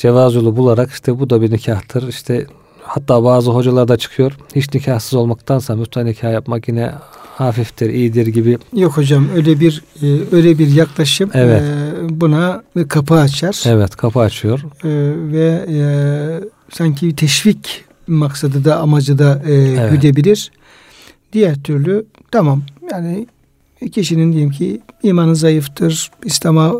cevaz 0.00 0.34
yolu 0.34 0.56
bularak 0.56 0.90
işte 0.90 1.20
bu 1.20 1.30
da 1.30 1.42
bir 1.42 1.50
nikahtır. 1.50 2.08
İşte 2.08 2.46
hatta 2.82 3.24
bazı 3.24 3.50
hocalar 3.50 3.88
da 3.88 3.96
çıkıyor. 3.96 4.32
Hiç 4.56 4.74
nikahsız 4.74 5.14
olmaktansa 5.14 5.76
müftah 5.76 6.02
nikah 6.02 6.32
yapmak 6.32 6.68
yine 6.68 6.92
hafiftir, 7.36 7.90
iyidir 7.90 8.26
gibi. 8.26 8.58
Yok 8.72 8.96
hocam 8.96 9.28
öyle 9.34 9.60
bir 9.60 9.84
e, 10.02 10.06
öyle 10.36 10.58
bir 10.58 10.68
yaklaşım 10.68 11.30
evet. 11.34 11.62
E, 11.62 12.20
buna 12.20 12.62
kapı 12.88 13.14
açar. 13.14 13.62
Evet, 13.66 13.96
kapı 13.96 14.20
açıyor. 14.20 14.60
E, 14.84 14.88
ve 15.32 16.40
sanki 16.72 17.16
teşvik 17.16 17.84
maksadı 18.06 18.64
da 18.64 18.78
amacı 18.78 19.18
da 19.18 19.42
evet. 19.46 19.90
güdebilir. 19.90 20.50
Diğer 21.32 21.62
türlü 21.62 22.04
tamam 22.30 22.62
yani 22.92 23.26
kişinin 23.92 24.32
diyelim 24.32 24.50
ki 24.50 24.80
imanı 25.02 25.36
zayıftır, 25.36 26.10
İslam'a 26.24 26.72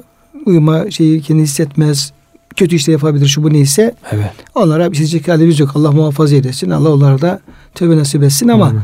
uyuma 0.46 0.90
şeyi 0.90 1.22
kendi 1.22 1.42
hissetmez, 1.42 2.12
kötü 2.56 2.76
işte 2.76 2.92
yapabilir 2.92 3.26
şu 3.26 3.42
bu 3.42 3.52
neyse. 3.52 3.94
Evet. 4.12 4.30
Onlara 4.54 4.94
şey 4.94 5.22
halimiz 5.22 5.60
yok. 5.60 5.70
Allah 5.74 5.92
muhafaza 5.92 6.36
edesin. 6.36 6.70
Allah 6.70 6.92
onlara 6.92 7.20
da 7.20 7.40
tövbe 7.74 7.96
nasip 7.96 8.22
etsin 8.22 8.48
ama 8.48 8.72
Hı. 8.72 8.82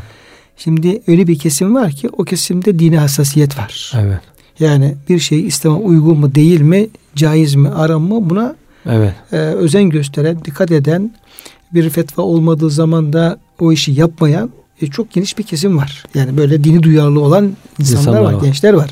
şimdi 0.57 1.01
öyle 1.07 1.27
bir 1.27 1.39
kesim 1.39 1.75
var 1.75 1.91
ki 1.91 2.09
o 2.17 2.23
kesimde 2.23 2.79
dini 2.79 2.97
hassasiyet 2.97 3.57
var. 3.57 3.93
Evet. 3.95 4.19
Yani 4.59 4.95
bir 5.09 5.19
şey 5.19 5.47
İslam'a 5.47 5.77
uygun 5.77 6.17
mu 6.17 6.35
değil 6.35 6.61
mi, 6.61 6.87
caiz 7.15 7.55
mi, 7.55 7.69
aram 7.69 8.01
mı 8.01 8.29
buna 8.29 8.55
evet. 8.85 9.13
e, 9.31 9.35
özen 9.37 9.89
gösteren, 9.89 10.45
dikkat 10.45 10.71
eden 10.71 11.11
bir 11.73 11.89
fetva 11.89 12.23
olmadığı 12.23 12.69
zaman 12.69 13.13
da 13.13 13.39
o 13.59 13.71
işi 13.71 13.91
yapmayan 13.91 14.49
e, 14.81 14.87
çok 14.87 15.11
geniş 15.11 15.37
bir 15.37 15.43
kesim 15.43 15.77
var. 15.77 16.03
Yani 16.15 16.37
böyle 16.37 16.63
dini 16.63 16.83
duyarlı 16.83 17.19
olan 17.19 17.55
insanlar, 17.79 17.99
insanlar 17.99 18.21
var, 18.21 18.33
var, 18.33 18.41
gençler 18.41 18.73
var. 18.73 18.89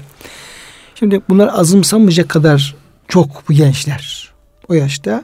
Şimdi 0.96 1.22
bunlar 1.30 1.50
azımsanmayacak 1.54 2.30
kadar 2.30 2.76
çok 3.08 3.50
bu 3.50 3.54
gençler 3.54 4.35
o 4.70 4.74
yaşta. 4.74 5.24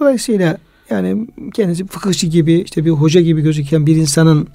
Dolayısıyla 0.00 0.56
yani 0.90 1.26
kendisi 1.54 1.86
fıkıhçı 1.86 2.26
gibi 2.26 2.54
işte 2.54 2.84
bir 2.84 2.90
hoca 2.90 3.20
gibi 3.20 3.42
gözüken 3.42 3.86
bir 3.86 3.96
insanın 3.96 4.48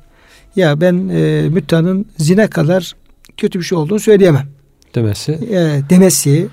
ya 0.55 0.81
ben 0.81 1.09
e, 1.09 1.49
müttanın 1.49 2.05
zina 2.17 2.49
kadar 2.49 2.95
kötü 3.37 3.59
bir 3.59 3.63
şey 3.63 3.77
olduğunu 3.77 3.99
söyleyemem. 3.99 4.47
Demesi. 4.95 5.31
E, 5.31 5.81
demesi. 5.89 6.47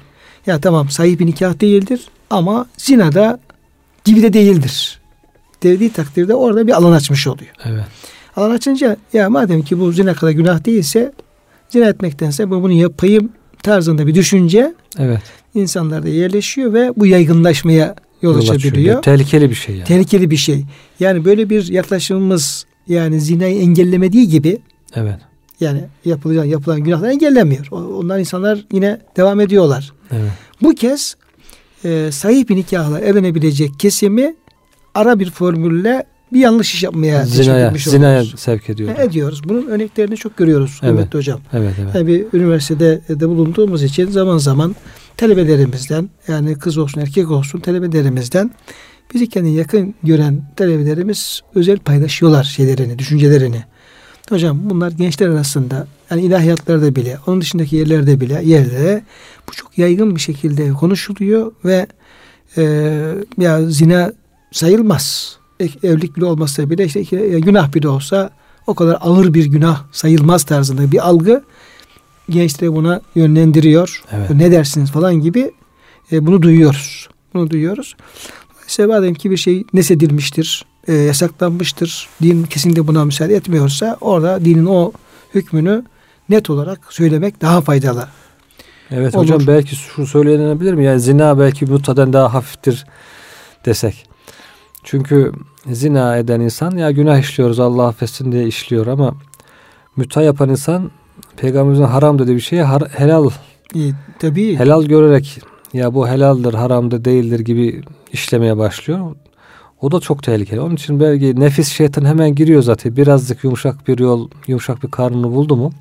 Ya 0.47 0.61
tamam 0.61 0.91
sahip 0.91 1.21
bir 1.21 1.27
nikah 1.27 1.61
değildir 1.61 2.09
ama 2.31 2.67
zina 2.77 3.15
da 3.15 3.41
gibi 4.05 4.23
de 4.23 4.33
değildir. 4.33 5.01
Dediği 5.63 5.93
takdirde 5.93 6.35
orada 6.35 6.67
bir 6.67 6.73
alan 6.73 6.93
açmış 6.93 7.27
oluyor. 7.27 7.51
Evet. 7.65 7.85
Alan 8.37 8.51
açınca 8.51 8.97
ya 9.13 9.31
madem 9.31 9.63
ki 9.63 9.81
bu 9.81 9.93
zina 9.93 10.15
kadar 10.15 10.33
günah 10.33 10.65
değilse 10.65 11.13
zina 11.69 11.89
etmektense 11.89 12.51
bunu 12.51 12.73
yapayım 12.73 13.33
tarzında 13.63 14.07
bir 14.07 14.15
düşünce 14.15 14.75
evet. 14.99 15.23
İnsanlarda 15.55 16.09
yerleşiyor 16.09 16.73
ve 16.73 16.93
bu 16.97 17.07
yaygınlaşmaya 17.07 17.95
yol, 18.23 18.35
yol 18.35 18.49
açabiliyor. 18.49 19.03
Tehlikeli 19.03 19.51
bir 19.51 19.55
şey 19.55 19.75
yani. 19.75 19.85
Tehlikeli 19.85 20.31
bir 20.31 20.37
şey. 20.37 20.65
Yani 21.01 21.25
böyle 21.25 21.51
bir 21.51 21.69
yaklaşımımız 21.69 22.67
yani 22.89 23.21
zinayı 23.21 23.61
engellemediği 23.61 24.29
gibi 24.29 24.59
evet. 24.95 25.19
yani 25.61 25.85
yapılan 26.05 26.45
yapılan 26.45 26.81
günahları 26.81 27.13
engellemiyor. 27.13 27.69
Onlar 27.71 28.19
insanlar 28.19 28.65
yine 28.73 29.01
devam 29.17 29.41
ediyorlar. 29.41 29.93
Evet. 30.11 30.31
Bu 30.63 30.75
kez 30.75 31.17
e, 31.85 32.09
sahip 32.13 32.49
bir 32.49 32.57
nikahla 32.57 33.01
evlenebilecek 33.01 33.79
kesimi 33.79 34.35
ara 34.95 35.19
bir 35.19 35.31
formülle 35.31 36.05
bir 36.33 36.41
yanlış 36.41 36.75
iş 36.75 36.83
yapmaya 36.83 37.25
zinaya, 37.27 37.75
zinaya 37.77 38.25
sevk 38.25 38.71
ediyor. 38.71 38.99
E, 38.99 39.05
ediyoruz. 39.05 39.43
Bunun 39.45 39.67
örneklerini 39.67 40.17
çok 40.17 40.37
görüyoruz 40.37 40.81
evet. 40.83 41.15
hocam. 41.15 41.41
Evet, 41.53 41.75
evet. 41.83 41.95
Yani 41.95 42.07
bir 42.07 42.39
üniversitede 42.39 43.03
de 43.09 43.29
bulunduğumuz 43.29 43.83
için 43.83 44.11
zaman 44.11 44.39
zaman 44.39 44.77
talebelerimizden 45.19 46.09
yani 46.29 46.59
kız 46.59 46.79
olsun 46.79 47.01
erkek 47.01 47.31
olsun 47.31 47.61
talebelerimizden 47.61 48.51
bizi 49.15 49.29
kendi 49.29 49.49
yakın 49.49 49.95
gören 50.03 50.43
talebelerimiz 50.57 51.41
özel 51.55 51.79
paylaşıyorlar 51.79 52.45
şeylerini, 52.45 52.99
düşüncelerini. 52.99 53.65
Hocam 54.29 54.71
bunlar 54.71 54.91
gençler 54.91 55.29
arasında 55.29 55.87
yani 56.11 56.23
ilahiyatlarda 56.23 56.97
bile, 56.97 57.19
onun 57.27 57.41
dışındaki 57.41 57.77
yerlerde 57.77 58.21
bile 58.21 58.43
yerlere 58.45 59.03
bu 59.49 59.53
çok 59.53 59.79
yaygın 59.79 60.17
bir 60.17 60.21
şekilde 60.21 60.73
konuşuluyor 60.73 61.53
ve 61.65 61.87
e, 62.57 62.63
ya 63.39 63.71
zina 63.71 64.13
sayılmaz 64.53 65.37
evlilik 65.61 66.17
bile 66.17 66.25
olmasa 66.25 66.71
bile 66.71 66.85
işte 66.85 67.03
günah 67.39 67.75
bile 67.75 67.89
olsa 67.89 68.31
o 68.67 68.75
kadar 68.75 68.99
ağır 69.01 69.35
bir 69.35 69.47
günah 69.47 69.85
sayılmaz 69.93 70.45
tarzında 70.45 70.93
bir 70.93 71.09
algı 71.09 71.45
gençleri 72.31 72.75
buna 72.75 73.01
yönlendiriyor. 73.15 74.03
Evet. 74.13 74.31
Ne 74.31 74.51
dersiniz 74.51 74.91
falan 74.91 75.15
gibi 75.15 75.51
e, 76.13 76.27
bunu 76.27 76.43
duyuyoruz. 76.43 77.09
Bunu 77.35 77.51
duyuyoruz. 77.51 77.97
Madem 78.79 79.15
ki 79.15 79.31
bir 79.31 79.37
şey 79.37 79.65
nesedilmiştir, 79.73 80.65
e, 80.89 80.95
yasaklanmıştır, 80.95 82.09
din 82.23 82.43
kesinlikle 82.43 82.87
buna 82.87 83.05
müsaade 83.05 83.35
etmiyorsa 83.35 83.97
orada 84.01 84.45
dinin 84.45 84.67
o 84.67 84.93
hükmünü 85.35 85.85
net 86.29 86.51
olarak 86.51 86.81
söylemek 86.93 87.41
daha 87.41 87.61
faydalı. 87.61 88.09
Evet 88.91 89.15
olur. 89.15 89.25
hocam 89.25 89.47
belki 89.47 89.77
şu 89.77 90.07
söylenebilir 90.07 90.75
mi? 90.75 90.85
Yani 90.85 91.01
zina 91.01 91.39
belki 91.39 91.67
mutaden 91.67 92.13
daha 92.13 92.35
hafiftir 92.35 92.87
desek. 93.65 94.07
Çünkü 94.85 95.33
zina 95.67 96.17
eden 96.17 96.41
insan 96.41 96.77
ya 96.77 96.91
günah 96.91 97.19
işliyoruz 97.19 97.61
Allah 97.61 97.87
affetsin 97.87 98.33
diye 98.33 98.47
işliyor 98.47 98.87
ama 98.87 99.15
müta 99.97 100.23
yapan 100.23 100.49
insan 100.49 100.91
peygamberimizin 101.37 101.85
haram 101.85 102.19
dediği 102.19 102.37
bir 102.37 102.41
şeyi 102.41 102.65
helal 102.91 103.31
E, 103.75 103.81
tabii. 104.19 104.59
Helal 104.59 104.85
görerek 104.85 105.41
ya 105.73 105.95
bu 105.95 106.09
helaldir, 106.09 106.55
haramdır, 106.55 107.05
değildir 107.05 107.41
gibi 107.41 107.83
işlemeye 108.13 108.59
başlıyor. 108.59 109.15
O 109.81 109.93
da 109.93 110.01
çok 110.01 110.23
tehlikeli. 110.23 110.61
Onun 110.61 110.75
için 110.75 111.01
belki 111.01 111.41
nefis 111.41 111.69
şeytan 111.69 112.05
hemen 112.05 112.35
giriyor 112.35 112.63
zaten. 112.63 112.97
Birazcık 112.97 113.45
yumuşak 113.45 113.89
bir 113.89 113.99
yol, 113.99 114.29
yumuşak 114.47 114.83
bir 114.83 114.91
karnını 114.91 115.31
buldu 115.33 115.57
mu 115.57 115.73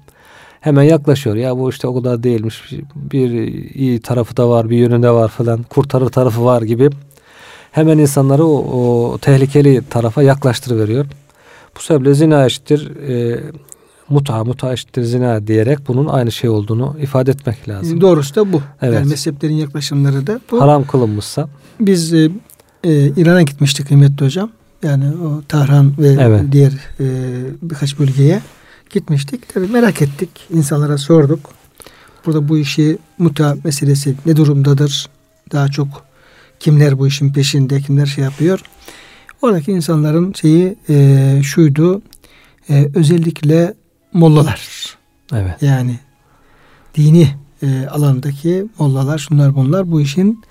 hemen 0.61 0.83
yaklaşıyor. 0.83 1.35
Ya 1.35 1.57
bu 1.57 1.69
işte 1.69 1.87
o 1.87 1.95
kadar 1.95 2.23
değilmiş. 2.23 2.73
Bir 2.95 3.31
iyi 3.75 3.99
tarafı 3.99 4.37
da 4.37 4.49
var, 4.49 4.69
bir 4.69 4.77
yönü 4.77 5.03
de 5.03 5.11
var 5.11 5.27
falan. 5.27 5.63
Kurtarır 5.63 6.09
tarafı 6.09 6.45
var 6.45 6.61
gibi. 6.61 6.89
Hemen 7.71 7.97
insanları 7.97 8.45
o, 8.45 9.13
o 9.13 9.17
tehlikeli 9.17 9.81
tarafa 9.89 10.23
yaklaştırıveriyor. 10.23 11.05
Bu 11.77 11.81
sebeple 11.81 12.13
zina 12.13 12.45
eşittir 12.45 12.97
e, 13.09 13.39
muta, 14.09 14.43
muta 14.43 14.73
eşittir 14.73 15.03
zina 15.03 15.47
diyerek 15.47 15.87
bunun 15.87 16.05
aynı 16.05 16.31
şey 16.31 16.49
olduğunu 16.49 16.95
ifade 17.01 17.31
etmek 17.31 17.69
lazım. 17.69 18.01
Doğrusu 18.01 18.35
da 18.35 18.53
bu. 18.53 18.61
Evet. 18.81 18.95
Yani 18.95 19.09
mezheplerin 19.09 19.53
yaklaşımları 19.53 20.27
da 20.27 20.39
bu. 20.51 20.61
Haram 20.61 20.87
kılınmışsa. 20.87 21.49
Biz 21.79 22.13
e, 22.13 22.29
e, 22.83 23.07
İran'a 23.07 23.41
gitmiştik 23.41 23.87
kıymetli 23.87 24.25
hocam. 24.25 24.49
Yani 24.83 25.05
o 25.17 25.41
Tahran 25.47 25.93
ve 25.97 26.07
evet. 26.07 26.41
diğer 26.51 26.71
e, 26.99 27.05
birkaç 27.61 27.99
bölgeye 27.99 28.41
gitmiştik. 28.89 29.53
Tabii 29.53 29.67
merak 29.67 30.01
ettik. 30.01 30.29
İnsanlara 30.53 30.97
sorduk. 30.97 31.39
Burada 32.25 32.49
bu 32.49 32.57
işi 32.57 32.97
muta 33.17 33.57
meselesi 33.63 34.15
ne 34.25 34.35
durumdadır? 34.35 35.09
Daha 35.51 35.67
çok 35.67 35.87
kimler 36.59 36.99
bu 36.99 37.07
işin 37.07 37.33
peşinde, 37.33 37.81
kimler 37.81 38.05
şey 38.05 38.23
yapıyor? 38.23 38.61
Oradaki 39.41 39.71
insanların 39.71 40.33
şeyi 40.33 40.75
e, 40.89 41.39
şuydu. 41.43 42.01
E, 42.69 42.89
özellikle 42.95 43.73
mollalar. 44.17 44.67
Evet. 45.33 45.61
Yani 45.61 45.99
dini 46.95 47.27
e, 47.63 47.87
alandaki 47.91 48.65
mollalar, 48.79 49.17
şunlar 49.17 49.55
bunlar 49.55 49.91
bu 49.91 50.01
işin 50.01 50.43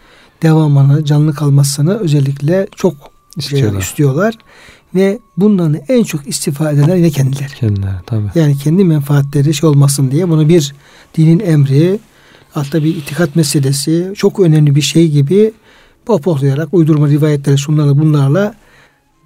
devamını, 0.42 1.04
canlı 1.04 1.34
kalmasını 1.34 1.98
özellikle 1.98 2.66
çok 2.76 2.94
e, 2.94 2.98
istiyorlar. 3.36 3.78
E, 3.78 3.82
istiyorlar. 3.82 4.34
Ve 4.94 5.18
bundan 5.36 5.76
en 5.88 6.04
çok 6.04 6.28
istifade 6.28 6.78
edenler 6.78 6.96
yine 6.96 7.10
kendileri. 7.10 7.52
Kendileri 7.52 7.94
tabii. 8.06 8.30
Yani 8.34 8.58
kendi 8.58 8.84
menfaatleri 8.84 9.54
şey 9.54 9.68
olmasın 9.68 10.10
diye 10.10 10.28
bunu 10.28 10.48
bir 10.48 10.74
dinin 11.16 11.40
emri, 11.40 11.98
hatta 12.52 12.84
bir 12.84 12.96
itikat 12.96 13.36
meselesi, 13.36 14.12
çok 14.16 14.40
önemli 14.40 14.74
bir 14.74 14.82
şey 14.82 15.10
gibi 15.10 15.52
popohlayarak 16.06 16.74
uydurma 16.74 17.08
rivayetleri 17.08 17.58
şunlarla 17.58 17.98
bunlarla 17.98 18.54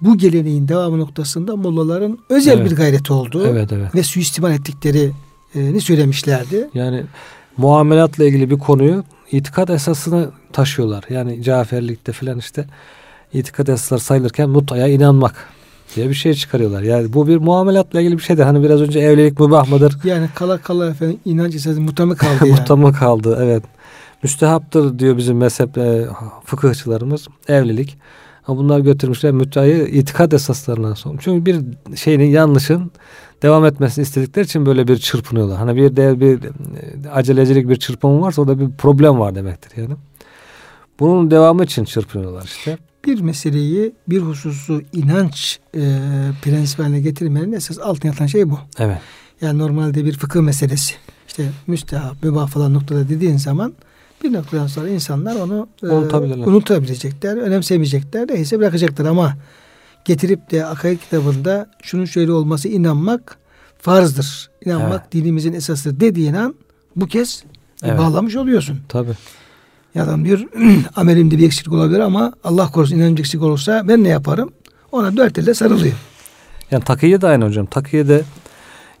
bu 0.01 0.17
geleneğin 0.17 0.67
devamı 0.67 0.99
noktasında 0.99 1.55
mollaların 1.55 2.17
özel 2.29 2.57
evet. 2.57 2.71
bir 2.71 2.75
gayreti 2.75 3.13
oldu. 3.13 3.47
Evet, 3.47 3.71
evet. 3.73 3.95
Ve 3.95 4.03
suistimal 4.03 4.51
ettikleri 4.51 5.11
e, 5.55 5.79
söylemişlerdi. 5.79 6.69
Yani 6.73 7.03
muamelatla 7.57 8.25
ilgili 8.25 8.49
bir 8.49 8.59
konuyu 8.59 9.03
itikat 9.31 9.69
esasını 9.69 10.29
taşıyorlar. 10.53 11.03
Yani 11.09 11.43
Caferlikte 11.43 12.11
filan 12.11 12.39
işte 12.39 12.65
itikat 13.33 13.69
esasları 13.69 13.99
sayılırken 13.99 14.49
mutaya 14.49 14.87
inanmak 14.87 15.35
diye 15.95 16.09
bir 16.09 16.13
şey 16.13 16.33
çıkarıyorlar. 16.33 16.81
Yani 16.81 17.13
bu 17.13 17.27
bir 17.27 17.37
muamelatla 17.37 18.01
ilgili 18.01 18.17
bir 18.17 18.23
şeydir. 18.23 18.43
Hani 18.43 18.63
biraz 18.63 18.81
önce 18.81 18.99
evlilik 18.99 19.39
mübah 19.39 19.69
mıdır? 19.69 19.97
Yani 20.03 20.29
kala 20.35 20.57
kala 20.57 20.89
efendim 20.89 21.19
inanç 21.25 21.55
esası 21.55 21.81
muta 21.81 22.05
mı 22.05 22.15
kaldı 22.15 22.37
yani? 22.47 22.59
muta 22.59 22.75
mı 22.75 22.93
kaldı 22.93 23.39
evet. 23.41 23.63
Müstehaptır 24.23 24.99
diyor 24.99 25.17
bizim 25.17 25.37
mezhep 25.37 25.77
e, 25.77 26.07
fıkıhçılarımız 26.45 27.27
evlilik. 27.47 27.97
Ama 28.47 28.57
bunlar 28.57 28.79
götürmüşler 28.79 29.31
müteayı 29.31 29.87
itikat 29.87 30.33
esaslarına 30.33 30.95
son. 30.95 31.17
Çünkü 31.17 31.45
bir 31.45 31.61
şeyin 31.97 32.19
yanlışın 32.19 32.91
devam 33.41 33.65
etmesini 33.65 34.03
istedikleri 34.03 34.45
için 34.45 34.65
böyle 34.65 34.87
bir 34.87 34.97
çırpınıyorlar. 34.97 35.57
Hani 35.57 35.75
bir 35.75 35.95
de 35.95 36.19
bir 36.19 36.39
acelecilik 37.11 37.69
bir 37.69 37.75
çırpınma 37.75 38.21
varsa 38.21 38.41
orada 38.41 38.59
bir 38.59 38.71
problem 38.77 39.19
var 39.19 39.35
demektir 39.35 39.81
yani. 39.81 39.95
Bunun 40.99 41.31
devamı 41.31 41.63
için 41.63 41.85
çırpınıyorlar 41.85 42.43
işte. 42.43 42.77
Bir 43.05 43.21
meseleyi, 43.21 43.93
bir 44.07 44.19
hususu 44.19 44.81
inanç 44.93 45.59
e, 45.75 45.79
prensip 46.41 46.79
haline 46.79 47.01
getirmenin 47.01 47.51
esas 47.51 47.79
altına 47.79 48.11
yatan 48.11 48.25
şey 48.25 48.49
bu. 48.49 48.59
Evet. 48.79 48.97
Yani 49.41 49.59
normalde 49.59 50.05
bir 50.05 50.13
fıkıh 50.13 50.41
meselesi. 50.41 50.95
İşte 51.27 51.49
müstehap, 51.67 52.23
mübah 52.23 52.47
falan 52.47 52.73
noktada 52.73 53.09
dediğin 53.09 53.37
zaman 53.37 53.73
bir 54.23 54.33
noktadan 54.33 54.67
sonra 54.67 54.89
insanlar 54.89 55.35
onu 55.35 55.67
e, 55.83 55.87
unutabilecekler, 55.87 57.37
önemsemeyecekler, 57.37 58.27
neyse 58.27 58.59
bırakacaklar 58.59 59.05
ama 59.05 59.37
getirip 60.05 60.51
de 60.51 60.65
akaid 60.65 60.99
kitabında 60.99 61.69
şunun 61.81 62.05
şöyle 62.05 62.31
olması 62.31 62.67
inanmak 62.67 63.37
farzdır. 63.81 64.49
İnanmak 64.65 65.01
evet. 65.01 65.13
dinimizin 65.13 65.53
esasıdır 65.53 65.99
dediğin 65.99 66.33
an 66.33 66.55
bu 66.95 67.07
kez 67.07 67.43
evet. 67.83 67.99
bağlamış 67.99 68.35
oluyorsun. 68.35 68.79
Tabii. 68.89 69.13
Ya 69.95 70.03
adam 70.03 70.25
diyor 70.25 70.39
amelimde 70.95 71.37
bir 71.37 71.45
eksiklik 71.45 71.73
olabilir 71.73 71.99
ama 71.99 72.33
Allah 72.43 72.71
korusun 72.71 72.95
inancım 72.95 73.17
eksik 73.17 73.41
olursa 73.41 73.87
ben 73.87 74.03
ne 74.03 74.09
yaparım? 74.09 74.53
Ona 74.91 75.17
dört 75.17 75.37
elle 75.37 75.53
sarılıyor. 75.53 75.93
Yani 76.71 76.83
takiye 76.83 77.21
de 77.21 77.27
aynı 77.27 77.45
hocam. 77.45 77.65
Takiye 77.65 78.07
de 78.07 78.21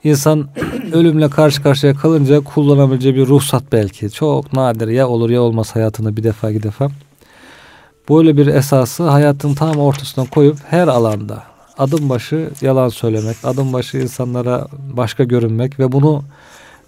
insan 0.03 0.47
ölümle 0.93 1.29
karşı 1.29 1.63
karşıya 1.63 1.93
kalınca 1.93 2.39
kullanabileceği 2.39 3.15
bir 3.15 3.27
ruhsat 3.27 3.63
belki. 3.71 4.09
Çok 4.09 4.53
nadir 4.53 4.87
ya 4.87 5.07
olur 5.07 5.29
ya 5.29 5.41
olmaz 5.41 5.75
hayatında 5.75 6.17
bir 6.17 6.23
defa 6.23 6.49
iki 6.49 6.63
defa. 6.63 6.89
Böyle 8.09 8.37
bir 8.37 8.47
esası 8.47 9.03
hayatın 9.03 9.53
tam 9.53 9.75
ortasına 9.75 10.25
koyup 10.25 10.57
her 10.69 10.87
alanda 10.87 11.43
adım 11.77 12.09
başı 12.09 12.49
yalan 12.61 12.89
söylemek, 12.89 13.37
adım 13.43 13.73
başı 13.73 13.97
insanlara 13.97 14.67
başka 14.93 15.23
görünmek 15.23 15.79
ve 15.79 15.91
bunu 15.91 16.23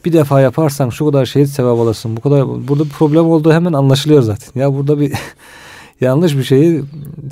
bir 0.05 0.13
defa 0.13 0.41
yaparsan 0.41 0.89
şu 0.89 1.05
kadar 1.05 1.25
şehit 1.25 1.49
sevap 1.49 1.79
alırsın. 1.79 2.17
Bu 2.17 2.21
kadar 2.21 2.67
burada 2.67 2.85
bir 2.85 2.89
problem 2.89 3.25
olduğu 3.25 3.53
hemen 3.53 3.73
anlaşılıyor 3.73 4.21
zaten. 4.21 4.61
Ya 4.61 4.73
burada 4.73 4.99
bir 4.99 5.13
yanlış 6.01 6.37
bir 6.37 6.43
şeyi 6.43 6.83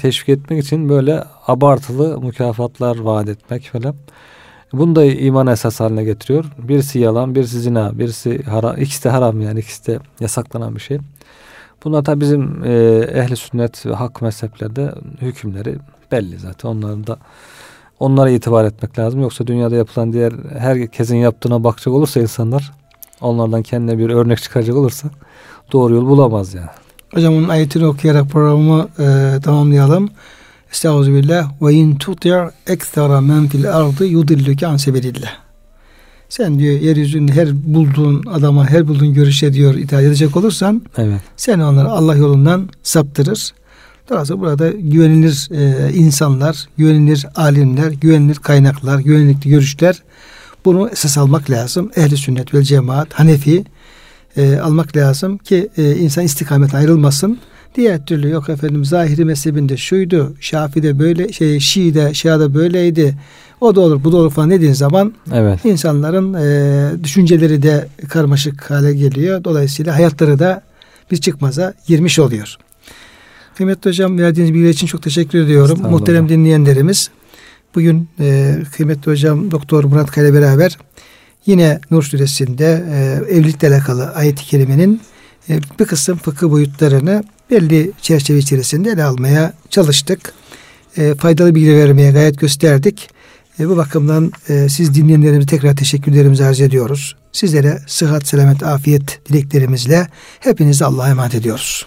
teşvik 0.02 0.30
etmek 0.30 0.64
için 0.64 0.90
böyle 0.90 1.24
abartılı 1.48 2.22
mükafatlar 2.22 3.00
vaat 3.00 3.30
etmek 3.30 3.70
falan. 3.72 3.96
Bunu 4.74 4.96
da 4.96 5.06
iman 5.06 5.48
esas 5.48 5.80
haline 5.80 6.04
getiriyor. 6.04 6.46
Birisi 6.58 7.00
yalan, 7.00 7.36
birisi 7.36 7.60
zina, 7.60 8.00
birisi 8.00 8.44
haram. 8.44 8.82
İkisi 8.82 9.04
de 9.04 9.10
haram 9.10 9.42
yani 9.42 9.60
ikisi 9.60 9.88
de 9.88 10.00
yasaklanan 10.20 10.76
bir 10.76 10.80
şey. 10.80 10.98
Bunlar 11.84 12.04
tabi 12.04 12.22
bizim 12.22 12.64
e, 12.64 12.72
ehli 13.14 13.36
sünnet 13.36 13.86
ve 13.86 13.94
hak 13.94 14.22
mezheplerde 14.22 14.94
hükümleri 15.22 15.78
belli 16.12 16.40
zaten. 16.40 16.70
Onların 16.70 17.08
da 17.08 17.18
onlara 18.00 18.30
itibar 18.30 18.66
etmek 18.66 19.00
lazım. 19.00 19.22
Yoksa 19.22 19.48
dünyada 19.48 19.76
yapılan 19.76 20.14
diğer 20.14 20.34
herkesin 20.58 21.16
yaptığına 21.16 21.64
bakacak 21.64 21.94
olursa 21.94 22.20
insanlar 22.20 22.72
onlardan 23.22 23.62
kendine 23.62 23.98
bir 23.98 24.10
örnek 24.10 24.42
çıkaracak 24.42 24.76
olursa 24.76 25.08
doğru 25.72 25.94
yol 25.94 26.06
bulamaz 26.06 26.54
yani. 26.54 26.70
Hocam 27.14 27.34
onun 27.34 27.50
ayetini 27.50 27.86
okuyarak 27.86 28.30
programı 28.30 28.88
e, 29.00 29.40
tamamlayalım. 29.44 30.10
Estağfirullah 30.72 31.52
ve 31.62 31.74
in 31.74 31.96
tuti' 31.96 32.34
ekstara 32.68 33.22
men 33.22 33.48
fil 33.48 33.78
ardı 33.78 34.06
yudilluke 34.06 34.68
an 34.68 34.78
sebilillah. 34.78 35.32
Sen 36.30 36.60
diyor 36.60 36.80
yeryüzünde 36.80 37.32
her 37.32 37.74
bulduğun 37.74 38.26
adama, 38.26 38.70
her 38.70 38.88
bulduğun 38.88 39.14
görüşe 39.14 39.54
diyor 39.54 39.74
itaat 39.74 40.04
edecek 40.04 40.38
olursan 40.38 40.82
evet. 40.98 41.22
sen 41.38 41.60
onları 41.60 41.90
Allah 41.90 42.16
yolundan 42.16 42.70
saptırır. 42.84 43.54
Dolayısıyla 44.10 44.42
burada 44.42 44.70
güvenilir 44.70 45.50
e, 45.52 45.94
insanlar, 45.94 46.68
güvenilir 46.78 47.26
alimler, 47.36 47.92
güvenilir 47.92 48.36
kaynaklar, 48.36 49.00
güvenilir 49.00 49.50
görüşler 49.50 50.04
bunu 50.66 50.90
esas 50.90 51.18
almak 51.18 51.50
lazım. 51.50 51.92
Ehli 51.96 52.18
sünnet 52.18 52.54
ve 52.54 52.64
cemaat, 52.64 53.14
Hanefi 53.14 53.66
e, 54.38 54.58
almak 54.58 54.98
lazım 54.98 55.38
ki 55.38 55.70
e, 55.78 55.96
insan 55.96 56.24
istikamet 56.24 56.74
ayrılmasın. 56.74 57.40
Diğer 57.76 58.06
türlü 58.06 58.30
yok 58.30 58.50
efendim 58.50 58.86
zahiri 58.86 59.26
mezhebinde 59.26 59.78
şuydu, 59.78 60.34
Şafi'de 60.40 61.00
böyle, 61.00 61.34
şey 61.34 61.60
Şii'de, 61.60 62.14
Şia'da 62.14 62.54
böyleydi. 62.54 63.16
O 63.62 63.76
da 63.76 63.82
olur, 63.82 64.04
bu 64.04 64.12
da 64.12 64.18
olur 64.18 64.32
falan 64.32 64.50
dediğin 64.50 64.74
zaman 64.74 65.14
evet. 65.34 65.66
insanların 65.66 66.34
e, 66.34 67.04
düşünceleri 67.04 67.64
de 67.64 67.88
karmaşık 68.10 68.72
hale 68.72 68.94
geliyor. 68.94 69.44
Dolayısıyla 69.44 69.96
hayatları 69.96 70.40
da 70.40 70.62
bir 71.12 71.18
çıkmaza 71.18 71.74
girmiş 71.88 72.20
oluyor. 72.20 72.58
Kıymetli 73.56 73.90
hocam 73.90 74.20
verdiğiniz 74.20 74.54
bilgiler 74.54 74.70
için 74.70 74.88
çok 74.88 75.04
teşekkür 75.04 75.40
ediyorum. 75.40 75.80
Muhterem 75.90 76.30
dinleyenlerimiz 76.30 77.10
bugün 77.76 78.10
e, 78.20 78.58
kıymetli 78.76 79.12
hocam 79.12 79.52
Doktor 79.52 79.84
Murat 79.84 80.12
Kaya 80.12 80.34
beraber 80.34 80.78
yine 81.46 81.80
Nur 81.92 82.04
suresinde 82.04 82.86
e, 82.92 83.34
evlilikle 83.36 83.68
alakalı 83.68 84.12
ayet-i 84.12 84.46
kerimenin 84.46 85.02
bir 85.50 85.86
kısım 85.86 86.18
fıkıh 86.18 86.50
boyutlarını 86.50 87.24
belli 87.52 87.92
çerçeve 88.02 88.38
içerisinde 88.38 88.90
ele 88.92 89.04
almaya 89.04 89.54
çalıştık. 89.70 90.34
E, 90.98 91.16
faydalı 91.16 91.56
bilgi 91.56 91.76
vermeye 91.76 92.12
gayet 92.12 92.40
gösterdik. 92.40 93.10
E, 93.60 93.70
bu 93.70 93.78
bakımdan 93.78 94.32
e, 94.50 94.70
siz 94.70 94.96
dinleyenlerimize 94.96 95.48
tekrar 95.48 95.76
teşekkürlerimizi 95.76 96.46
arz 96.46 96.62
ediyoruz. 96.62 97.16
Sizlere 97.32 97.80
sıhhat, 97.88 98.28
selamet, 98.28 98.64
afiyet 98.64 99.20
dileklerimizle 99.30 100.08
hepinizi 100.40 100.86
Allah'a 100.86 101.10
emanet 101.10 101.36
ediyoruz. 101.36 101.86